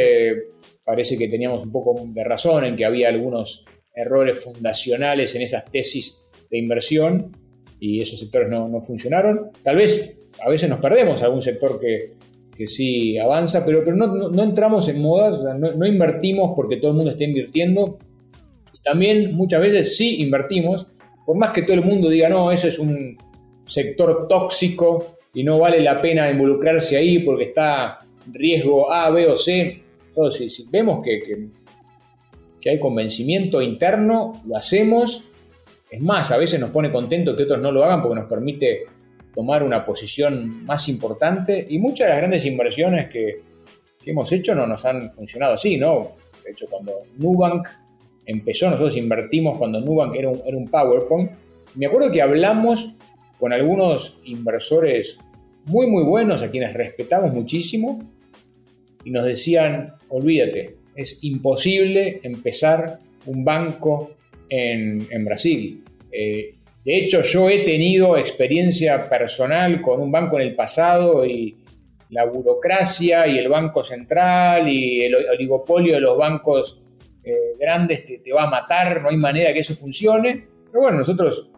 parece 0.83 1.17
que 1.17 1.29
teníamos 1.29 1.63
un 1.63 1.71
poco 1.71 1.95
de 2.05 2.23
razón 2.23 2.65
en 2.65 2.75
que 2.75 2.85
había 2.85 3.09
algunos 3.09 3.65
errores 3.93 4.43
fundacionales 4.43 5.33
en 5.35 5.41
esas 5.41 5.65
tesis 5.71 6.17
de 6.49 6.57
inversión 6.57 7.31
y 7.79 8.01
esos 8.01 8.19
sectores 8.19 8.49
no, 8.49 8.81
funcionaron. 8.81 9.51
Tal 9.63 9.75
vez 9.75 10.17
a 10.43 10.49
veces 10.49 10.69
nos 10.69 10.79
perdemos 10.79 11.21
algún 11.21 11.41
sector 11.41 11.79
que, 11.79 12.13
que 12.55 12.67
sí 12.67 13.17
avanza, 13.17 13.65
pero, 13.65 13.83
pero 13.83 13.95
no, 13.95 14.29
no, 14.29 14.43
entramos 14.43 14.87
en 14.89 15.01
modas, 15.01 15.39
no, 15.59 15.85
invertimos 15.85 16.53
porque 16.55 16.77
todo 16.77 16.91
el 16.91 16.97
mundo 16.97 17.11
esté 17.11 17.25
invirtiendo. 17.25 17.99
También 18.83 19.35
muchas 19.35 19.61
veces 19.61 19.97
sí 19.97 20.21
invertimos, 20.21 20.87
por 21.25 21.37
más 21.37 21.51
que 21.51 21.63
todo 21.63 21.73
el 21.73 21.83
mundo 21.83 22.09
diga, 22.09 22.29
no, 22.29 22.51
ese 22.51 22.69
es 22.69 22.79
un 22.79 23.17
sector 23.65 24.27
tóxico 24.27 25.17
y 25.33 25.43
no 25.43 25.59
vale 25.59 25.81
la 25.81 26.01
pena 26.01 26.31
involucrarse 26.31 26.95
ahí 26.95 27.19
porque 27.19 27.45
está 27.45 27.99
riesgo 28.31 28.91
A, 28.91 29.09
B 29.09 29.27
o 29.27 29.35
C, 29.35 29.83
entonces, 30.17 30.55
si, 30.55 30.65
vemos 30.71 31.03
que, 31.03 31.19
que, 32.59 32.69
hay 32.71 32.79
convencimiento 32.79 33.61
interno, 33.61 34.41
lo 34.47 34.57
hacemos. 34.57 35.26
Es 35.89 36.03
más, 36.03 36.31
a 36.31 36.37
veces 36.37 36.59
nos 36.59 36.69
pone 36.69 36.91
contento 36.91 37.35
que 37.35 37.43
otros 37.43 37.61
no 37.61 37.71
lo 37.71 37.83
hagan 37.83 38.01
porque 38.01 38.19
nos 38.19 38.29
permite 38.29 38.83
tomar 39.33 39.63
una 39.63 39.85
posición 39.85 40.65
más 40.65 40.89
importante. 40.89 41.65
Y 41.69 41.79
muchas 41.79 42.07
de 42.07 42.13
las 42.13 42.17
grandes 42.17 42.45
inversiones 42.45 43.09
que, 43.09 43.47
hemos 44.05 44.31
hecho 44.31 44.55
no 44.55 44.65
nos 44.65 44.85
han 44.85 45.11
funcionado 45.11 45.53
así, 45.55 45.75
¿no? 45.75 46.13
De 46.41 46.51
hecho, 46.51 46.65
cuando 46.69 46.93
Nubank 47.17 47.67
empezó, 48.25 48.69
nosotros 48.69 48.95
invertimos 48.95 49.57
cuando 49.57 49.81
Nubank 49.81 50.15
era 50.15 50.29
un, 50.29 50.41
era 50.45 50.55
un 50.55 50.65
PowerPoint. 50.65 51.31
Me 51.75 51.87
acuerdo 51.87 52.09
que 52.09 52.21
hablamos 52.21 52.93
con 53.37 53.51
algunos 53.51 54.17
inversores 54.23 55.17
muy, 55.65 55.87
muy 55.87 56.03
buenos, 56.03 56.41
a 56.41 56.49
quienes 56.49 56.73
respetamos 56.73 57.33
muchísimo, 57.33 57.99
y 59.03 59.11
nos 59.11 59.25
decían, 59.25 59.93
olvídate, 60.09 60.77
es 60.95 61.19
imposible 61.21 62.21
empezar 62.23 62.99
un 63.25 63.43
banco 63.43 64.16
en, 64.49 65.25
Brasil. 65.25 65.83
Eh, 66.11 66.55
de 66.83 66.97
hecho, 66.97 67.21
yo 67.21 67.49
he 67.49 67.59
tenido 67.59 68.17
experiencia 68.17 69.09
personal 69.09 69.81
con 69.81 70.01
un 70.01 70.11
banco 70.11 70.39
en 70.39 70.47
el 70.47 70.55
pasado 70.55 71.25
y 71.25 71.57
la 72.09 72.25
burocracia 72.25 73.27
y 73.27 73.37
el 73.37 73.49
Banco 73.49 73.83
Central 73.83 74.67
y 74.69 75.03
el 75.03 75.15
oligopolio 75.15 75.95
de 75.95 76.01
los 76.01 76.17
bancos 76.17 76.81
eh, 77.23 77.57
grandes 77.59 78.05
te, 78.05 78.31
va 78.33 78.43
a 78.43 78.49
matar, 78.49 79.01
no 79.01 79.09
hay 79.09 79.17
manera 79.17 79.51
que 79.51 79.59
eso 79.59 79.75
funcione. 79.75 80.47
Pero 80.71 80.83
bueno, 80.83 80.99
nosotros 80.99 81.49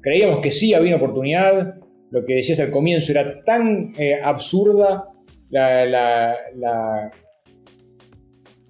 creíamos 0.00 0.40
que 0.40 0.50
sí 0.50 0.72
había 0.72 0.96
oportunidad. 0.96 1.74
Lo 2.10 2.24
que 2.24 2.36
decías 2.36 2.60
al 2.60 2.70
comienzo 2.70 3.12
era 3.12 3.42
tan 3.44 3.92
eh, 3.98 4.18
absurda 4.22 5.12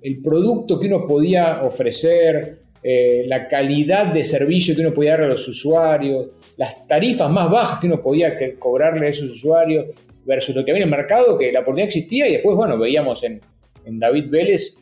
el 0.01 0.23
producto 0.23 0.79
que 0.79 0.87
uno 0.87 1.07
podía 1.07 1.63
ofrecer, 1.63 2.63
eh, 2.83 3.25
la 3.27 3.49
calidad 3.49 4.13
de 4.13 4.25
servicio 4.25 4.75
que 4.75 4.83
uno 4.83 4.95
podía 4.95 5.13
dar 5.13 5.23
a 5.23 5.29
los 5.29 5.47
usuarios, 5.49 6.29
las 6.57 6.87
tarifas 6.87 7.31
más 7.31 7.51
bajas 7.51 7.81
que 7.81 7.87
uno 7.87 8.01
podía 8.01 8.37
cobrarle 8.59 9.07
a 9.07 9.11
esos 9.11 9.31
usuarios 9.31 9.87
versus 10.25 10.55
lo 10.55 10.65
que 10.65 10.71
había 10.71 10.85
en 10.85 10.91
el 10.91 10.97
mercado, 10.97 11.39
que 11.39 11.51
la 11.51 11.61
oportunidad 11.61 11.87
existía 11.87 12.29
y 12.29 12.33
después, 12.33 12.57
bueno, 12.57 12.79
veíamos 12.79 13.23
en, 13.25 13.41
David 13.91 14.27
Vélez 14.29 14.77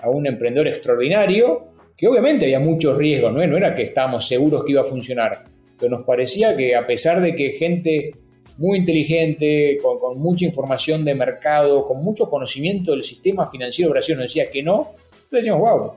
a 0.00 0.10
un 0.10 0.26
emprendedor 0.26 0.66
extraordinario 0.66 1.68
que 1.96 2.08
obviamente 2.08 2.44
había 2.44 2.58
muchos 2.58 2.98
riesgos, 2.98 3.32
¿no? 3.32 3.40
era 3.40 3.72
que 3.72 3.84
estábamos 3.84 4.26
seguros 4.26 4.64
que 4.64 4.72
iba 4.72 4.80
a 4.80 4.84
funcionar, 4.84 5.44
pero 5.78 5.96
nos 5.96 6.04
parecía 6.04 6.56
que 6.56 6.74
a 6.74 6.84
pesar 6.84 7.20
de 7.20 7.36
que 7.36 7.50
gente 7.52 8.10
muy 8.56 8.78
inteligente, 8.78 9.78
con, 9.80 10.18
mucha 10.18 10.44
información 10.44 11.04
de 11.04 11.14
mercado, 11.14 11.86
con 11.86 12.02
mucho 12.02 12.28
conocimiento 12.28 12.90
del 12.90 13.04
sistema 13.04 13.46
financiero 13.46 13.92
brasileño, 13.92 14.22
decía 14.22 14.50
que 14.50 14.62
no, 14.62 14.88
decíamos, 15.30 15.60
wow, 15.60 15.92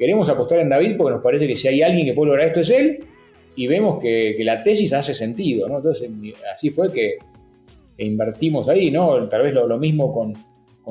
queremos 0.00 0.28
apostar 0.28 0.58
en 0.58 0.70
David 0.70 0.96
porque 0.96 1.12
nos 1.12 1.22
parece 1.22 1.46
que 1.46 1.54
si 1.54 1.68
hay 1.68 1.82
alguien 1.82 2.06
que 2.06 2.14
puede 2.14 2.30
lograr 2.30 2.48
esto 2.48 2.60
es 2.60 2.70
él, 2.70 3.04
y 3.54 3.66
vemos 3.66 4.00
que, 4.00 4.36
la 4.40 4.64
tesis 4.64 4.92
hace 4.92 5.12
sentido. 5.14 5.68
Entonces, 5.68 6.10
así 6.52 6.70
fue 6.70 6.90
que, 6.90 7.18
invertimos 7.98 8.68
ahí, 8.68 8.90
¿no? 8.90 9.28
Tal 9.28 9.42
vez 9.42 9.52
lo, 9.52 9.78
mismo 9.78 10.12
con, 10.12 10.34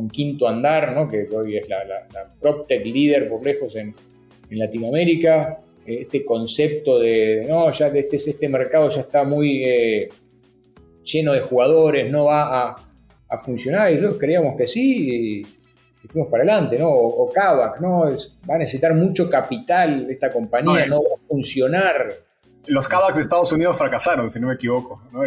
Quinto 0.10 0.48
Andar, 0.48 0.94
¿no? 0.94 1.10
Que 1.10 1.28
hoy 1.36 1.58
es 1.58 1.68
la, 1.68 1.84
la, 1.84 2.34
PropTech 2.40 2.86
líder 2.86 3.28
por 3.28 3.44
lejos 3.44 3.76
en, 3.76 3.94
Latinoamérica. 4.52 5.60
Este 5.86 6.24
concepto 6.24 7.00
de, 7.00 7.46
no, 7.50 7.70
ya 7.72 7.88
este, 7.88 8.16
este 8.16 8.48
mercado 8.48 8.88
ya 8.90 9.02
está 9.02 9.24
muy... 9.24 9.64
Eh, 9.64 10.10
lleno 11.04 11.34
de 11.34 11.42
jugadores, 11.42 12.10
no 12.12 12.26
va 12.26 12.76
a, 13.30 13.38
funcionar. 13.40 13.92
Y 13.92 13.96
nosotros 13.96 14.20
creíamos 14.20 14.56
que 14.58 14.68
sí 14.68 15.44
fuimos 16.08 16.32
para 16.32 16.44
adelante, 16.44 16.78
¿no? 16.78 16.90
O, 16.90 17.30
Kavak, 17.32 17.82
¿no? 17.82 18.02
va 18.50 18.56
a 18.56 18.58
necesitar 18.58 18.94
mucho 18.94 19.30
capital 19.30 20.08
esta 20.10 20.32
compañía, 20.32 20.86
no, 20.86 21.02
va 21.04 21.16
a 21.16 21.28
funcionar. 21.28 22.14
Los 22.68 22.88
Kavaks 22.88 23.18
de 23.18 23.24
Estados 23.24 23.52
Unidos 23.52 23.78
fracasaron, 23.78 24.30
si 24.30 24.40
no 24.40 24.48
me 24.48 24.54
equivoco. 24.54 25.02
¿no? 25.12 25.22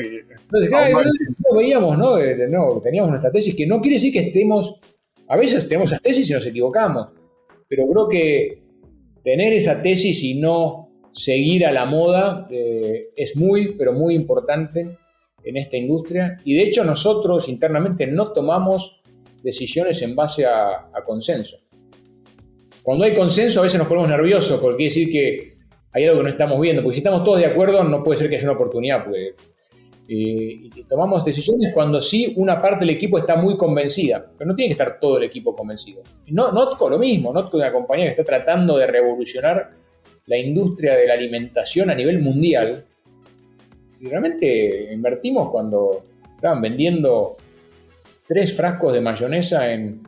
veíamos, 1.54 1.98
¿no? 1.98 2.16
Teníamos 2.80 3.10
nuestra 3.10 3.30
tesis, 3.30 3.54
que 3.54 3.66
no 3.66 3.80
quiere 3.80 3.96
decir 3.96 4.12
que 4.12 4.20
estemos. 4.20 4.80
A 5.28 5.36
veces 5.36 5.66
tenemos 5.68 5.92
esa 5.92 6.00
tesis 6.00 6.28
y 6.30 6.32
nos 6.32 6.46
equivocamos, 6.46 7.08
pero 7.68 7.86
creo 7.88 8.08
que 8.08 8.62
tener 9.24 9.52
esa 9.52 9.80
tesis 9.80 10.22
y 10.22 10.40
no 10.40 10.88
seguir 11.12 11.66
a 11.66 11.72
la 11.72 11.84
moda 11.84 12.46
eh, 12.50 13.10
es 13.16 13.36
muy, 13.36 13.74
pero 13.74 13.92
muy 13.92 14.14
importante 14.14 14.98
en 15.44 15.56
esta 15.56 15.76
industria 15.76 16.40
y 16.44 16.54
de 16.54 16.62
hecho 16.62 16.84
nosotros 16.84 17.48
internamente 17.48 18.06
no 18.06 18.32
tomamos 18.32 19.01
decisiones 19.42 20.00
en 20.02 20.14
base 20.14 20.46
a, 20.46 20.90
consenso. 21.04 21.58
Cuando 22.82 23.04
hay 23.04 23.14
consenso 23.14 23.60
a 23.60 23.62
veces 23.62 23.78
nos 23.78 23.88
ponemos 23.88 24.08
nerviosos 24.08 24.60
porque 24.60 24.76
quiere 24.76 24.94
decir 24.94 25.10
que 25.10 25.58
hay 25.92 26.04
algo 26.04 26.18
que 26.18 26.24
no 26.24 26.30
estamos 26.30 26.60
viendo, 26.60 26.82
porque 26.82 26.94
si 26.94 27.00
estamos 27.00 27.22
todos 27.22 27.38
de 27.38 27.46
acuerdo 27.46 27.84
no 27.84 28.02
puede 28.02 28.18
ser 28.18 28.28
que 28.28 28.36
haya 28.36 28.44
una 28.44 28.54
oportunidad. 28.54 29.04
Pues, 29.04 29.34
y 30.14 30.68
tomamos 30.84 31.24
decisiones 31.24 31.72
cuando 31.72 32.00
sí 32.00 32.34
una 32.36 32.60
parte 32.60 32.80
del 32.80 32.96
equipo 32.96 33.18
está 33.18 33.36
muy 33.36 33.56
convencida, 33.56 34.30
pero 34.36 34.50
no 34.50 34.56
tiene 34.56 34.68
que 34.68 34.72
estar 34.72 35.00
todo 35.00 35.16
el 35.16 35.22
equipo 35.22 35.54
convencido. 35.54 36.02
No, 36.26 36.52
Notco 36.52 36.90
lo 36.90 36.98
mismo, 36.98 37.32
Notco 37.32 37.56
es 37.56 37.62
una 37.62 37.72
compañía 37.72 38.06
que 38.06 38.10
está 38.10 38.24
tratando 38.24 38.76
de 38.76 38.86
revolucionar 38.86 39.70
la 40.26 40.36
industria 40.36 40.96
de 40.96 41.06
la 41.06 41.14
alimentación 41.14 41.90
a 41.90 41.94
nivel 41.94 42.20
mundial 42.20 42.84
y 44.00 44.08
realmente 44.08 44.92
invertimos 44.92 45.50
cuando 45.50 46.04
estaban 46.34 46.60
vendiendo 46.60 47.36
tres 48.32 48.56
frascos 48.56 48.94
de 48.94 49.02
mayonesa 49.02 49.70
en, 49.70 50.00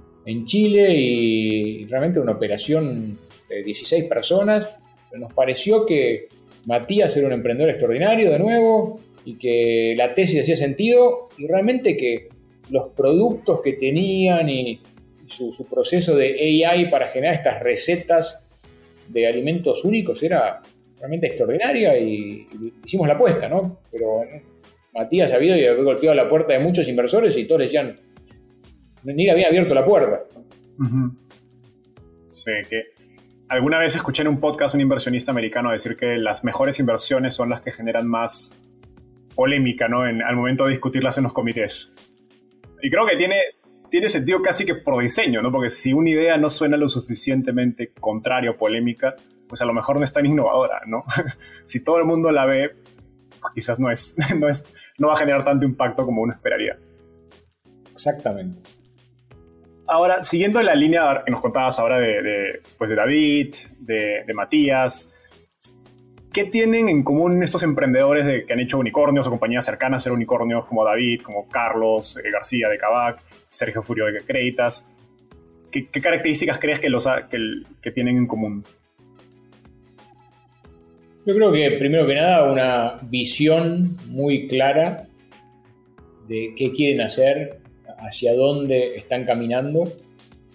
Chile 0.47 0.95
y 0.95 1.85
realmente 1.85 2.19
una 2.19 2.33
operación 2.33 3.19
de 3.47 3.63
16 3.63 4.05
personas. 4.05 4.67
Nos 5.13 5.35
pareció 5.35 5.85
que 5.85 6.29
Matías 6.65 7.15
era 7.19 7.27
un 7.27 7.35
emprendedor 7.35 7.69
extraordinario 7.73 8.31
de 8.31 8.39
nuevo 8.39 8.99
y 9.27 9.37
que 9.37 9.93
la 9.99 10.15
tesis 10.15 10.41
hacía 10.41 10.57
sentido 10.57 11.29
y 11.37 11.47
realmente 11.47 11.95
que 11.95 12.31
los 12.71 12.89
productos 12.97 13.61
que 13.61 13.75
tenían 13.75 14.49
y 14.49 14.81
su, 15.27 15.53
su 15.53 15.69
proceso 15.69 16.17
de 16.17 16.65
AI 16.67 16.91
para 16.91 17.09
generar 17.09 17.35
estas 17.35 17.63
recetas 17.63 18.47
de 19.09 19.27
alimentos 19.27 19.85
únicos 19.85 20.23
era 20.23 20.63
realmente 20.99 21.27
extraordinaria 21.27 21.99
y, 21.99 22.49
hicimos 22.83 23.07
la 23.07 23.13
apuesta, 23.13 23.47
¿no? 23.47 23.81
Pero 23.93 24.23
Matías 24.95 25.33
ha 25.33 25.37
habido 25.37 25.55
y 25.55 25.67
había 25.67 25.83
golpeado 25.83 26.17
la 26.17 26.31
puerta 26.31 26.55
de 26.55 26.61
muchos 26.61 26.89
inversores 26.89 27.37
y 27.37 27.45
todos 27.45 27.61
decían, 27.61 27.97
ni 29.05 29.25
le 29.25 29.31
había 29.31 29.49
abierto 29.49 29.75
la 29.75 29.85
puerta. 29.85 30.25
Sí, 32.27 32.51
que 32.69 32.83
alguna 33.49 33.79
vez 33.79 33.95
escuché 33.95 34.23
en 34.23 34.29
un 34.29 34.41
podcast 34.41 34.75
un 34.75 34.81
inversionista 34.81 35.31
americano 35.31 35.71
decir 35.71 35.97
que 35.97 36.17
las 36.17 36.45
mejores 36.45 36.81
inversiones 36.81 37.35
son 37.35 37.51
las 37.51 37.61
que 37.61 37.71
generan 37.71 38.09
más 38.09 38.61
polémica, 39.35 39.89
¿no? 39.89 40.07
En, 40.07 40.23
al 40.23 40.37
momento 40.37 40.65
de 40.65 40.71
discutirlas 40.71 41.19
en 41.19 41.25
los 41.25 41.33
comités. 41.33 41.93
Y 42.83 42.91
creo 42.91 43.07
que 43.07 43.17
tiene, 43.17 43.37
tiene 43.91 44.09
sentido 44.09 44.43
casi 44.43 44.65
que 44.65 44.75
por 44.75 45.03
diseño, 45.03 45.43
¿no? 45.43 45.51
Porque 45.51 45.71
si 45.71 45.93
una 45.93 46.11
idea 46.11 46.37
no 46.37 46.51
suena 46.51 46.77
lo 46.77 46.89
suficientemente 46.89 47.93
contraria 47.93 48.51
o 48.51 48.57
polémica, 48.57 49.15
pues 49.49 49.63
a 49.63 49.65
lo 49.65 49.73
mejor 49.73 49.99
no 49.99 50.05
es 50.05 50.13
tan 50.13 50.27
innovadora, 50.27 50.81
¿no? 50.87 51.05
si 51.65 51.85
todo 51.85 51.99
el 51.99 52.05
mundo 52.05 52.31
la 52.31 52.47
ve, 52.47 52.77
quizás 53.55 53.79
no, 53.79 53.91
es, 53.91 54.17
no, 54.39 54.49
es, 54.49 54.73
no 54.99 55.09
va 55.09 55.15
a 55.15 55.19
generar 55.19 55.45
tanto 55.45 55.65
impacto 55.65 56.05
como 56.05 56.23
uno 56.23 56.33
esperaría. 56.33 56.79
Exactamente. 57.93 58.59
Ahora, 59.87 60.25
siguiendo 60.25 60.63
la 60.63 60.75
línea 60.75 61.23
que 61.25 61.31
nos 61.31 61.41
contabas 61.41 61.79
ahora 61.79 61.99
de, 61.99 62.61
pues 62.79 62.91
de 62.91 62.97
David, 62.97 63.55
de, 63.79 64.25
Matías, 64.35 65.13
¿qué 66.33 66.45
tienen 66.45 66.89
en 66.89 67.03
común 67.03 67.43
estos 67.43 67.63
emprendedores 67.63 68.45
que 68.47 68.53
han 68.53 68.61
hecho 68.61 68.79
unicornios 68.79 69.27
o 69.27 69.31
compañías 69.31 69.67
cercanas 69.67 70.03
a 70.03 70.05
ser 70.05 70.13
unicornios 70.13 70.65
como 70.65 70.85
David, 70.85 71.21
como 71.21 71.49
Carlos 71.49 72.17
eh, 72.17 72.31
García 72.31 72.69
de 72.69 72.79
Cabac, 72.79 73.21
Sergio 73.49 73.83
Furio 73.83 74.07
de 74.07 74.21
Creditas? 74.21 74.91
¿Qué, 75.71 75.87
características 75.89 76.59
crees 76.59 76.81
que, 76.81 76.91
que 77.83 77.91
tienen 77.91 78.17
en 78.17 78.27
común? 78.27 78.65
Yo 81.27 81.35
creo 81.35 81.53
que 81.53 81.77
primero 81.79 82.07
que 82.07 82.15
nada 82.15 82.51
una 82.51 82.99
visión 83.03 83.97
muy 84.09 84.47
clara 84.47 85.09
de 86.29 86.55
qué 86.57 86.71
quieren 86.73 87.01
hacer, 87.01 87.64
hacia 88.05 88.35
dónde 88.35 88.97
están 88.97 89.25
caminando. 89.25 89.93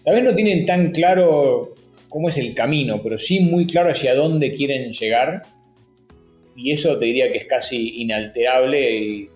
Tal 0.03 0.15
vez 0.15 0.23
no 0.23 0.35
tienen 0.35 0.65
tan 0.65 0.91
claro 0.91 1.73
cómo 2.07 2.29
es 2.29 2.37
el 2.37 2.53
camino, 2.53 3.01
pero 3.01 3.17
sí 3.17 3.39
muy 3.39 3.65
claro 3.65 3.89
hacia 3.89 4.15
dónde 4.15 4.53
quieren 4.53 4.91
llegar. 4.91 5.43
Y 6.55 6.71
eso 6.71 6.97
te 6.97 7.05
diría 7.05 7.31
que 7.31 7.39
es 7.39 7.45
casi 7.45 8.01
inalterable. 8.01 9.27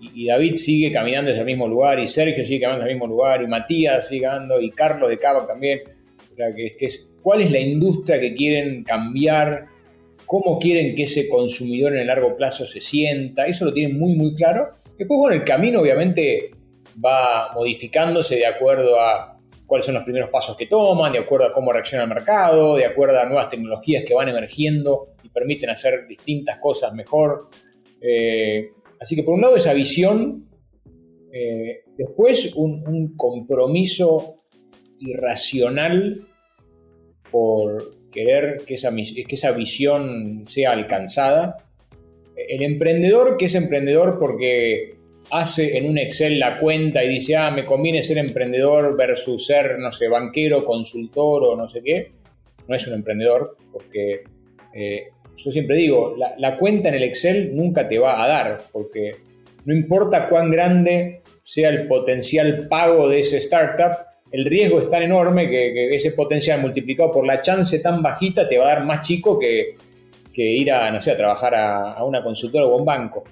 Y, 0.00 0.26
David 0.26 0.54
sigue 0.54 0.92
caminando 0.92 1.30
hacia 1.30 1.40
el 1.40 1.46
mismo 1.46 1.66
lugar, 1.66 1.98
y 1.98 2.06
Sergio 2.06 2.44
sigue 2.44 2.60
caminando 2.60 2.84
hacia 2.84 2.92
el 2.92 3.00
mismo 3.00 3.12
lugar, 3.12 3.42
y 3.42 3.48
Matías 3.48 4.08
sigue 4.08 4.22
caminando, 4.22 4.60
y 4.60 4.70
Carlos 4.70 5.08
de 5.08 5.18
Cava 5.18 5.46
también. 5.46 5.80
O 6.32 6.36
sea, 6.36 6.52
que, 6.52 6.76
que 6.76 6.86
es, 6.86 7.08
¿cuál 7.20 7.40
es 7.40 7.50
la 7.50 7.58
industria 7.58 8.20
que 8.20 8.34
quieren 8.34 8.84
cambiar? 8.84 9.66
¿Cómo 10.24 10.58
quieren 10.58 10.94
que 10.94 11.04
ese 11.04 11.28
consumidor 11.28 11.94
en 11.94 12.00
el 12.00 12.06
largo 12.06 12.36
plazo 12.36 12.64
se 12.64 12.80
sienta? 12.80 13.46
Eso 13.46 13.64
lo 13.64 13.72
tienen 13.72 13.98
muy, 13.98 14.14
muy 14.14 14.34
claro. 14.34 14.74
Después, 14.96 15.18
bueno, 15.18 15.34
el 15.34 15.44
camino 15.44 15.80
obviamente 15.80 16.50
va 17.04 17.50
modificándose 17.54 18.36
de 18.36 18.46
acuerdo 18.46 19.00
a 19.00 19.38
cuáles 19.68 19.84
son 19.84 19.96
los 19.96 20.04
primeros 20.04 20.30
pasos 20.30 20.56
que 20.56 20.66
toman, 20.66 21.12
de 21.12 21.18
acuerdo 21.18 21.46
a 21.46 21.52
cómo 21.52 21.72
reacciona 21.72 22.04
el 22.04 22.08
mercado, 22.08 22.76
de 22.76 22.86
acuerdo 22.86 23.20
a 23.20 23.26
nuevas 23.26 23.50
tecnologías 23.50 24.02
que 24.04 24.14
van 24.14 24.28
emergiendo 24.28 25.08
y 25.22 25.28
permiten 25.28 25.68
hacer 25.68 26.06
distintas 26.08 26.58
cosas 26.58 26.94
mejor. 26.94 27.50
Eh, 28.00 28.70
así 28.98 29.14
que 29.14 29.22
por 29.22 29.34
un 29.34 29.42
lado 29.42 29.56
esa 29.56 29.74
visión, 29.74 30.48
eh, 31.30 31.82
después 31.98 32.54
un, 32.54 33.14
compromiso 33.14 34.36
irracional 35.00 36.26
por 37.30 38.08
querer 38.10 38.62
que 38.66 38.74
esa, 38.74 38.90
que 38.90 39.34
esa 39.34 39.52
visión 39.52 40.46
sea 40.46 40.72
alcanzada. 40.72 41.58
El 42.34 42.62
emprendedor, 42.62 43.36
que 43.36 43.44
es 43.44 43.54
emprendedor 43.54 44.18
porque 44.18 44.97
hace 45.30 45.76
en 45.76 45.88
un 45.88 45.98
Excel 45.98 46.38
la 46.38 46.56
cuenta 46.56 47.04
y 47.04 47.08
dice, 47.08 47.36
ah, 47.36 47.50
me 47.50 47.64
conviene 47.64 48.02
ser 48.02 48.18
emprendedor 48.18 48.96
versus 48.96 49.46
ser, 49.46 49.78
no 49.78 49.92
sé, 49.92 50.08
banquero, 50.08 50.64
consultor 50.64 51.44
o 51.44 51.56
no 51.56 51.68
sé 51.68 51.82
qué, 51.82 52.12
no 52.66 52.74
es 52.74 52.86
un 52.86 52.94
emprendedor, 52.94 53.56
porque 53.72 54.22
eh, 54.74 55.08
yo 55.36 55.52
siempre 55.52 55.76
digo, 55.76 56.14
la, 56.36 56.56
cuenta 56.56 56.88
en 56.88 56.96
el 56.96 57.02
Excel 57.04 57.54
nunca 57.54 57.88
te 57.88 57.98
va 57.98 58.22
a 58.22 58.28
dar, 58.28 58.60
porque 58.72 59.12
no 59.64 59.74
importa 59.74 60.28
cuán 60.28 60.50
grande 60.50 61.22
sea 61.42 61.70
el 61.70 61.86
potencial 61.86 62.66
pago 62.68 63.08
de 63.08 63.20
ese 63.20 63.38
startup, 63.38 63.98
el 64.30 64.44
riesgo 64.44 64.78
es 64.78 64.88
tan 64.90 65.02
enorme 65.02 65.48
que, 65.48 65.94
ese 65.94 66.12
potencial 66.12 66.60
multiplicado 66.60 67.12
por 67.12 67.26
la 67.26 67.40
chance 67.40 67.78
tan 67.80 68.02
bajita 68.02 68.48
te 68.48 68.58
va 68.58 68.64
a 68.64 68.74
dar 68.74 68.84
más 68.84 69.06
chico 69.06 69.38
que, 69.38 69.76
ir 70.34 70.70
a, 70.70 70.90
no 70.90 71.00
sé, 71.00 71.12
a 71.12 71.16
trabajar 71.16 71.54
a, 71.54 72.04
una 72.04 72.22
consultora 72.22 72.66
o 72.66 72.74
a 72.74 72.76
un 72.76 72.84
banco. 72.84 73.24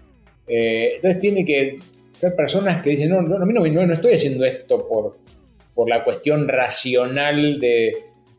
Eh, 0.47 0.97
entonces 0.97 1.21
tiene 1.21 1.45
que 1.45 1.79
ser 2.17 2.35
personas 2.35 2.83
que 2.83 2.91
dicen, 2.91 3.11
no, 3.11 3.23
no, 3.23 3.37
a 3.37 3.45
mí 3.45 3.53
no, 3.53 3.93
estoy 3.93 4.15
haciendo 4.15 4.45
esto 4.45 4.87
por, 4.87 5.19
por 5.75 5.89
la 5.89 6.03
cuestión 6.05 6.49
racional 6.49 7.61
de, 7.61 7.93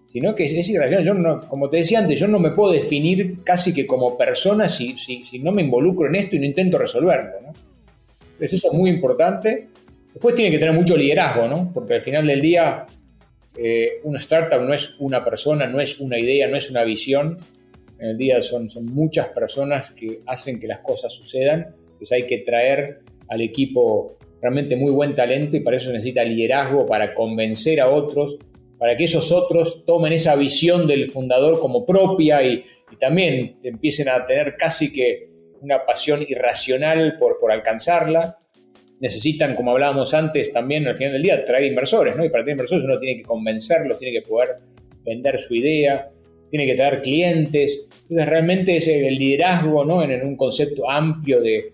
sino 0.06 0.34
que 0.34 0.46
es 0.46 0.70
irracional. 0.70 1.06
Yo 1.06 1.14
no, 1.14 1.48
como 1.48 1.70
te 1.70 1.78
decía 1.78 2.00
antes, 2.00 2.20
yo 2.20 2.28
no 2.28 2.40
me 2.40 2.52
puedo 2.52 2.72
definir 2.72 3.44
casi 3.44 3.74
que 3.74 3.86
como 3.86 4.18
persona 4.18 4.68
si, 4.68 4.98
si, 4.98 5.24
si 5.24 5.40
no 5.40 5.52
me 5.52 5.62
involucro 5.62 6.08
en 6.08 6.16
esto 6.16 6.36
y 6.36 6.40
no 6.40 6.46
intento 6.46 6.78
resolverlo. 6.78 7.42
¿no? 7.42 7.54
Entonces 8.24 8.54
eso 8.54 8.70
es 8.72 8.74
muy 8.74 8.90
importante. 8.90 9.68
Después 10.14 10.34
tiene 10.34 10.50
que 10.50 10.58
tener 10.58 10.74
mucho 10.74 10.98
liderazgo, 10.98 11.48
¿no? 11.48 11.72
porque 11.74 11.96
al 11.96 12.02
final 12.02 12.26
del 12.26 12.42
día 12.42 12.88
eh, 13.56 14.00
una 14.04 14.18
startup 14.18 14.62
no 14.62 14.74
es 14.74 14.96
una 15.00 15.24
persona, 15.24 15.68
no 15.68 15.80
es 15.80 16.00
una 16.00 16.18
idea, 16.18 16.48
no 16.48 16.56
es 16.56 16.72
una 16.72 16.84
visión. 16.84 17.38
En 18.00 18.10
el 18.10 18.18
día 18.18 18.42
son, 18.42 18.70
son 18.70 18.86
muchas 18.86 19.28
personas 19.30 19.92
que 19.92 20.22
hacen 20.26 20.60
que 20.60 20.68
las 20.68 20.80
cosas 20.80 21.12
sucedan 21.12 21.76
pues 21.98 22.12
hay 22.12 22.26
que 22.26 22.40
traer 22.40 23.00
al 23.30 23.42
equipo 23.42 24.18
realmente 24.42 24.76
muy 24.76 24.92
buen 24.92 25.16
talento 25.16 25.58
y 25.58 25.62
para 25.62 25.78
eso 25.78 25.92
necesita 25.92 26.24
liderazgo, 26.24 26.86
para 26.86 27.14
convencer 27.14 27.82
a 27.82 27.90
otros, 27.90 28.38
para 28.78 28.96
que 28.96 29.06
esos 29.06 29.32
otros 29.32 29.84
tomen 29.86 30.14
esa 30.14 30.36
visión 30.36 30.88
del 30.88 31.08
fundador 31.08 31.60
como 31.60 31.86
propia 31.86 32.44
y, 32.44 32.64
también 33.02 33.58
empiecen 33.64 34.08
a 34.08 34.26
tener 34.26 34.56
casi 34.58 34.94
que 34.94 35.30
una 35.60 35.86
pasión 35.86 36.26
irracional 36.28 37.18
por, 37.20 37.38
por 37.38 37.52
alcanzarla. 37.52 38.40
Necesitan, 39.02 39.54
como 39.56 39.72
hablábamos 39.72 40.14
antes, 40.14 40.54
también 40.54 40.88
al 40.88 40.96
final 40.96 41.14
del 41.14 41.22
día 41.22 41.46
traer 41.46 41.66
inversores, 41.66 42.16
¿no? 42.16 42.24
Y 42.24 42.30
para 42.30 42.46
traer 42.46 42.56
inversores 42.56 42.86
uno 42.86 42.98
tiene 42.98 43.18
que 43.18 43.24
convencerlos, 43.24 44.00
tiene 44.00 44.18
que 44.18 44.26
poder 44.26 44.56
vender 45.04 45.38
su 45.38 45.54
idea, 45.54 46.10
tiene 46.50 46.66
que 46.66 46.76
traer 46.76 47.02
clientes. 47.02 47.88
Entonces 48.04 48.26
realmente 48.26 48.78
es 48.78 48.88
el 48.88 49.16
liderazgo, 49.16 49.84
¿no? 49.84 50.02
en 50.02 50.26
un 50.26 50.38
concepto 50.38 50.90
amplio 50.90 51.42
de, 51.42 51.74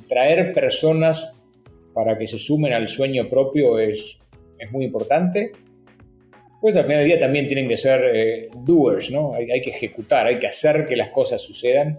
traer 0.00 0.52
personas 0.52 1.32
para 1.94 2.16
que 2.16 2.26
se 2.26 2.38
sumen 2.38 2.72
al 2.72 2.88
sueño 2.88 3.28
propio 3.28 3.78
es, 3.78 4.18
es 4.58 4.70
muy 4.70 4.84
importante. 4.84 5.52
Pues 6.60 6.76
al 6.76 6.84
final 6.84 7.00
del 7.00 7.08
día 7.08 7.20
también 7.20 7.48
tienen 7.48 7.68
que 7.68 7.76
ser 7.76 8.00
eh, 8.14 8.48
doers, 8.64 9.10
¿no? 9.10 9.34
Hay, 9.34 9.60
que 9.60 9.70
ejecutar, 9.70 10.26
hay 10.26 10.38
que 10.38 10.46
hacer 10.46 10.86
que 10.86 10.94
las 10.94 11.10
cosas 11.10 11.42
sucedan. 11.42 11.98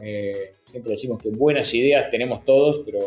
Eh, 0.00 0.56
siempre 0.66 0.92
decimos 0.92 1.18
que 1.22 1.30
buenas 1.30 1.72
ideas 1.72 2.10
tenemos 2.10 2.44
todos, 2.44 2.82
pero 2.84 2.98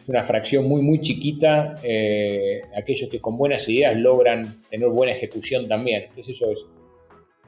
es 0.00 0.08
una 0.08 0.22
fracción 0.22 0.68
muy, 0.68 0.80
muy 0.80 1.00
chiquita 1.00 1.74
eh, 1.82 2.60
aquellos 2.76 3.10
que 3.10 3.20
con 3.20 3.36
buenas 3.36 3.68
ideas 3.68 3.96
logran 3.96 4.62
tener 4.70 4.88
buena 4.88 5.12
ejecución 5.12 5.66
también. 5.66 6.06
Eso 6.16 6.52
es, 6.52 6.64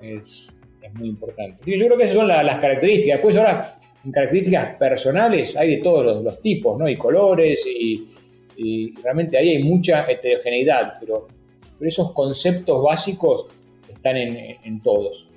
es, 0.02 0.52
muy 0.94 1.08
importante. 1.08 1.62
Yo 1.66 1.86
creo 1.86 1.98
que 1.98 2.04
esas 2.04 2.16
son 2.16 2.26
las 2.26 2.58
características. 2.58 3.18
Después 3.18 3.36
ahora 3.36 3.78
características 4.12 4.76
personales 4.76 5.56
hay 5.56 5.76
de 5.76 5.82
todos 5.82 6.22
los, 6.22 6.40
tipos, 6.40 6.78
¿no? 6.78 6.88
Y 6.88 6.96
colores, 6.96 7.66
y, 7.66 8.06
realmente 9.02 9.38
ahí 9.38 9.50
hay 9.50 9.62
mucha 9.62 10.10
heterogeneidad, 10.10 10.94
pero, 11.00 11.28
esos 11.80 12.12
conceptos 12.12 12.82
básicos 12.82 13.46
están 13.88 14.16
en, 14.16 14.80
todos. 14.80 15.28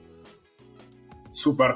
Súper. 1.32 1.76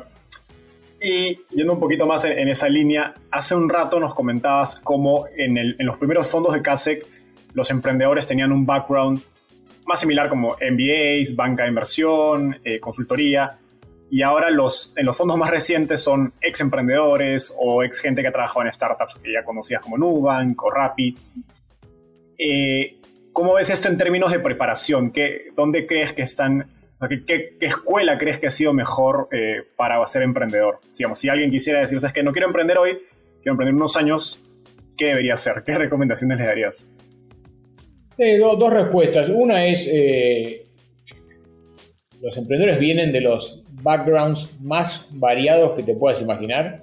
Y 0.99 1.37
yendo 1.55 1.73
un 1.73 1.79
poquito 1.79 2.07
más 2.07 2.25
en, 2.25 2.47
esa 2.47 2.67
línea, 2.67 3.13
hace 3.29 3.53
un 3.53 3.69
rato 3.69 3.99
nos 3.99 4.15
comentabas 4.15 4.77
cómo 4.77 5.27
en, 5.37 5.75
los 5.77 5.97
primeros 5.97 6.27
fondos 6.27 6.53
de 6.53 6.63
CASEC 6.63 7.05
los 7.53 7.69
emprendedores 7.69 8.25
tenían 8.25 8.51
un 8.51 8.65
background 8.65 9.21
más 9.85 9.99
similar 9.99 10.29
como 10.29 10.55
MBAs, 10.59 11.35
banca 11.35 11.63
de 11.63 11.69
inversión, 11.69 12.57
eh, 12.63 12.79
consultoría, 12.79 13.59
y 14.15 14.21
ahora 14.21 14.49
los, 14.49 14.93
en 14.95 15.05
los 15.05 15.17
fondos 15.17 15.37
más 15.37 15.49
recientes 15.49 16.01
son 16.01 16.31
ex 16.39 16.61
emprendedores 16.61 17.53
o 17.59 17.83
ex 17.83 17.99
gente 17.99 18.21
que 18.21 18.29
ha 18.29 18.31
trabajado 18.31 18.65
en 18.65 18.71
startups 18.71 19.15
que 19.21 19.33
ya 19.33 19.43
conocías 19.43 19.81
como 19.81 19.97
Nubank 19.97 20.63
o 20.63 20.71
Rappi. 20.71 21.17
Eh, 22.37 22.95
¿Cómo 23.33 23.55
ves 23.55 23.71
esto 23.71 23.89
en 23.89 23.97
términos 23.97 24.31
de 24.31 24.39
preparación? 24.39 25.11
¿Qué, 25.11 25.47
¿Dónde 25.53 25.85
crees 25.85 26.13
que 26.13 26.21
están, 26.21 26.65
qué, 27.27 27.57
escuela 27.59 28.17
crees 28.17 28.39
que 28.39 28.47
ha 28.47 28.51
sido 28.51 28.71
mejor 28.71 29.27
eh, 29.33 29.63
para 29.75 30.05
ser 30.07 30.21
emprendedor? 30.21 30.79
Digamos, 30.97 31.19
si 31.19 31.27
alguien 31.27 31.51
quisiera 31.51 31.81
decir, 31.81 31.97
o 31.97 31.99
sea, 31.99 32.07
es 32.07 32.13
que 32.13 32.23
no 32.23 32.31
quiero 32.31 32.47
emprender 32.47 32.77
hoy, 32.77 32.91
quiero 33.41 33.51
emprender 33.51 33.75
unos 33.75 33.97
años, 33.97 34.41
¿qué 34.97 35.07
debería 35.07 35.33
hacer? 35.33 35.61
¿Qué 35.65 35.77
recomendaciones 35.77 36.39
le 36.39 36.45
darías? 36.45 36.87
Eh, 38.17 38.37
dos 38.37 38.71
respuestas. 38.71 39.27
Una 39.27 39.65
es, 39.65 39.85
los 42.21 42.37
emprendedores 42.37 42.79
vienen 42.79 43.11
de 43.11 43.19
los 43.19 43.64
backgrounds 43.85 44.49
más 44.59 45.07
variados 45.11 45.75
que 45.77 45.83
te 45.83 45.93
puedas 45.93 46.19
imaginar. 46.19 46.81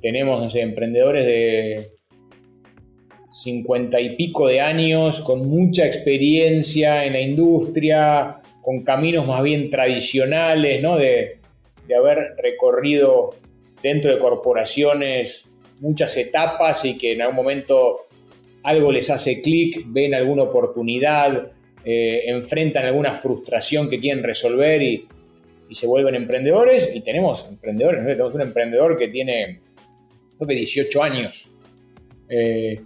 Tenemos, 0.00 0.54
emprendedores 0.56 1.26
de 1.26 1.90
50 3.30 4.00
y 4.00 4.16
pico 4.16 4.48
de 4.48 4.60
años, 4.60 5.20
con 5.20 5.48
mucha 5.48 5.86
experiencia 5.86 7.04
en 7.04 7.12
la 7.12 7.20
industria, 7.20 8.40
con 8.62 8.82
caminos 8.82 9.26
más 9.26 9.42
bien 9.42 9.70
tradicionales, 9.70 10.82
¿no? 10.82 10.96
De, 10.96 11.38
de 11.86 11.94
haber 11.94 12.34
recorrido 12.42 13.34
dentro 13.82 14.14
de 14.14 14.18
corporaciones 14.18 15.44
muchas 15.80 16.16
etapas 16.16 16.84
y 16.86 16.96
que 16.96 17.12
en 17.12 17.20
algún 17.20 17.36
momento 17.36 18.06
algo 18.62 18.90
les 18.90 19.10
hace 19.10 19.42
clic, 19.42 19.84
ven 19.86 20.14
alguna 20.14 20.44
oportunidad, 20.44 21.52
eh, 21.84 22.22
enfrentan 22.28 22.86
alguna 22.86 23.14
frustración 23.14 23.90
que 23.90 23.98
quieren 23.98 24.22
resolver 24.22 24.80
y, 24.82 25.06
y 25.68 25.74
se 25.74 25.86
vuelven 25.86 26.14
emprendedores 26.14 26.90
y 26.94 27.00
tenemos 27.00 27.46
emprendedores, 27.48 28.04
tenemos 28.04 28.34
un 28.34 28.40
emprendedor 28.42 28.96
que 28.96 29.08
tiene 29.08 29.60
creo 30.36 30.48
que 30.48 30.54
18 30.54 31.02
años. 31.02 31.50
Eh, 32.28 32.80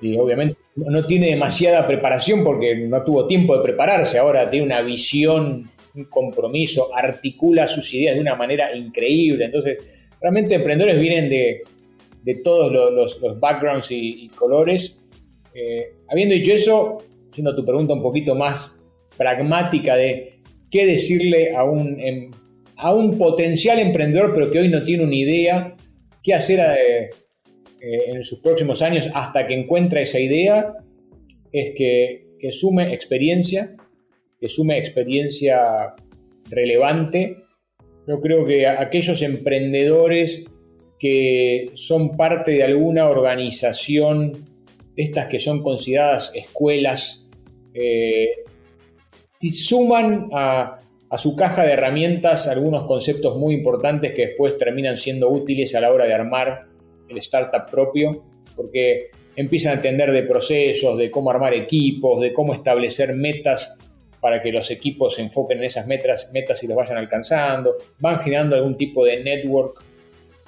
y 0.00 0.16
obviamente 0.16 0.56
no 0.74 1.06
tiene 1.06 1.28
demasiada 1.28 1.86
preparación 1.86 2.42
porque 2.42 2.74
no 2.76 3.02
tuvo 3.04 3.26
tiempo 3.26 3.56
de 3.56 3.62
prepararse, 3.62 4.18
ahora 4.18 4.50
tiene 4.50 4.66
una 4.66 4.82
visión, 4.82 5.70
un 5.94 6.04
compromiso, 6.06 6.94
articula 6.94 7.68
sus 7.68 7.92
ideas 7.94 8.16
de 8.16 8.20
una 8.20 8.34
manera 8.34 8.74
increíble. 8.74 9.44
Entonces, 9.44 9.78
realmente 10.20 10.54
emprendedores 10.54 10.98
vienen 10.98 11.28
de, 11.28 11.62
todos 12.42 12.72
los, 12.72 13.38
backgrounds 13.38 13.90
y, 13.90 14.28
colores. 14.30 15.00
Eh, 15.54 15.92
habiendo 16.08 16.34
dicho 16.34 16.52
eso, 16.52 16.98
siendo 17.30 17.54
tu 17.54 17.64
pregunta 17.64 17.92
un 17.92 18.02
poquito 18.02 18.34
más 18.34 18.74
pragmática 19.16 19.94
de 19.94 20.31
qué 20.72 20.86
decirle 20.86 21.54
a 21.54 21.62
un, 21.64 22.00
a 22.76 22.92
un 22.92 23.18
potencial 23.18 23.78
emprendedor 23.78 24.32
pero 24.34 24.50
que 24.50 24.58
hoy 24.58 24.68
no 24.68 24.82
tiene 24.82 25.04
una 25.04 25.14
idea, 25.14 25.76
qué 26.24 26.34
hacer 26.34 26.60
eh, 26.60 27.10
eh, 27.80 27.98
en 28.06 28.24
sus 28.24 28.40
próximos 28.40 28.80
años 28.80 29.08
hasta 29.14 29.46
que 29.46 29.54
encuentre 29.54 30.02
esa 30.02 30.18
idea, 30.18 30.74
es 31.52 31.74
que, 31.76 32.50
sume 32.50 32.92
experiencia, 32.92 33.76
que 34.40 34.48
sume 34.48 34.78
experiencia 34.78 35.94
relevante. 36.50 37.36
Yo 38.08 38.20
creo 38.20 38.44
que 38.44 38.66
aquellos 38.66 39.22
emprendedores 39.22 40.44
que 40.98 41.70
son 41.74 42.16
parte 42.16 42.52
de 42.52 42.64
alguna 42.64 43.08
organización, 43.08 44.32
estas 44.96 45.26
que 45.26 45.38
son 45.38 45.62
consideradas 45.62 46.32
escuelas, 46.34 47.28
eh, 47.74 48.28
suman 49.50 50.28
a, 50.32 50.78
su 51.16 51.34
caja 51.34 51.64
de 51.64 51.72
herramientas 51.72 52.46
algunos 52.48 52.86
conceptos 52.86 53.36
muy 53.36 53.54
importantes 53.54 54.14
que 54.14 54.28
después 54.28 54.56
terminan 54.56 54.96
siendo 54.96 55.30
útiles 55.30 55.74
a 55.74 55.80
la 55.80 55.92
hora 55.92 56.04
de 56.06 56.14
armar 56.14 56.66
el 57.08 57.18
startup 57.18 57.70
propio, 57.70 58.22
porque 58.54 59.10
empiezan 59.34 59.72
a 59.72 59.74
entender 59.76 60.12
de 60.12 60.22
procesos, 60.22 60.96
de 60.96 61.10
cómo 61.10 61.30
armar 61.30 61.54
equipos, 61.54 62.20
de 62.20 62.32
cómo 62.32 62.54
establecer 62.54 63.14
metas 63.14 63.76
para 64.20 64.40
que 64.40 64.52
los 64.52 64.70
equipos 64.70 65.16
se 65.16 65.22
enfoquen 65.22 65.58
en 65.58 65.64
esas 65.64 65.86
metas, 65.86 66.30
metas 66.32 66.62
y 66.62 66.68
los 66.68 66.76
vayan 66.76 66.96
alcanzando, 66.96 67.76
van 67.98 68.20
generando 68.20 68.54
algún 68.54 68.76
tipo 68.76 69.04
de 69.04 69.22
network 69.22 69.82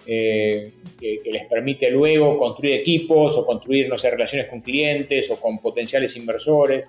eh, 0.07 0.71
que, 1.01 1.21
les 1.25 1.47
permite 1.47 1.91
luego 1.91 2.37
construir 2.37 2.75
equipos 2.75 3.37
o 3.39 3.47
construir, 3.47 3.89
no 3.89 3.97
sé, 3.97 4.11
relaciones 4.11 4.49
con 4.49 4.61
clientes 4.61 5.31
o 5.31 5.41
con 5.41 5.59
potenciales 5.59 6.17
inversores. 6.17 6.85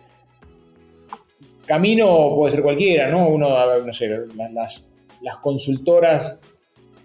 Camino 1.65 2.33
puede 2.35 2.51
ser 2.51 2.61
cualquiera, 2.61 3.09
¿no? 3.09 3.27
Uno, 3.29 3.49
no 3.83 3.93
sé, 3.93 4.09
las, 4.53 4.91
consultoras 5.41 6.39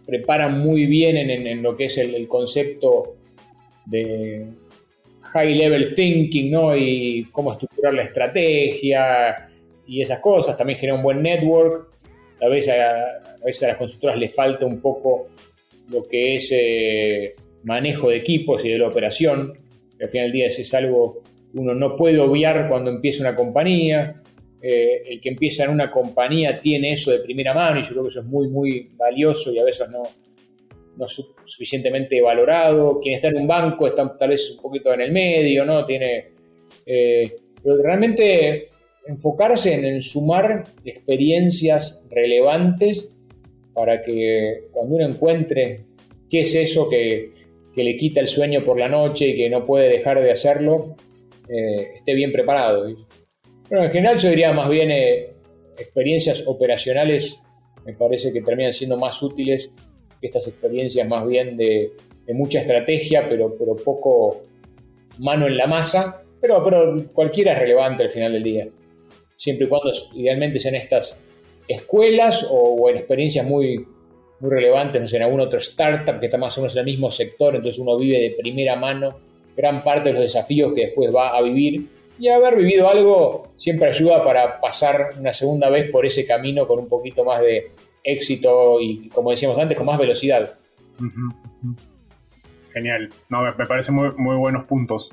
preparan 0.06 0.60
muy 0.60 0.86
bien 0.86 1.16
en, 1.16 1.62
lo 1.62 1.76
que 1.76 1.84
es 1.84 1.98
el, 1.98 2.28
concepto 2.28 3.16
de 3.86 4.46
high 5.22 5.54
level 5.54 5.94
thinking, 5.94 6.50
¿no? 6.50 6.76
Y 6.76 7.28
cómo 7.32 7.52
estructurar 7.52 7.94
la 7.94 8.02
estrategia 8.02 9.48
y 9.86 10.02
esas 10.02 10.20
cosas. 10.20 10.56
También 10.56 10.78
genera 10.78 10.96
un 10.96 11.02
buen 11.02 11.22
network. 11.22 11.88
A 12.42 12.48
veces 12.48 12.74
a, 12.74 13.44
veces 13.44 13.62
a 13.64 13.68
las 13.68 13.76
consultoras 13.76 14.18
les 14.18 14.34
falta 14.34 14.66
un 14.66 14.80
poco 14.80 15.28
lo 15.90 16.02
que 16.02 16.36
es 16.36 16.50
eh, 16.52 17.34
manejo 17.64 18.10
de 18.10 18.16
equipos 18.16 18.64
y 18.64 18.70
de 18.70 18.78
la 18.78 18.88
operación. 18.88 19.52
al 20.00 20.08
final 20.08 20.26
del 20.26 20.32
día 20.32 20.46
es 20.46 20.74
algo 20.74 21.22
que 21.52 21.58
uno 21.58 21.74
no 21.74 21.96
puede 21.96 22.18
obviar 22.18 22.68
cuando 22.68 22.90
empieza 22.90 23.22
una 23.22 23.34
compañía. 23.34 24.20
Eh, 24.62 25.02
el 25.06 25.20
que 25.20 25.30
empieza 25.30 25.64
en 25.64 25.70
una 25.70 25.90
compañía 25.90 26.60
tiene 26.60 26.92
eso 26.92 27.10
de 27.10 27.20
primera 27.20 27.54
mano 27.54 27.80
y 27.80 27.82
yo 27.82 27.90
creo 27.90 28.02
que 28.02 28.08
eso 28.08 28.20
es 28.20 28.26
muy, 28.26 28.48
muy 28.48 28.90
valioso 28.94 29.50
y 29.52 29.58
a 29.58 29.64
veces 29.64 29.88
no, 29.88 30.02
no 30.96 31.06
suficientemente 31.06 32.20
valorado. 32.20 33.00
Quien 33.00 33.16
está 33.16 33.28
en 33.28 33.38
un 33.38 33.46
banco 33.46 33.86
está 33.86 34.16
tal 34.18 34.28
vez 34.28 34.50
un 34.50 34.60
poquito 34.60 34.92
en 34.92 35.00
el 35.00 35.12
medio, 35.12 35.64
¿no? 35.64 35.86
Tiene, 35.86 36.32
eh, 36.84 37.36
pero 37.62 37.82
realmente 37.82 38.68
enfocarse 39.06 39.74
en, 39.74 40.02
sumar 40.02 40.64
experiencias 40.84 42.06
relevantes 42.10 43.12
para 43.72 44.02
que 44.02 44.64
cuando 44.72 44.96
uno 44.96 45.06
encuentre 45.06 45.86
qué 46.28 46.40
es 46.40 46.54
eso 46.54 46.88
que, 46.88 47.32
que, 47.74 47.82
le 47.82 47.96
quita 47.96 48.20
el 48.20 48.28
sueño 48.28 48.62
por 48.62 48.78
la 48.78 48.88
noche 48.88 49.28
y 49.28 49.36
que 49.36 49.48
no 49.48 49.64
puede 49.64 49.88
dejar 49.88 50.20
de 50.20 50.30
hacerlo, 50.30 50.96
eh, 51.48 51.94
esté 51.96 52.14
bien 52.14 52.30
preparado. 52.30 52.88
Bueno, 53.70 53.84
en 53.84 53.92
general 53.92 54.18
yo 54.18 54.28
diría 54.28 54.52
más 54.52 54.68
bien 54.68 54.90
eh, 54.90 55.32
experiencias 55.78 56.44
operacionales 56.46 57.40
me 57.84 57.94
parece 57.94 58.32
que 58.32 58.42
terminan 58.42 58.72
siendo 58.72 58.98
más 58.98 59.22
útiles 59.22 59.72
que 60.20 60.26
estas 60.26 60.46
experiencias 60.48 61.08
más 61.08 61.26
bien 61.26 61.56
de, 61.56 61.92
mucha 62.32 62.60
estrategia, 62.60 63.28
pero, 63.28 63.56
pero 63.58 63.74
poco 63.74 64.42
mano 65.18 65.48
en 65.48 65.56
la 65.56 65.66
masa, 65.66 66.22
pero, 66.40 66.62
pero 66.62 67.04
cualquiera 67.12 67.54
es 67.54 67.58
relevante 67.58 68.04
al 68.04 68.10
final 68.10 68.32
del 68.32 68.42
día, 68.44 68.68
siempre 69.36 69.66
y 69.66 69.68
cuando 69.68 69.90
idealmente 70.14 70.60
sean 70.60 70.76
estas 70.76 71.20
escuelas 71.66 72.46
o, 72.48 72.88
en 72.88 72.98
experiencias 72.98 73.44
muy, 73.44 73.84
muy 74.38 74.50
relevantes, 74.50 75.00
no 75.00 75.08
sé, 75.08 75.16
en 75.16 75.24
algún 75.24 75.40
otro 75.40 75.58
startup 75.58 76.20
que 76.20 76.26
está 76.26 76.38
más 76.38 76.56
o 76.56 76.60
menos 76.60 76.74
en 76.74 76.80
el 76.80 76.86
mismo 76.86 77.10
sector, 77.10 77.56
entonces 77.56 77.80
uno 77.80 77.98
vive 77.98 78.20
de 78.20 78.36
primera 78.38 78.76
mano 78.76 79.16
gran 79.56 79.82
parte 79.82 80.10
de 80.10 80.12
los 80.12 80.22
desafíos 80.22 80.72
que 80.72 80.82
después 80.82 81.12
va 81.12 81.36
a 81.36 81.42
vivir 81.42 81.84
y 82.20 82.28
haber 82.28 82.54
vivido 82.54 82.88
algo 82.88 83.54
siempre 83.56 83.88
ayuda 83.88 84.22
para 84.22 84.60
pasar 84.60 85.12
una 85.18 85.32
segunda 85.32 85.70
vez 85.70 85.90
por 85.90 86.04
ese 86.04 86.26
camino 86.26 86.66
con 86.66 86.78
un 86.78 86.88
poquito 86.88 87.24
más 87.24 87.40
de 87.40 87.72
éxito 88.04 88.78
y, 88.78 89.08
como 89.08 89.30
decíamos 89.30 89.58
antes, 89.58 89.76
con 89.76 89.86
más 89.86 89.98
velocidad. 89.98 90.52
Genial, 92.70 93.08
no, 93.30 93.42
me, 93.42 93.66
parece 93.66 93.90
muy, 93.90 94.36
buenos 94.36 94.66
puntos. 94.66 95.10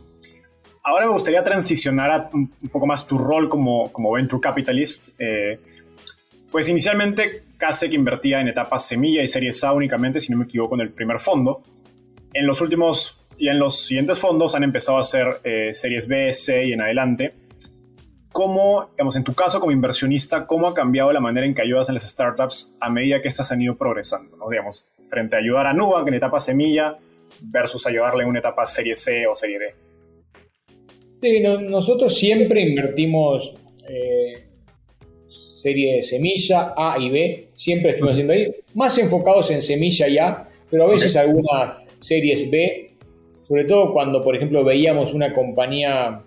Ahora 0.83 1.05
me 1.05 1.13
gustaría 1.13 1.41
transicionar 1.43 2.29
un, 2.33 2.49
poco 2.69 2.85
más 2.85 3.07
tu 3.07 3.17
rol 3.17 3.47
como, 3.47 3.89
como 3.93 4.11
venture 4.11 4.41
capitalist. 4.41 5.09
Eh, 5.17 5.59
pues 6.51 6.67
inicialmente 6.67 7.43
que 7.89 7.95
invertía 7.95 8.41
en 8.41 8.49
etapas 8.49 8.85
semilla 8.85 9.23
y 9.23 9.29
series 9.29 9.63
A 9.63 9.71
únicamente, 9.71 10.19
si 10.19 10.31
no 10.33 10.39
me 10.39 10.45
equivoco, 10.45 10.75
en 10.75 10.81
el 10.81 10.91
primer 10.91 11.19
fondo. 11.19 11.61
En 12.33 12.45
los 12.45 12.59
últimos 12.59 13.26
y 13.37 13.49
en 13.49 13.59
los 13.59 13.81
siguientes 13.81 14.19
fondos 14.19 14.55
han 14.55 14.63
empezado 14.63 14.97
a 14.97 15.01
hacer 15.01 15.27
eh, 15.43 15.73
series 15.73 16.07
B, 16.07 16.33
C 16.33 16.65
y 16.65 16.73
en 16.73 16.81
adelante. 16.81 17.33
¿Cómo, 18.31 18.89
digamos, 18.91 19.15
en 19.15 19.23
tu 19.23 19.33
caso 19.33 19.59
como 19.59 19.71
inversionista, 19.71 20.45
cómo 20.45 20.67
ha 20.67 20.73
cambiado 20.73 21.11
la 21.11 21.19
manera 21.19 21.45
en 21.45 21.55
que 21.55 21.61
ayudas 21.61 21.89
a 21.89 21.93
las 21.93 22.03
startups 22.03 22.75
a 22.79 22.89
medida 22.89 23.21
que 23.21 23.27
estas 23.27 23.51
han 23.51 23.61
ido 23.61 23.75
progresando? 23.75 24.37
¿no? 24.37 24.49
Digamos, 24.49 24.87
frente 25.05 25.35
a 25.35 25.39
ayudar 25.39 25.67
a 25.67 25.73
Nubank 25.73 26.07
en 26.07 26.13
etapa 26.15 26.39
semilla 26.39 26.97
versus 27.41 27.85
ayudarle 27.87 28.23
en 28.23 28.29
una 28.29 28.39
etapa 28.39 28.65
serie 28.65 28.95
C 28.95 29.25
o 29.27 29.35
serie 29.35 29.59
D. 29.59 29.65
Sí, 31.21 31.39
nosotros 31.39 32.15
siempre 32.15 32.61
invertimos 32.61 33.53
eh, 33.89 34.47
serie 35.27 36.03
semilla 36.03 36.73
A 36.77 36.97
y 36.99 37.09
B, 37.09 37.49
siempre 37.55 37.91
estuvimos 37.91 38.13
haciendo 38.13 38.33
ahí, 38.33 38.53
más 38.75 38.97
enfocados 38.99 39.49
en 39.49 39.61
semilla 39.63 40.07
y 40.07 40.19
A, 40.19 40.47
pero 40.69 40.83
a 40.83 40.87
veces 40.87 41.15
algunas 41.15 41.77
series 41.99 42.49
B 42.51 42.86
sobre 43.47 43.63
todo 43.63 43.93
cuando, 43.93 44.21
por 44.21 44.35
ejemplo, 44.35 44.61
veíamos 44.65 45.13
una 45.13 45.31
compañía 45.31 46.21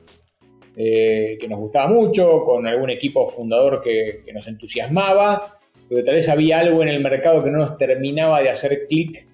eh, 0.75 1.37
que 1.39 1.49
nos 1.49 1.59
gustaba 1.59 1.87
mucho, 1.87 2.45
con 2.47 2.67
algún 2.67 2.89
equipo 2.89 3.27
fundador 3.27 3.83
que, 3.83 4.23
nos 4.33 4.49
entusiasmaba, 4.49 5.59
pero 5.87 6.03
tal 6.03 6.15
vez 6.15 6.31
había 6.31 6.61
algo 6.61 6.81
en 6.81 6.89
el 6.89 7.03
mercado 7.03 7.45
que 7.45 7.51
no 7.51 7.59
nos 7.59 7.77
terminaba 7.77 8.41
de 8.41 8.49
hacer 8.49 8.87
clic, 8.89 9.27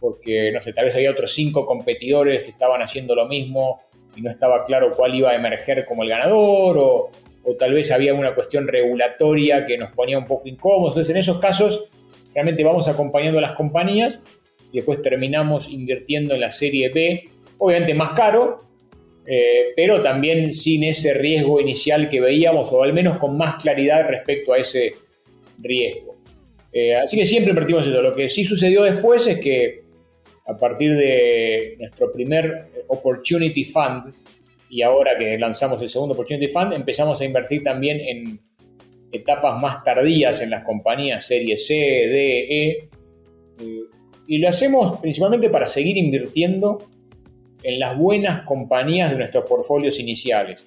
porque, 0.00 0.50
no 0.52 0.60
sé, 0.60 0.72
tal 0.72 0.86
vez 0.86 0.96
había 0.96 1.12
otros 1.12 1.32
cinco 1.32 1.64
competidores 1.64 2.42
que 2.42 2.50
estaban 2.50 2.82
haciendo 2.82 3.14
lo 3.14 3.28
mismo 3.28 3.82
y 4.16 4.20
no 4.20 4.32
estaba 4.32 4.64
claro 4.64 4.90
cuál 4.96 5.14
iba 5.14 5.30
a 5.30 5.36
emerger 5.36 5.86
como 5.86 6.02
el 6.02 6.08
ganador, 6.08 6.76
o, 6.76 7.10
o 7.44 7.54
tal 7.56 7.72
vez 7.72 7.92
había 7.92 8.14
una 8.14 8.34
cuestión 8.34 8.66
regulatoria 8.66 9.64
que 9.64 9.78
nos 9.78 9.92
ponía 9.92 10.18
un 10.18 10.26
poco 10.26 10.48
incómodos. 10.48 10.94
Entonces, 10.94 11.10
en 11.12 11.18
esos 11.18 11.38
casos, 11.38 11.88
realmente 12.34 12.64
vamos 12.64 12.88
acompañando 12.88 13.38
a 13.38 13.42
las 13.42 13.52
compañías 13.56 14.20
después 14.72 15.02
terminamos 15.02 15.68
invirtiendo 15.68 16.34
en 16.34 16.40
la 16.40 16.50
serie 16.50 16.90
B, 16.90 17.24
obviamente 17.58 17.94
más 17.94 18.12
caro, 18.12 18.58
eh, 19.26 19.72
pero 19.76 20.00
también 20.00 20.52
sin 20.52 20.84
ese 20.84 21.14
riesgo 21.14 21.60
inicial 21.60 22.08
que 22.08 22.20
veíamos, 22.20 22.72
o 22.72 22.82
al 22.82 22.92
menos 22.92 23.18
con 23.18 23.36
más 23.36 23.56
claridad 23.56 24.08
respecto 24.08 24.52
a 24.52 24.58
ese 24.58 24.92
riesgo. 25.58 26.16
Eh, 26.72 26.94
así 26.94 27.16
que 27.16 27.26
siempre 27.26 27.50
invertimos 27.50 27.86
eso. 27.86 28.00
Lo 28.02 28.14
que 28.14 28.28
sí 28.28 28.44
sucedió 28.44 28.82
después 28.84 29.26
es 29.26 29.38
que 29.40 29.82
a 30.46 30.56
partir 30.56 30.96
de 30.96 31.76
nuestro 31.78 32.10
primer 32.12 32.68
Opportunity 32.88 33.64
Fund, 33.64 34.14
y 34.70 34.82
ahora 34.82 35.18
que 35.18 35.38
lanzamos 35.38 35.80
el 35.82 35.88
segundo 35.88 36.14
Opportunity 36.14 36.48
Fund, 36.48 36.72
empezamos 36.72 37.20
a 37.20 37.24
invertir 37.24 37.62
también 37.62 38.00
en 38.00 38.40
etapas 39.12 39.60
más 39.60 39.82
tardías 39.84 40.40
en 40.40 40.50
las 40.50 40.64
compañías, 40.64 41.26
serie 41.26 41.56
C, 41.56 41.74
D, 41.74 42.46
E, 42.48 42.88
eh, 43.60 43.84
y 44.28 44.38
lo 44.38 44.48
hacemos 44.48 45.00
principalmente 45.00 45.48
para 45.48 45.66
seguir 45.66 45.96
invirtiendo 45.96 46.78
en 47.62 47.80
las 47.80 47.98
buenas 47.98 48.42
compañías 48.42 49.10
de 49.10 49.16
nuestros 49.16 49.48
portfolios 49.48 49.98
iniciales. 49.98 50.64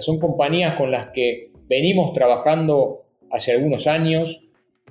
son 0.00 0.18
compañías 0.18 0.74
con 0.76 0.90
las 0.90 1.10
que 1.10 1.52
venimos 1.68 2.12
trabajando 2.12 3.02
hace 3.30 3.52
algunos 3.52 3.86
años, 3.86 4.42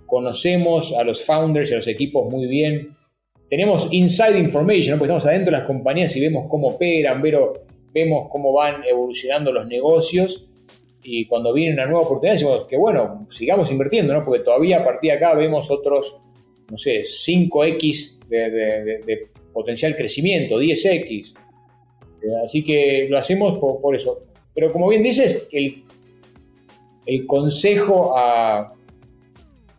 conocemos 0.06 0.94
a 0.94 1.04
los 1.04 1.26
founders 1.26 1.70
y 1.70 1.74
a 1.74 1.78
los 1.78 1.88
equipos 1.88 2.32
muy 2.32 2.48
bien, 2.48 2.96
tenemos 3.50 3.90
inside 3.92 4.40
information, 4.40 4.94
¿no? 4.94 4.98
pues 4.98 5.10
estamos 5.10 5.26
adentro 5.26 5.52
de 5.52 5.58
las 5.58 5.68
compañías 5.68 6.16
y 6.16 6.22
vemos 6.22 6.46
cómo 6.50 6.70
operan, 6.70 7.22
vemos 7.22 8.30
cómo 8.30 8.54
van 8.54 8.84
evolucionando 8.90 9.52
los 9.52 9.68
negocios 9.68 10.48
y 11.04 11.26
cuando 11.28 11.52
viene 11.52 11.74
una 11.74 11.86
nueva 11.86 12.02
oportunidad 12.06 12.36
decimos 12.36 12.64
que 12.66 12.78
bueno, 12.78 13.28
sigamos 13.30 13.70
invirtiendo, 13.72 14.14
¿no? 14.14 14.24
porque 14.24 14.44
todavía 14.44 14.80
a 14.80 14.86
partir 14.86 15.12
de 15.12 15.18
acá 15.18 15.34
vemos 15.34 15.70
otros, 15.70 16.18
no 16.70 16.78
sé, 16.78 17.02
5X 17.02 18.20
de, 18.28 19.28
potencial 19.54 19.96
crecimiento, 19.96 20.62
10X. 20.62 21.34
Eh, 22.22 22.28
así 22.44 22.64
que 22.64 23.08
lo 23.10 23.18
hacemos 23.18 23.58
por, 23.58 23.96
eso. 23.96 24.24
Pero 24.54 24.72
como 24.72 24.88
bien 24.90 25.04
dices, 25.04 25.48
el, 25.52 25.84
el 27.06 27.26
consejo 27.26 28.18
a, 28.18 28.74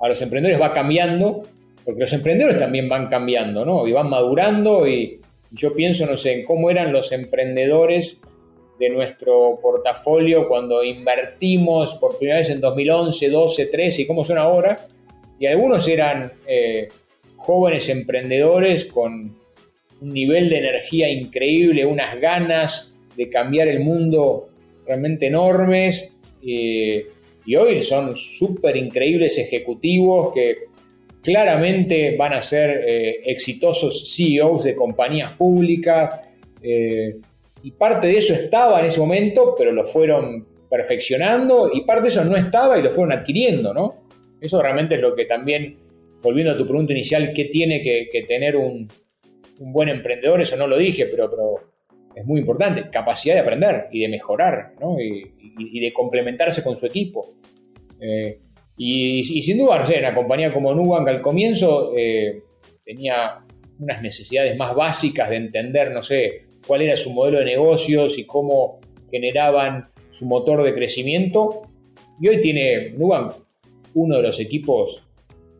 a 0.00 0.08
los 0.08 0.20
emprendedores 0.22 0.60
va 0.60 0.72
cambiando 0.72 1.42
porque 1.84 2.00
los 2.00 2.12
emprendedores 2.12 2.58
también 2.58 2.88
van 2.88 3.08
cambiando, 3.08 3.64
¿no? 3.64 3.86
Y 3.86 3.92
van 3.92 4.08
madurando 4.08 4.86
y 4.86 5.20
yo 5.50 5.74
pienso, 5.74 6.06
no 6.06 6.16
sé, 6.16 6.32
en 6.34 6.44
cómo 6.44 6.70
eran 6.70 6.92
los 6.92 7.10
emprendedores 7.12 8.20
de 8.78 8.90
nuestro 8.90 9.58
portafolio 9.60 10.48
cuando 10.48 10.84
invertimos 10.84 11.94
por 11.96 12.16
primera 12.18 12.38
vez 12.38 12.50
en 12.50 12.60
2011, 12.60 13.28
12, 13.28 13.66
13 13.66 14.02
y 14.02 14.06
cómo 14.06 14.24
son 14.24 14.38
ahora. 14.38 14.86
Y 15.40 15.46
algunos 15.46 15.88
eran 15.88 16.30
eh, 16.46 16.88
jóvenes 17.36 17.88
emprendedores 17.88 18.84
con 18.84 19.36
un 20.00 20.12
nivel 20.12 20.50
de 20.50 20.58
energía 20.58 21.10
increíble, 21.10 21.86
unas 21.86 22.20
ganas 22.20 22.94
de 23.16 23.28
cambiar 23.30 23.66
el 23.68 23.80
mundo 23.80 24.50
realmente 24.86 25.26
enormes. 25.26 26.12
Y 26.42 27.56
hoy 27.56 27.82
son 27.82 28.14
súper 28.14 28.76
increíbles 28.76 29.38
ejecutivos 29.38 30.32
que 30.34 30.56
claramente 31.22 32.16
van 32.16 32.34
a 32.34 32.42
ser 32.42 32.84
eh, 32.86 33.20
exitosos 33.24 34.14
CEOs 34.14 34.64
de 34.64 34.74
compañías 34.74 35.32
públicas. 35.36 36.20
Eh, 36.62 37.16
y 37.62 37.70
parte 37.72 38.08
de 38.08 38.16
eso 38.18 38.34
estaba 38.34 38.80
en 38.80 38.86
ese 38.86 39.00
momento, 39.00 39.54
pero 39.56 39.72
lo 39.72 39.86
fueron 39.86 40.46
perfeccionando 40.68 41.70
y 41.72 41.82
parte 41.82 42.02
de 42.02 42.08
eso 42.08 42.24
no 42.24 42.36
estaba 42.36 42.78
y 42.78 42.82
lo 42.82 42.90
fueron 42.90 43.18
adquiriendo, 43.18 43.74
¿no? 43.74 43.99
Eso 44.40 44.62
realmente 44.62 44.94
es 44.94 45.00
lo 45.00 45.14
que 45.14 45.26
también, 45.26 45.76
volviendo 46.22 46.52
a 46.52 46.56
tu 46.56 46.66
pregunta 46.66 46.92
inicial, 46.92 47.32
¿qué 47.34 47.46
tiene 47.46 47.82
que, 47.82 48.24
tener 48.26 48.56
un, 48.56 48.88
buen 49.58 49.88
emprendedor? 49.88 50.40
Eso 50.40 50.56
no 50.56 50.66
lo 50.66 50.78
dije, 50.78 51.06
pero, 51.06 51.30
pero, 51.30 51.54
es 52.14 52.24
muy 52.24 52.40
importante. 52.40 52.88
Capacidad 52.90 53.34
de 53.34 53.40
aprender 53.40 53.88
y 53.92 54.00
de 54.00 54.08
mejorar, 54.08 54.74
¿no? 54.80 54.96
Y, 55.00 55.80
de 55.80 55.92
complementarse 55.92 56.62
con 56.62 56.74
su 56.74 56.86
equipo. 56.86 57.34
Eh, 58.00 58.38
y, 58.76 59.42
sin 59.42 59.58
duda, 59.58 59.78
no 59.78 59.84
sé, 59.84 59.98
una 59.98 60.14
compañía 60.14 60.52
como 60.52 60.72
Nubank 60.72 61.06
al 61.08 61.20
comienzo 61.20 61.92
eh, 61.96 62.42
tenía 62.82 63.44
unas 63.78 64.02
necesidades 64.02 64.56
más 64.56 64.74
básicas 64.74 65.28
de 65.28 65.36
entender, 65.36 65.90
no 65.90 66.00
sé, 66.00 66.46
cuál 66.66 66.82
era 66.82 66.96
su 66.96 67.10
modelo 67.10 67.38
de 67.38 67.44
negocios 67.44 68.18
y 68.18 68.24
cómo 68.24 68.80
generaban 69.10 69.90
su 70.10 70.26
motor 70.26 70.62
de 70.62 70.72
crecimiento. 70.72 71.62
Y 72.20 72.28
hoy 72.28 72.40
tiene 72.40 72.90
Nubank 72.90 73.34
uno 73.94 74.16
de 74.16 74.22
los 74.22 74.40
equipos 74.40 75.04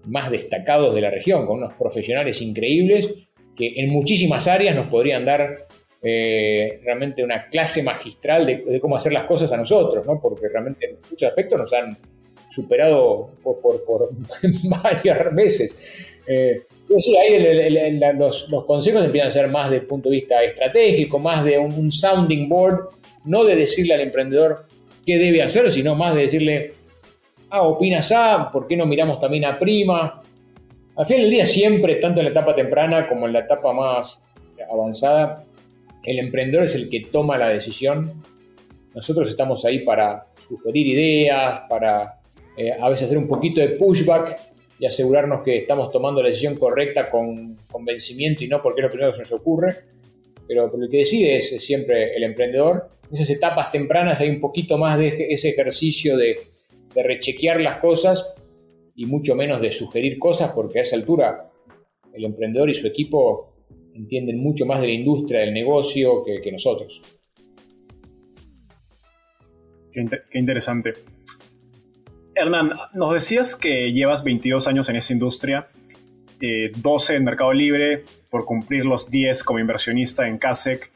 más 0.06 0.30
destacados 0.30 0.94
de 0.94 1.00
la 1.00 1.10
región, 1.10 1.46
con 1.46 1.58
unos 1.58 1.74
profesionales 1.74 2.40
increíbles 2.40 3.10
que 3.56 3.74
en 3.76 3.90
muchísimas 3.90 4.48
áreas 4.48 4.74
nos 4.74 4.86
podrían 4.86 5.24
dar 5.24 5.66
eh, 6.02 6.80
realmente 6.82 7.22
una 7.22 7.48
clase 7.48 7.82
magistral 7.82 8.46
de, 8.46 8.80
cómo 8.80 8.96
hacer 8.96 9.12
las 9.12 9.26
cosas 9.26 9.52
a 9.52 9.56
nosotros, 9.56 10.06
¿no? 10.06 10.18
porque 10.20 10.48
realmente 10.48 10.86
en 10.88 10.96
muchos 11.10 11.28
aspectos 11.28 11.58
nos 11.58 11.72
han 11.74 11.98
superado 12.50 13.30
por, 13.42 14.10
varias 14.82 15.34
veces. 15.34 15.78
Eh, 16.26 16.62
ahí 17.20 18.00
los, 18.16 18.46
consejos 18.66 19.04
empiezan 19.04 19.28
a 19.28 19.30
ser 19.30 19.48
más 19.48 19.70
desde 19.70 19.82
el 19.82 19.86
punto 19.86 20.08
de 20.08 20.16
vista 20.16 20.42
estratégico, 20.42 21.18
más 21.18 21.44
de 21.44 21.58
un, 21.58 21.90
sounding 21.90 22.48
board, 22.48 22.88
no 23.24 23.44
de 23.44 23.56
decirle 23.56 23.94
al 23.94 24.00
emprendedor 24.00 24.66
qué 25.04 25.18
debe 25.18 25.42
hacer, 25.42 25.70
sino 25.70 25.94
más 25.94 26.14
de 26.14 26.22
decirle, 26.22 26.72
ah, 27.51 27.62
opinas 27.62 28.11
A, 28.12 28.51
¿por 28.51 28.66
qué 28.66 28.76
no 28.76 28.86
miramos 28.86 29.20
también 29.20 29.44
a 29.44 29.59
prima? 29.59 30.22
Al 30.96 31.07
final 31.07 31.22
del 31.22 31.30
día 31.30 31.46
siempre, 31.46 31.96
tanto 31.96 32.20
en 32.20 32.26
la 32.26 32.30
etapa 32.30 32.55
temprana 32.55 33.09
como 33.09 33.26
en 33.26 33.32
la 33.32 33.40
etapa 33.40 33.72
más 33.72 34.22
avanzada, 34.70 35.44
el 36.05 36.18
emprendedor 36.18 36.64
es 36.64 36.74
el 36.74 36.88
que 36.88 37.01
toma 37.01 37.38
la 37.38 37.48
decisión. 37.48 38.22
Nosotros 38.94 39.28
estamos 39.28 39.64
ahí 39.64 39.80
para 39.80 40.26
sugerir 40.36 40.86
ideas, 40.86 41.61
para 41.68 42.20
eh, 42.57 42.72
a 42.72 42.88
veces 42.88 43.07
hacer 43.07 43.18
un 43.18 43.28
poquito 43.28 43.61
de 43.61 43.70
pushback 43.70 44.38
y 44.78 44.86
asegurarnos 44.86 45.42
que 45.42 45.59
estamos 45.59 45.92
tomando 45.92 46.22
la 46.22 46.28
decisión 46.28 46.57
correcta 46.57 47.11
con 47.11 47.57
convencimiento 47.70 48.44
y 48.44 48.48
no 48.48 48.61
porque 48.62 48.80
es 48.80 48.84
lo 48.84 48.90
primero 48.90 49.11
que 49.12 49.16
se 49.16 49.22
nos 49.22 49.32
ocurre. 49.32 49.76
Pero, 50.48 50.66
lo 50.76 50.88
que 50.88 50.98
decide 50.98 51.36
es, 51.36 51.64
siempre 51.64 52.16
el 52.16 52.24
emprendedor. 52.24 52.88
En 53.09 53.14
esas 53.14 53.30
etapas 53.30 53.70
tempranas 53.70 54.20
hay 54.20 54.30
un 54.30 54.40
poquito 54.40 54.76
más 54.78 54.98
de 54.98 55.28
ese 55.30 55.51
ejercicio 55.51 56.16
de, 56.16 56.49
de 56.95 57.03
rechequear 57.03 57.61
las 57.61 57.78
cosas 57.78 58.34
y 58.95 59.07
mucho 59.07 59.34
menos 59.34 59.61
de 59.61 59.72
sugerir 59.72 60.18
cosas 60.18 60.53
porque 60.53 60.80
a 60.80 60.82
esa 60.82 60.97
altura 60.97 61.47
el 62.12 62.24
emprendedor 62.24 62.68
y 62.70 62.74
su 62.74 62.86
equipo 62.86 63.55
entienden 63.95 64.43
mucho 64.43 64.66
más 64.66 64.80
de 64.80 64.88
la 64.88 64.93
industria, 64.93 65.41
del 65.41 65.53
negocio 65.53 66.24
que, 66.24 66.53
nosotros. 66.53 67.01
Qué, 69.93 70.38
interesante. 70.38 70.95
Hernán, 72.34 72.72
nos 72.95 73.12
decías 73.12 73.57
que 73.57 73.93
llevas 73.93 74.24
22 74.24 74.66
años 74.66 74.88
en 74.88 74.97
esa 74.97 75.12
industria, 75.12 75.68
12 76.76 77.12
eh, 77.12 77.16
en 77.16 77.24
Mercado 77.24 77.53
Libre, 77.53 78.05
por 78.30 78.45
cumplir 78.45 78.86
los 78.86 79.11
10 79.11 79.45
como 79.45 79.59
inversionista 79.59 80.26
en 80.28 80.38
CASEC. 80.38 80.93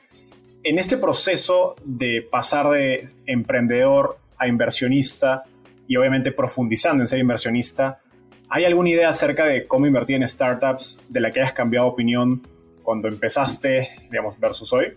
En 0.62 0.78
este 0.78 0.96
proceso 0.96 1.74
de 1.84 2.22
pasar 2.22 2.70
de 2.70 3.10
emprendedor 3.26 4.18
a 4.38 4.48
inversionista 4.48 5.44
y 5.86 5.96
obviamente 5.96 6.32
profundizando 6.32 7.02
en 7.02 7.08
ser 7.08 7.18
inversionista, 7.18 8.00
¿hay 8.48 8.64
alguna 8.64 8.90
idea 8.90 9.08
acerca 9.08 9.44
de 9.46 9.66
cómo 9.66 9.86
invertir 9.86 10.16
en 10.16 10.28
startups 10.28 11.02
de 11.08 11.20
la 11.20 11.30
que 11.30 11.40
hayas 11.40 11.52
cambiado 11.52 11.86
opinión 11.86 12.42
cuando 12.82 13.08
empezaste, 13.08 13.90
digamos, 14.10 14.38
versus 14.38 14.72
hoy? 14.72 14.92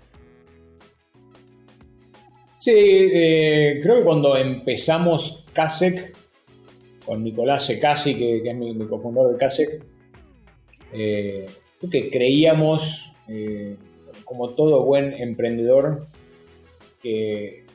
Sí, 2.59 2.73
eh, 2.75 3.79
creo 3.81 3.99
que 3.99 4.03
cuando 4.03 4.35
empezamos 4.35 5.45
CASEC 5.53 6.15
con 7.05 7.23
Nicolás 7.23 7.65
Secasi, 7.65 8.15
que, 8.15 8.37
es 8.37 8.57
mi, 8.57 8.75
cofundador 8.87 9.31
de 9.31 9.37
CASEC, 9.37 9.83
eh, 10.91 11.45
que 11.89 12.09
creíamos, 12.09 13.13
eh, 13.29 13.77
como 14.25 14.49
todo 14.49 14.83
buen 14.83 15.13
emprendedor, 15.13 16.07
que 17.01 17.66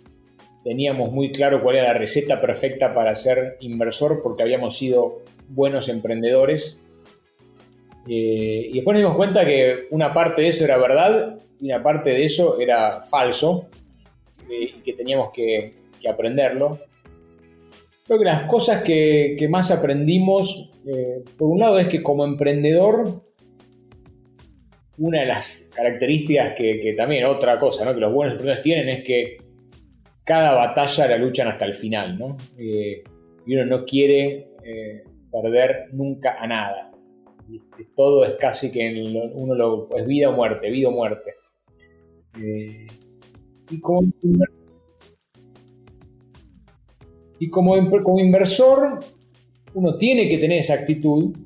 teníamos 0.65 1.11
muy 1.11 1.33
claro 1.33 1.63
cuál 1.63 1.77
era 1.77 1.93
la 1.93 1.99
receta 1.99 2.41
perfecta 2.41 2.95
para 2.95 3.15
ser 3.15 3.57
inversor 3.61 4.23
porque 4.23 4.43
habíamos 4.43 4.77
sido 4.77 5.23
buenos 5.49 5.89
emprendedores. 5.89 6.79
Eh, 8.09 8.69
y 8.71 8.75
después 8.75 8.95
nos 8.95 9.03
dimos 9.03 9.17
cuenta 9.17 9.45
que 9.45 9.87
una 9.91 10.13
parte 10.13 10.43
de 10.43 10.49
eso 10.49 10.65
era 10.65 10.77
verdad 10.77 11.39
y 11.61 11.67
una 11.67 11.83
parte 11.83 12.11
de 12.11 12.25
eso 12.25 12.59
era 12.61 13.03
falso 13.03 13.69
y 14.49 14.81
que 14.81 14.93
teníamos 14.93 15.31
que 15.33 15.75
aprenderlo. 16.09 16.81
Creo 18.05 18.19
que 18.19 18.25
las 18.25 18.43
cosas 18.45 18.83
que, 18.83 19.47
más 19.49 19.71
aprendimos, 19.71 20.73
eh, 20.87 21.23
por 21.39 21.49
un 21.49 21.61
lado, 21.61 21.79
es 21.79 21.89
que 21.89 22.03
como 22.03 22.25
emprendedor, 22.25 23.23
una 24.99 25.21
de 25.21 25.27
las 25.27 25.61
características 25.75 26.55
que, 26.57 26.95
también, 26.97 27.25
otra 27.25 27.59
cosa 27.61 27.95
que 27.95 28.01
los 28.01 28.13
buenos 28.13 28.35
emprendedores 28.35 28.63
tienen 28.63 28.89
es 28.89 29.05
que 29.05 29.39
cada 30.25 30.53
batalla 30.53 31.09
la 31.09 31.17
luchan 31.19 31.49
hasta 31.49 31.65
el 31.65 31.75
final, 31.75 32.19
¿no? 32.19 32.37
Eh, 32.57 33.03
y 33.45 33.55
uno 33.55 33.67
no 33.67 33.85
quiere 33.85 34.53
eh, 34.65 35.05
perder 35.31 35.89
nunca 35.93 36.37
a 36.41 36.47
nada. 36.47 36.91
Todo 37.97 38.25
es 38.25 38.35
casi 38.39 38.71
que 38.71 39.03
uno 39.35 39.55
lo, 39.55 39.89
es 39.97 40.07
vida 40.07 40.31
o 40.31 40.33
muerte, 40.33 40.71
vida 40.71 40.89
o 40.89 40.93
muerte. 40.93 41.35
y 43.69 43.79
como 43.81 44.03
y 47.43 47.51
como 47.51 48.21
inversor, 48.21 49.05
uno 49.75 49.97
tiene 49.97 50.29
que 50.29 50.39
tener 50.39 50.61
esa 50.61 50.75
actitud, 50.75 51.37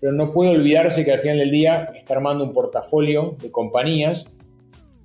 pero 0.00 0.12
no 0.12 0.32
puede 0.32 0.50
olvidarse 0.50 1.04
que 1.04 1.12
al 1.12 1.20
final 1.20 1.38
del 1.38 1.50
día 1.52 1.84
está 1.94 2.14
armando 2.14 2.44
un 2.44 2.52
portafolio 2.52 3.36
de 3.40 3.50
compañías, 3.50 4.30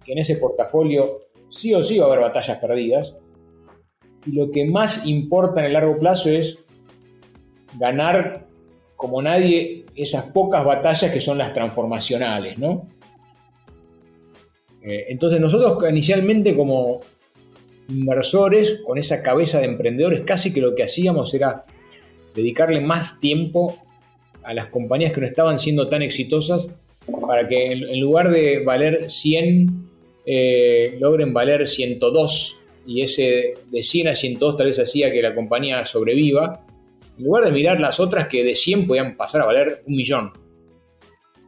que 0.04 0.14
en 0.14 0.18
ese 0.18 0.38
portafolio 0.38 1.20
sí 1.50 1.74
o 1.74 1.84
sí 1.84 1.97
va 1.97 2.06
a 2.06 2.08
haber 2.08 2.22
batallas 2.22 2.58
perdidas. 2.60 3.16
Y 4.26 4.32
lo 4.32 4.52
que 4.52 4.66
más 4.66 5.06
importa 5.06 5.60
en 5.60 5.68
el 5.68 5.74
largo 5.74 5.97
plazo 5.97 6.30
es 6.30 6.60
ganar 7.78 8.45
como 8.95 9.22
nadie 9.22 9.86
esas 9.95 10.26
pocas 10.32 10.64
batallas 10.64 11.12
que 11.12 11.22
son 11.22 11.38
las 11.38 11.54
transformacionales, 11.54 12.58
¿no? 12.58 12.88
Eh, 14.82 15.06
entonces 15.10 15.39
nosotros 15.39 15.78
inicialmente 15.89 16.56
como 16.56 17.00
inversores, 17.89 18.82
con 18.86 18.97
esa 18.97 19.22
cabeza 19.22 19.60
de 19.60 19.66
emprendedores, 19.66 20.22
casi 20.26 20.54
que 20.54 20.62
lo 20.62 20.76
que 20.76 20.84
hacíamos 20.84 21.34
era 21.34 21.66
dedicarle 22.36 22.82
más 22.82 23.20
tiempo 23.20 23.78
a 24.43 24.54
las 24.54 24.68
compañías 24.68 25.12
que 25.12 25.22
no 25.22 25.28
estaban 25.28 25.60
siendo 25.60 25.88
tan 25.88 26.02
exitosas 26.02 26.76
para 27.22 27.47
que 27.47 27.72
en 27.72 28.00
lugar 28.00 28.30
de 28.32 28.64
valer 28.64 29.10
100, 29.10 29.89
eh, 30.26 30.97
logren 30.99 31.34
valer 31.34 31.67
102 31.67 32.59
y 32.86 33.01
ese 33.01 33.53
de 33.70 33.84
100 33.84 34.07
a 34.09 34.15
102 34.15 34.57
tal 34.57 34.67
vez 34.67 34.80
hacía 34.80 35.11
que 35.11 35.22
la 35.22 35.36
compañía 35.36 35.84
sobreviva, 35.86 36.65
en 37.17 37.26
lugar 37.26 37.45
de 37.45 37.51
mirar 37.51 37.80
las 37.80 37.99
otras 37.99 38.28
que 38.28 38.43
de 38.43 38.55
100 38.55 38.88
podían 38.88 39.17
pasar 39.17 39.41
a 39.41 39.45
valer 39.45 39.84
un 39.86 39.95
millón. 39.95 40.32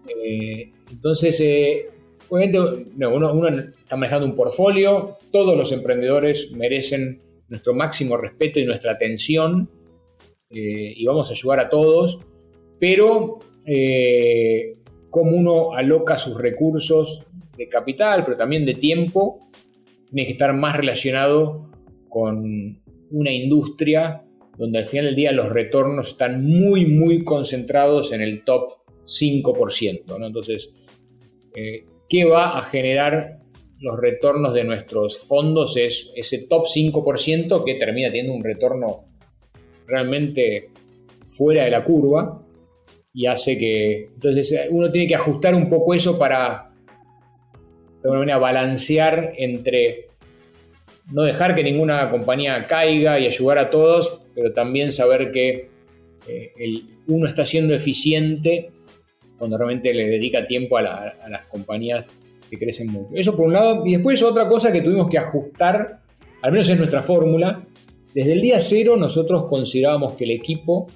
Eh, 0.08 0.72
entonces, 0.92 1.40
eh, 1.42 1.90
obviamente 2.30 2.60
uno, 2.60 3.48
está 3.48 3.96
manejando 3.96 4.26
un 4.26 4.36
portfolio, 4.36 5.18
todos 5.32 5.58
los 5.58 5.72
emprendedores 5.72 6.52
merecen 6.52 7.22
nuestro 7.50 7.74
máximo 7.74 8.18
respeto 8.18 8.60
y 8.60 8.66
nuestra 8.66 8.94
atención 8.94 9.70
y 10.54 11.06
vamos 11.06 11.30
a 11.30 11.34
ayudar 11.34 11.62
a 11.62 11.70
todos, 11.70 12.20
pero 12.78 13.40
cómo 15.10 15.38
uno 15.38 15.74
aloca 15.74 16.18
sus 16.18 16.38
recursos 16.38 17.24
de 17.58 17.68
capital, 17.68 18.24
pero 18.26 18.38
también 18.38 18.66
de 18.66 18.74
tiempo, 18.74 19.50
tiene 20.08 20.26
que 20.26 20.34
estar 20.34 20.54
más 20.54 20.76
relacionado 20.76 21.72
con 22.10 22.82
una 23.12 23.32
industria 23.32 24.24
donde 24.58 24.80
al 24.80 24.86
final 24.86 25.06
del 25.06 25.16
día 25.16 25.32
los 25.32 25.50
retornos 25.50 26.10
están 26.10 26.46
muy, 26.46 26.86
muy 26.86 27.24
concentrados 27.24 28.12
en 28.12 28.22
el 28.22 28.44
top 28.44 28.82
5%. 29.06 30.20
¿no? 30.20 30.28
Entonces, 30.28 30.72
eh, 31.56 31.86
¿qué 32.10 32.26
va 32.26 32.58
a 32.58 32.62
generar 32.62 33.40
los 33.80 34.00
retornos 34.00 34.54
de 34.54 34.64
nuestros 34.64 35.20
fondos? 35.20 35.78
Es 35.78 36.12
ese 36.16 36.48
top 36.48 36.66
5% 36.66 37.64
que 37.64 37.76
termina 37.76 38.10
teniendo 38.10 38.34
un 38.34 38.44
retorno 38.44 39.06
realmente 39.88 40.70
fuera 41.30 41.64
de 41.64 41.72
la 41.72 41.84
curva 41.84 42.46
y 43.14 43.26
hace 43.26 43.58
que. 43.58 44.10
Entonces, 44.14 44.68
uno 44.70 44.92
tiene 44.92 45.08
que 45.08 45.16
ajustar 45.16 45.56
un 45.56 45.70
poco 45.70 45.94
eso 45.94 46.18
para, 46.18 46.71
de 48.02 48.10
alguna 48.10 48.20
manera, 48.20 48.38
balancear 48.38 49.34
entre 49.38 50.08
no 51.12 51.24
dejar 51.24 51.56
que 51.56 51.64
ninguna 51.64 52.10
compañía 52.10 52.66
caiga 52.68 53.20
y 53.20 53.26
ayudar 53.26 53.58
a 53.58 53.70
todos, 53.70 54.22
pero 54.34 54.54
también 54.54 54.92
saber 54.92 55.32
que 55.32 55.70
eh, 56.28 56.54
uno 57.08 57.28
está 57.28 57.46
siendo 57.46 57.74
eficiente 57.74 58.72
cuando 59.38 59.58
realmente 59.58 59.94
le 59.94 60.08
dedica 60.08 60.46
tiempo 60.48 60.78
a, 60.78 60.82
a, 60.82 61.30
las 61.30 61.46
compañías 61.48 62.08
que 62.50 62.58
crecen 62.58 62.88
mucho. 62.88 63.16
Eso 63.16 63.36
por 63.36 63.48
un 63.48 63.54
lado. 63.54 63.86
Y 63.86 63.94
después 63.94 64.22
otra 64.22 64.48
cosa 64.48 64.72
que 64.72 64.82
tuvimos 64.82 65.10
que 65.10 65.18
ajustar, 65.18 66.02
al 66.42 66.52
menos 66.52 66.70
en 66.70 66.78
nuestra 66.78 67.02
fórmula, 67.02 67.64
desde 68.14 68.34
el 68.34 68.42
día 68.42 68.60
cero 68.60 68.98
nosotros 68.98 69.48
considerábamos 69.48 70.14
que 70.16 70.26
el 70.26 70.32
equipo 70.32 70.88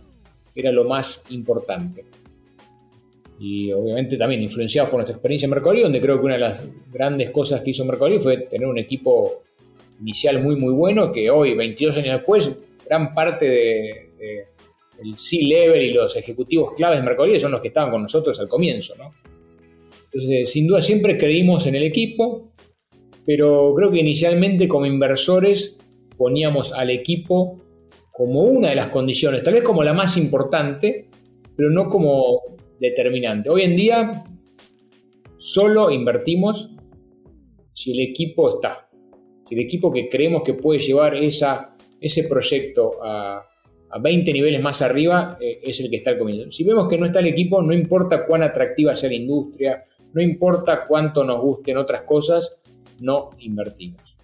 era 0.53 0.71
lo 0.71 0.85
más 0.85 1.23
importante. 1.29 2.05
Y 3.39 3.71
obviamente 3.71 4.17
también 4.17 4.41
influenciados 4.41 4.89
por 4.89 4.97
nuestra 4.97 5.15
experiencia 5.15 5.45
en 5.45 5.51
Mercado 5.51 5.81
donde 5.81 5.99
creo 5.99 6.19
que 6.19 6.25
una 6.25 6.35
de 6.35 6.39
las 6.39 6.63
grandes 6.91 7.31
cosas 7.31 7.61
que 7.61 7.71
hizo 7.71 7.83
Mercado 7.83 8.19
fue 8.19 8.37
tener 8.37 8.67
un 8.67 8.77
equipo 8.77 9.43
inicial 9.99 10.41
muy 10.41 10.55
muy 10.55 10.73
bueno, 10.73 11.11
que 11.11 11.29
hoy, 11.29 11.53
22 11.53 11.97
años 11.97 12.15
después, 12.15 12.57
gran 12.85 13.13
parte 13.13 13.45
de, 13.45 14.01
C-Level 15.17 15.81
y 15.81 15.93
los 15.93 16.15
ejecutivos 16.15 16.73
claves 16.73 17.03
de 17.03 17.39
son 17.39 17.51
los 17.51 17.61
que 17.61 17.67
estaban 17.67 17.91
con 17.91 18.01
nosotros 18.01 18.39
al 18.39 18.47
comienzo. 18.47 18.95
¿no? 18.97 19.13
Entonces, 20.05 20.49
sin 20.49 20.67
duda 20.67 20.81
siempre 20.81 21.17
creímos 21.17 21.67
en 21.67 21.75
el 21.75 21.83
equipo, 21.83 22.53
pero 23.25 23.73
creo 23.75 23.91
que 23.91 23.99
inicialmente 23.99 24.67
como 24.67 24.85
inversores 24.85 25.77
poníamos 26.17 26.71
al 26.71 26.89
equipo 26.89 27.61
como 28.13 28.41
una 28.41 28.69
de 28.69 28.75
las 28.75 28.89
condiciones, 28.89 29.43
tal 29.43 29.55
vez 29.55 29.63
como 29.63 29.83
la 29.83 29.91
más 29.91 30.15
importante, 30.15 31.09
pero 31.57 31.69
no 31.69 31.89
como 31.89 32.54
determinante. 32.79 33.49
Hoy 33.49 33.61
en 33.63 33.75
día 33.75 34.23
solo 35.37 35.91
invertimos 35.91 36.71
si 37.73 37.91
el 37.91 37.99
equipo 38.09 38.55
está, 38.55 38.89
si 39.47 39.55
el 39.55 39.61
equipo 39.61 39.91
que 39.91 40.09
creemos 40.09 40.43
que 40.43 40.53
puede 40.53 40.79
llevar 40.79 41.15
esa, 41.15 41.75
ese 41.99 42.23
proyecto 42.23 42.91
a, 43.03 43.43
20 43.97 44.33
niveles 44.33 44.61
más 44.61 44.81
arriba 44.81 45.37
eh, 45.39 45.61
es 45.63 45.79
el 45.79 45.89
que 45.89 45.95
está 45.95 46.09
al 46.09 46.17
comienzo. 46.17 46.51
Si 46.51 46.65
vemos 46.65 46.89
que 46.89 46.97
no 46.97 47.05
está 47.05 47.19
el 47.19 47.27
equipo, 47.27 47.61
no 47.61 47.73
importa 47.73 48.25
cuán 48.25 48.43
atractiva 48.43 48.93
sea 48.93 49.07
la 49.07 49.15
industria, 49.15 49.85
no 50.11 50.21
importa 50.21 50.85
cuánto 50.85 51.23
nos 51.23 51.39
gusten 51.39 51.77
otras 51.77 52.01
cosas, 52.01 52.57
no 52.99 53.29
invertimos. 53.39 54.17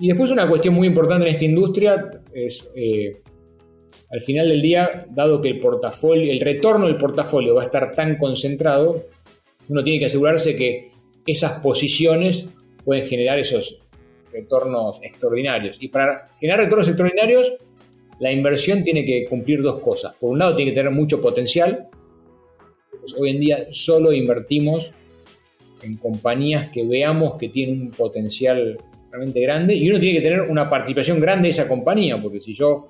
Y 0.00 0.08
después 0.08 0.30
una 0.30 0.48
cuestión 0.48 0.74
muy 0.74 0.88
importante 0.88 1.26
en 1.26 1.32
esta 1.32 1.44
industria 1.44 2.10
es, 2.32 2.70
eh, 2.74 3.22
al 4.10 4.20
final 4.20 4.48
del 4.48 4.62
día, 4.62 5.06
dado 5.10 5.40
que 5.40 5.48
el 5.48 5.60
portafolio, 5.60 6.32
el 6.32 6.40
retorno 6.40 6.86
del 6.86 6.96
portafolio 6.96 7.54
va 7.54 7.62
a 7.62 7.66
estar 7.66 7.92
tan 7.92 8.16
concentrado, 8.18 9.06
uno 9.68 9.82
tiene 9.82 9.98
que 9.98 10.06
asegurarse 10.06 10.54
que 10.56 10.92
esas 11.26 11.60
posiciones 11.60 12.46
pueden 12.84 13.06
generar 13.06 13.38
esos 13.38 13.82
retornos 14.32 15.00
extraordinarios. 15.02 15.76
Y 15.80 15.88
para 15.88 16.26
generar 16.38 16.60
retornos 16.60 16.88
extraordinarios, 16.88 17.56
la 18.20 18.30
inversión 18.30 18.84
tiene 18.84 19.04
que 19.04 19.24
cumplir 19.24 19.60
dos 19.60 19.80
cosas. 19.80 20.14
Por 20.20 20.30
un 20.30 20.38
lado, 20.38 20.54
tiene 20.54 20.70
que 20.70 20.76
tener 20.76 20.92
mucho 20.92 21.20
potencial. 21.20 21.88
Pues 23.00 23.14
hoy 23.18 23.30
en 23.30 23.40
día 23.40 23.66
solo 23.70 24.12
invertimos 24.12 24.92
en 25.82 25.96
compañías 25.96 26.70
que 26.70 26.84
veamos 26.84 27.36
que 27.36 27.48
tienen 27.48 27.80
un 27.82 27.90
potencial 27.90 28.76
grande 29.34 29.74
y 29.74 29.88
uno 29.88 29.98
tiene 29.98 30.18
que 30.18 30.22
tener 30.22 30.42
una 30.42 30.68
participación 30.68 31.18
grande 31.20 31.44
de 31.44 31.50
esa 31.50 31.68
compañía, 31.68 32.20
porque 32.20 32.40
si 32.40 32.52
yo 32.52 32.88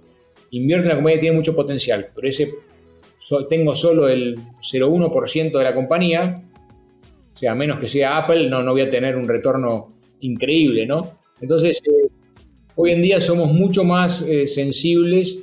invierto 0.51 0.84
en 0.84 0.88
una 0.88 0.94
compañía 0.97 1.16
que 1.16 1.22
tiene 1.22 1.36
mucho 1.36 1.55
potencial, 1.55 2.09
pero 2.14 2.28
ese 2.28 2.51
tengo 3.49 3.74
solo 3.74 4.09
el 4.09 4.36
0,1% 4.36 5.59
de 5.59 5.64
la 5.64 5.74
compañía, 5.74 6.42
o 7.34 7.36
sea, 7.36 7.53
a 7.53 7.55
menos 7.55 7.78
que 7.80 7.86
sea 7.86 8.18
Apple, 8.18 8.49
no, 8.49 8.62
no 8.62 8.72
voy 8.72 8.82
a 8.82 8.88
tener 8.88 9.16
un 9.16 9.28
retorno 9.28 9.92
increíble, 10.20 10.86
¿no? 10.86 11.18
Entonces, 11.40 11.82
eh, 11.84 12.09
hoy 12.76 12.92
en 12.92 13.03
día 13.03 13.20
somos 13.20 13.53
mucho 13.53 13.84
más 13.84 14.22
eh, 14.22 14.47
sensibles 14.47 15.38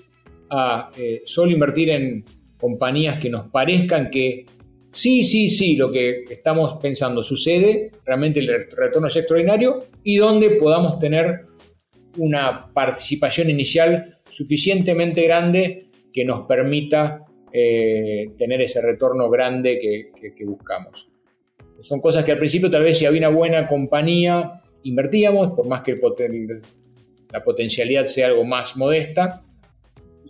a 0.49 0.91
eh, 0.97 1.21
solo 1.25 1.51
invertir 1.51 1.89
en 1.89 2.23
compañías 2.57 3.19
que 3.19 3.29
nos 3.29 3.49
parezcan 3.49 4.09
que 4.09 4.45
sí, 4.91 5.23
sí, 5.23 5.49
sí, 5.49 5.75
lo 5.75 5.91
que 5.91 6.23
estamos 6.29 6.79
pensando 6.81 7.21
sucede, 7.21 7.91
realmente 8.05 8.39
el 8.39 8.47
retorno 8.47 9.07
es 9.07 9.15
extraordinario 9.17 9.85
y 10.03 10.17
donde 10.17 10.51
podamos 10.51 10.99
tener 10.99 11.45
una 12.17 12.71
participación 12.73 13.49
inicial 13.49 14.15
suficientemente 14.33 15.21
grande 15.23 15.87
que 16.11 16.25
nos 16.25 16.45
permita 16.45 17.25
eh, 17.51 18.31
tener 18.37 18.61
ese 18.61 18.81
retorno 18.81 19.29
grande 19.29 19.79
que, 19.79 20.45
buscamos. 20.45 21.09
Son 21.81 22.01
cosas 22.01 22.25
que 22.25 22.31
al 22.31 22.39
principio 22.39 22.69
tal 22.69 22.83
vez 22.83 22.97
si 22.97 23.05
había 23.05 23.27
una 23.27 23.37
buena 23.37 23.67
compañía 23.67 24.61
invertíamos, 24.83 25.51
por 25.51 25.67
más 25.67 25.81
que 25.81 25.99
la 27.31 27.43
potencialidad 27.43 28.05
sea 28.05 28.27
algo 28.27 28.43
más 28.43 28.75
modesta, 28.75 29.43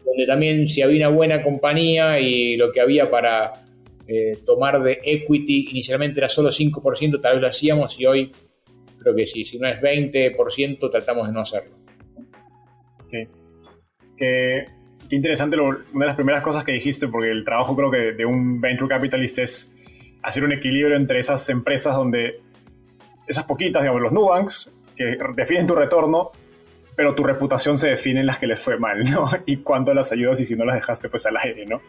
donde 0.06 0.28
también 0.28 0.68
si 0.68 0.82
había 0.82 1.08
una 1.08 1.16
buena 1.16 1.43
compañía 1.43 2.20
y 2.20 2.56
lo 2.56 2.72
que 2.72 2.82
había 2.82 3.10
para 3.10 3.54
eh, 4.08 4.38
tomar 4.45 4.82
de 4.84 4.99
equity 5.04 5.70
inicialmente 5.72 6.20
era 6.20 6.28
solo 6.28 6.49
5%, 6.49 7.22
tal 7.22 7.34
vez 7.34 7.41
lo 7.41 7.47
hacíamos 7.47 7.99
y 7.99 8.06
hoy 8.06 8.32
creo 8.99 9.16
que 9.16 9.26
sí, 9.26 9.45
si 9.45 9.58
no 9.58 9.68
es 9.68 9.80
20%, 9.80 10.91
tratamos 10.91 11.28
de 11.28 11.34
no 11.34 11.41
hacerlo. 11.41 11.76
Qué, 14.18 14.66
interesante, 15.09 15.57
una 15.59 15.78
de 15.78 16.05
las 16.05 16.16
primeras 16.16 16.41
cosas 16.41 16.64
que 16.64 16.72
dijiste, 16.72 17.07
porque 17.07 17.32
el 17.32 17.43
trabajo 17.43 17.76
creo 17.76 17.91
que 17.91 18.14
de 18.14 18.26
un 18.26 18.59
venture 18.61 18.88
capitalist 18.88 19.39
es 19.39 19.76
hacer 20.22 20.43
un 20.43 20.53
equilibrio 20.53 20.95
entre 20.95 21.20
esas 21.20 21.47
empresas 21.49 21.95
donde 21.95 22.41
esas 23.28 23.45
poquitas, 23.45 23.82
digamos, 23.82 24.01
los 24.01 24.11
Nubanks, 24.11 24.74
que 24.95 25.18
definen 25.36 25.68
tu 25.68 25.76
retorno, 25.76 26.32
pero 26.95 27.16
tu 27.16 27.24
reputación 27.24 27.78
se 27.78 27.89
define 27.89 28.20
en 28.20 28.28
las 28.28 28.38
que 28.38 28.47
les 28.47 28.59
fue 28.59 28.78
mal, 28.78 29.03
¿no? 29.03 29.30
Y 29.45 29.57
cuánto 29.57 29.93
las 29.93 30.11
ayudas 30.11 30.39
y 30.39 30.45
si 30.45 30.55
no 30.55 30.66
las 30.66 30.76
dejaste 30.76 31.09
pues 31.09 31.26
al 31.26 31.38
aire, 31.38 31.66
¿no? 31.66 31.82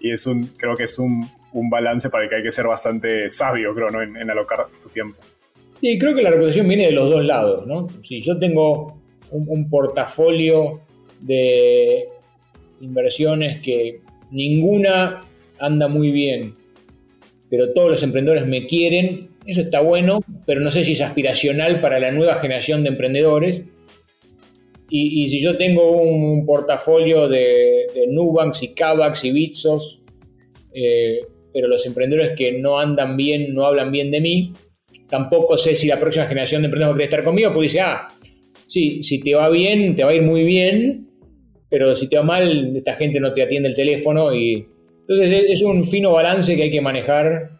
Y 0.00 0.12
es 0.12 0.26
un, 0.26 0.46
creo 0.56 0.76
que 0.76 0.84
es 0.84 0.98
un, 0.98 1.28
un 1.52 1.70
balance 1.70 2.08
para 2.10 2.24
el 2.24 2.30
que 2.30 2.36
hay 2.36 2.42
que 2.42 2.50
ser 2.50 2.66
bastante 2.66 3.30
sabio, 3.30 3.74
creo, 3.74 3.90
¿no? 3.90 4.02
En, 4.02 4.30
alocar 4.30 4.66
tu 4.82 4.88
tiempo. 4.88 5.18
Sí, 5.80 5.98
creo 5.98 6.14
que 6.14 6.22
la 6.22 6.30
reputación 6.30 6.68
viene 6.68 6.86
de 6.86 6.92
los 6.92 7.10
dos 7.10 7.24
lados, 7.24 7.66
¿no? 7.66 7.88
Si 8.02 8.20
yo 8.20 8.38
tengo 8.38 9.00
un, 9.30 9.68
portafolio 9.68 10.80
de 11.20 12.08
inversiones 12.80 13.60
que 13.60 14.00
ninguna 14.30 15.20
anda 15.58 15.88
muy 15.88 16.10
bien, 16.12 16.54
pero 17.50 17.72
todos 17.72 17.90
los 17.90 18.02
emprendedores 18.02 18.46
me 18.46 18.66
quieren, 18.66 19.30
eso 19.46 19.62
está 19.62 19.80
bueno, 19.80 20.20
pero 20.46 20.60
no 20.60 20.70
sé 20.70 20.84
si 20.84 20.92
es 20.92 21.00
aspiracional 21.00 21.80
para 21.80 21.98
la 21.98 22.10
nueva 22.10 22.36
generación 22.36 22.82
de 22.82 22.90
emprendedores. 22.90 23.62
Y, 24.90 25.28
si 25.28 25.40
yo 25.40 25.56
tengo 25.58 25.92
un, 25.92 26.46
portafolio 26.46 27.28
de, 27.28 27.88
de, 27.94 28.06
Nubanks 28.06 28.62
y 28.62 28.74
Kavax 28.74 29.22
y 29.24 29.32
Bitsos, 29.32 30.00
eh, 30.72 31.20
pero 31.52 31.68
los 31.68 31.84
emprendedores 31.84 32.36
que 32.36 32.52
no 32.52 32.78
andan 32.78 33.16
bien, 33.16 33.54
no 33.54 33.66
hablan 33.66 33.90
bien 33.90 34.10
de 34.10 34.20
mí, 34.20 34.52
tampoco 35.08 35.56
sé 35.58 35.74
si 35.74 35.88
la 35.88 36.00
próxima 36.00 36.26
generación 36.26 36.62
de 36.62 36.66
emprendedores 36.66 36.96
quiere 36.96 37.10
estar 37.10 37.24
conmigo, 37.24 37.50
porque 37.52 37.64
dice, 37.64 37.80
ah, 37.80 38.08
sí, 38.66 39.02
si 39.02 39.20
te 39.20 39.34
va 39.34 39.50
bien, 39.50 39.96
te 39.96 40.04
va 40.04 40.10
a 40.10 40.14
ir 40.14 40.22
muy 40.22 40.44
bien, 40.44 41.07
pero 41.70 41.94
si 41.94 42.08
te 42.08 42.16
va 42.16 42.22
mal, 42.22 42.76
esta 42.76 42.94
gente 42.94 43.20
no 43.20 43.32
te 43.32 43.42
atiende 43.42 43.68
el 43.68 43.74
teléfono 43.74 44.32
y, 44.34 44.66
Entonces 45.00 45.44
es 45.48 45.62
un 45.62 45.84
fino 45.84 46.12
balance 46.12 46.56
que 46.56 46.64
hay 46.64 46.70
que 46.70 46.80
manejar. 46.80 47.50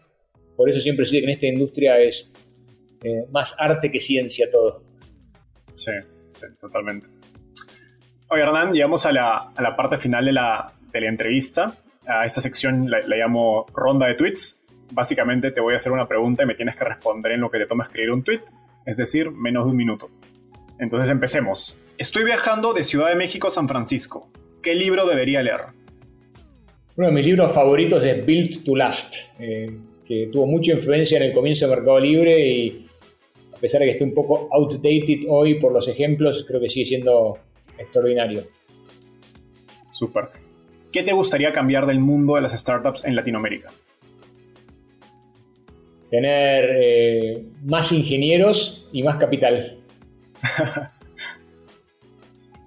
Por 0.55 0.69
eso 0.69 0.79
siempre 0.79 1.05
sé 1.05 1.19
que 1.19 1.25
en 1.25 1.29
esta 1.31 1.47
industria 1.47 1.99
es 1.99 2.31
eh, 3.03 3.25
más 3.31 3.55
arte 3.59 3.91
que 3.91 3.99
ciencia 3.99 4.49
todo. 4.49 4.83
Sí, 5.75 5.91
sí 6.33 6.45
totalmente. 6.59 7.07
Oye, 8.31 8.43
Hernán, 8.43 8.73
llegamos 8.73 9.05
a 9.05 9.11
la, 9.11 9.75
parte 9.75 9.97
final 9.97 10.25
de 10.25 10.33
la, 10.33 10.73
de 10.91 11.07
entrevista. 11.07 11.77
A 12.07 12.25
esta 12.25 12.41
sección 12.41 12.89
la, 12.89 12.99
llamo 13.01 13.65
ronda 13.73 14.07
de 14.07 14.15
tweets. 14.15 14.63
Básicamente 14.91 15.51
te 15.51 15.61
voy 15.61 15.73
a 15.73 15.75
hacer 15.77 15.91
una 15.91 16.07
pregunta 16.07 16.43
y 16.43 16.45
me 16.45 16.55
tienes 16.55 16.75
que 16.75 16.83
responder 16.83 17.33
en 17.33 17.41
lo 17.41 17.49
que 17.49 17.59
te 17.59 17.67
toma 17.67 17.83
escribir 17.83 18.11
un 18.11 18.23
tweet, 18.23 18.41
es 18.85 18.97
decir, 18.97 19.31
menos 19.31 19.65
de 19.65 19.71
un 19.71 19.77
minuto. 19.77 20.09
Entonces 20.79 21.11
empecemos. 21.11 21.79
Estoy 21.97 22.23
viajando 22.23 22.73
de 22.73 22.83
Ciudad 22.83 23.09
de 23.09 23.15
México 23.15 23.49
a 23.49 23.51
San 23.51 23.67
Francisco. 23.67 24.29
¿Qué 24.61 24.73
libro 24.73 25.05
debería 25.05 25.43
leer? 25.43 25.61
Uno 26.97 27.07
de 27.07 27.13
mis 27.13 27.25
libros 27.25 27.51
favoritos 27.51 28.03
es 28.03 28.25
Built 28.25 28.63
to 28.63 28.75
Last, 28.75 29.15
eh, 29.39 29.69
que 30.05 30.29
tuvo 30.31 30.45
mucha 30.45 30.71
influencia 30.71 31.17
en 31.17 31.23
el 31.23 31.33
comienzo 31.33 31.67
de 31.67 31.75
Mercado 31.75 31.99
Libre 31.99 32.47
y 32.47 32.87
a 33.53 33.57
pesar 33.57 33.81
de 33.81 33.87
que 33.87 33.91
esté 33.91 34.03
un 34.05 34.13
poco 34.13 34.47
outdated 34.51 35.25
hoy 35.27 35.59
por 35.59 35.73
los 35.73 35.87
ejemplos, 35.87 36.45
creo 36.47 36.61
que 36.61 36.69
sigue 36.69 36.85
siendo 36.85 37.37
extraordinario. 37.77 38.47
Súper. 39.89 40.29
¿Qué 40.91 41.03
te 41.03 41.11
gustaría 41.11 41.51
cambiar 41.51 41.85
del 41.85 41.99
mundo 41.99 42.35
de 42.35 42.41
las 42.41 42.53
startups 42.53 43.03
en 43.03 43.15
Latinoamérica? 43.15 43.71
Tener 46.09 46.69
eh, 46.81 47.43
más 47.65 47.91
ingenieros 47.91 48.87
y 48.91 49.03
más 49.03 49.17
capital. 49.17 49.78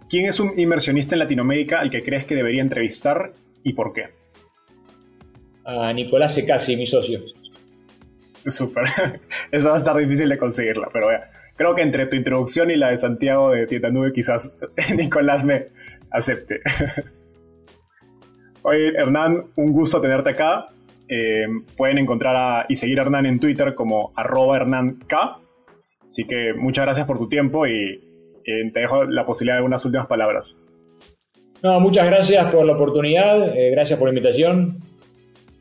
¿Quién 0.08 0.26
es 0.26 0.40
un 0.40 0.58
inversionista 0.58 1.14
en 1.14 1.20
Latinoamérica 1.20 1.80
al 1.80 1.90
que 1.90 2.02
crees 2.02 2.24
que 2.24 2.34
debería 2.34 2.60
entrevistar 2.60 3.32
y 3.62 3.72
por 3.72 3.92
qué? 3.92 4.10
A 5.64 5.92
Nicolás 5.92 6.34
Secasi, 6.34 6.76
mi 6.76 6.86
socio. 6.86 7.20
Súper. 8.46 8.84
Eso 9.50 9.68
va 9.68 9.74
a 9.74 9.78
estar 9.78 9.96
difícil 9.96 10.28
de 10.28 10.38
conseguirla, 10.38 10.88
pero 10.92 11.08
creo 11.56 11.74
que 11.74 11.82
entre 11.82 12.06
tu 12.06 12.16
introducción 12.16 12.70
y 12.70 12.76
la 12.76 12.90
de 12.90 12.96
Santiago 12.96 13.52
de 13.52 13.66
Tienda 13.66 13.90
Nube, 13.90 14.12
quizás 14.12 14.58
Nicolás 14.96 15.44
me 15.44 15.68
acepte. 16.10 16.60
Oye, 18.62 18.88
Hernán, 18.96 19.44
un 19.56 19.72
gusto 19.72 20.00
tenerte 20.00 20.30
acá. 20.30 20.66
Eh, 21.08 21.46
pueden 21.76 21.98
encontrar 21.98 22.66
y 22.68 22.76
seguir 22.76 22.98
a 22.98 23.02
Hernán 23.02 23.26
en 23.26 23.38
Twitter 23.38 23.74
como 23.74 24.12
arroba 24.16 24.56
HernánK. 24.56 25.41
Así 26.12 26.24
que 26.24 26.52
muchas 26.52 26.84
gracias 26.84 27.06
por 27.06 27.16
tu 27.16 27.26
tiempo 27.26 27.66
y 27.66 27.98
eh, 28.44 28.70
te 28.70 28.80
dejo 28.80 29.04
la 29.04 29.24
posibilidad 29.24 29.56
de 29.56 29.64
unas 29.64 29.82
últimas 29.86 30.06
palabras. 30.06 30.60
No, 31.62 31.80
muchas 31.80 32.04
gracias 32.04 32.52
por 32.52 32.66
la 32.66 32.74
oportunidad, 32.74 33.56
eh, 33.56 33.70
gracias 33.70 33.98
por 33.98 34.08
la 34.08 34.10
invitación. 34.10 34.78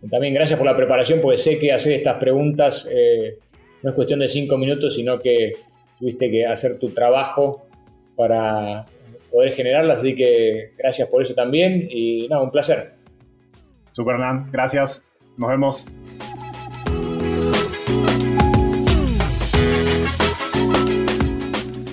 También 0.09 0.33
gracias 0.33 0.59
por 0.59 0.65
la 0.65 0.75
preparación, 0.75 1.21
porque 1.21 1.37
sé 1.37 1.57
que 1.57 1.71
hacer 1.71 1.93
estas 1.93 2.15
preguntas 2.15 2.85
eh, 2.91 3.37
no 3.81 3.91
es 3.91 3.95
cuestión 3.95 4.19
de 4.19 4.27
cinco 4.27 4.57
minutos, 4.57 4.93
sino 4.93 5.19
que 5.19 5.53
tuviste 5.97 6.29
que 6.29 6.45
hacer 6.45 6.77
tu 6.79 6.89
trabajo 6.89 7.65
para 8.17 8.85
poder 9.31 9.53
generarlas. 9.53 9.99
Así 9.99 10.15
que 10.15 10.73
gracias 10.77 11.07
por 11.07 11.21
eso 11.21 11.33
también 11.33 11.87
y 11.89 12.27
nada, 12.27 12.43
un 12.43 12.51
placer. 12.51 12.95
Super, 13.93 14.17
Gracias. 14.51 15.09
Nos 15.37 15.49
vemos. 15.49 15.87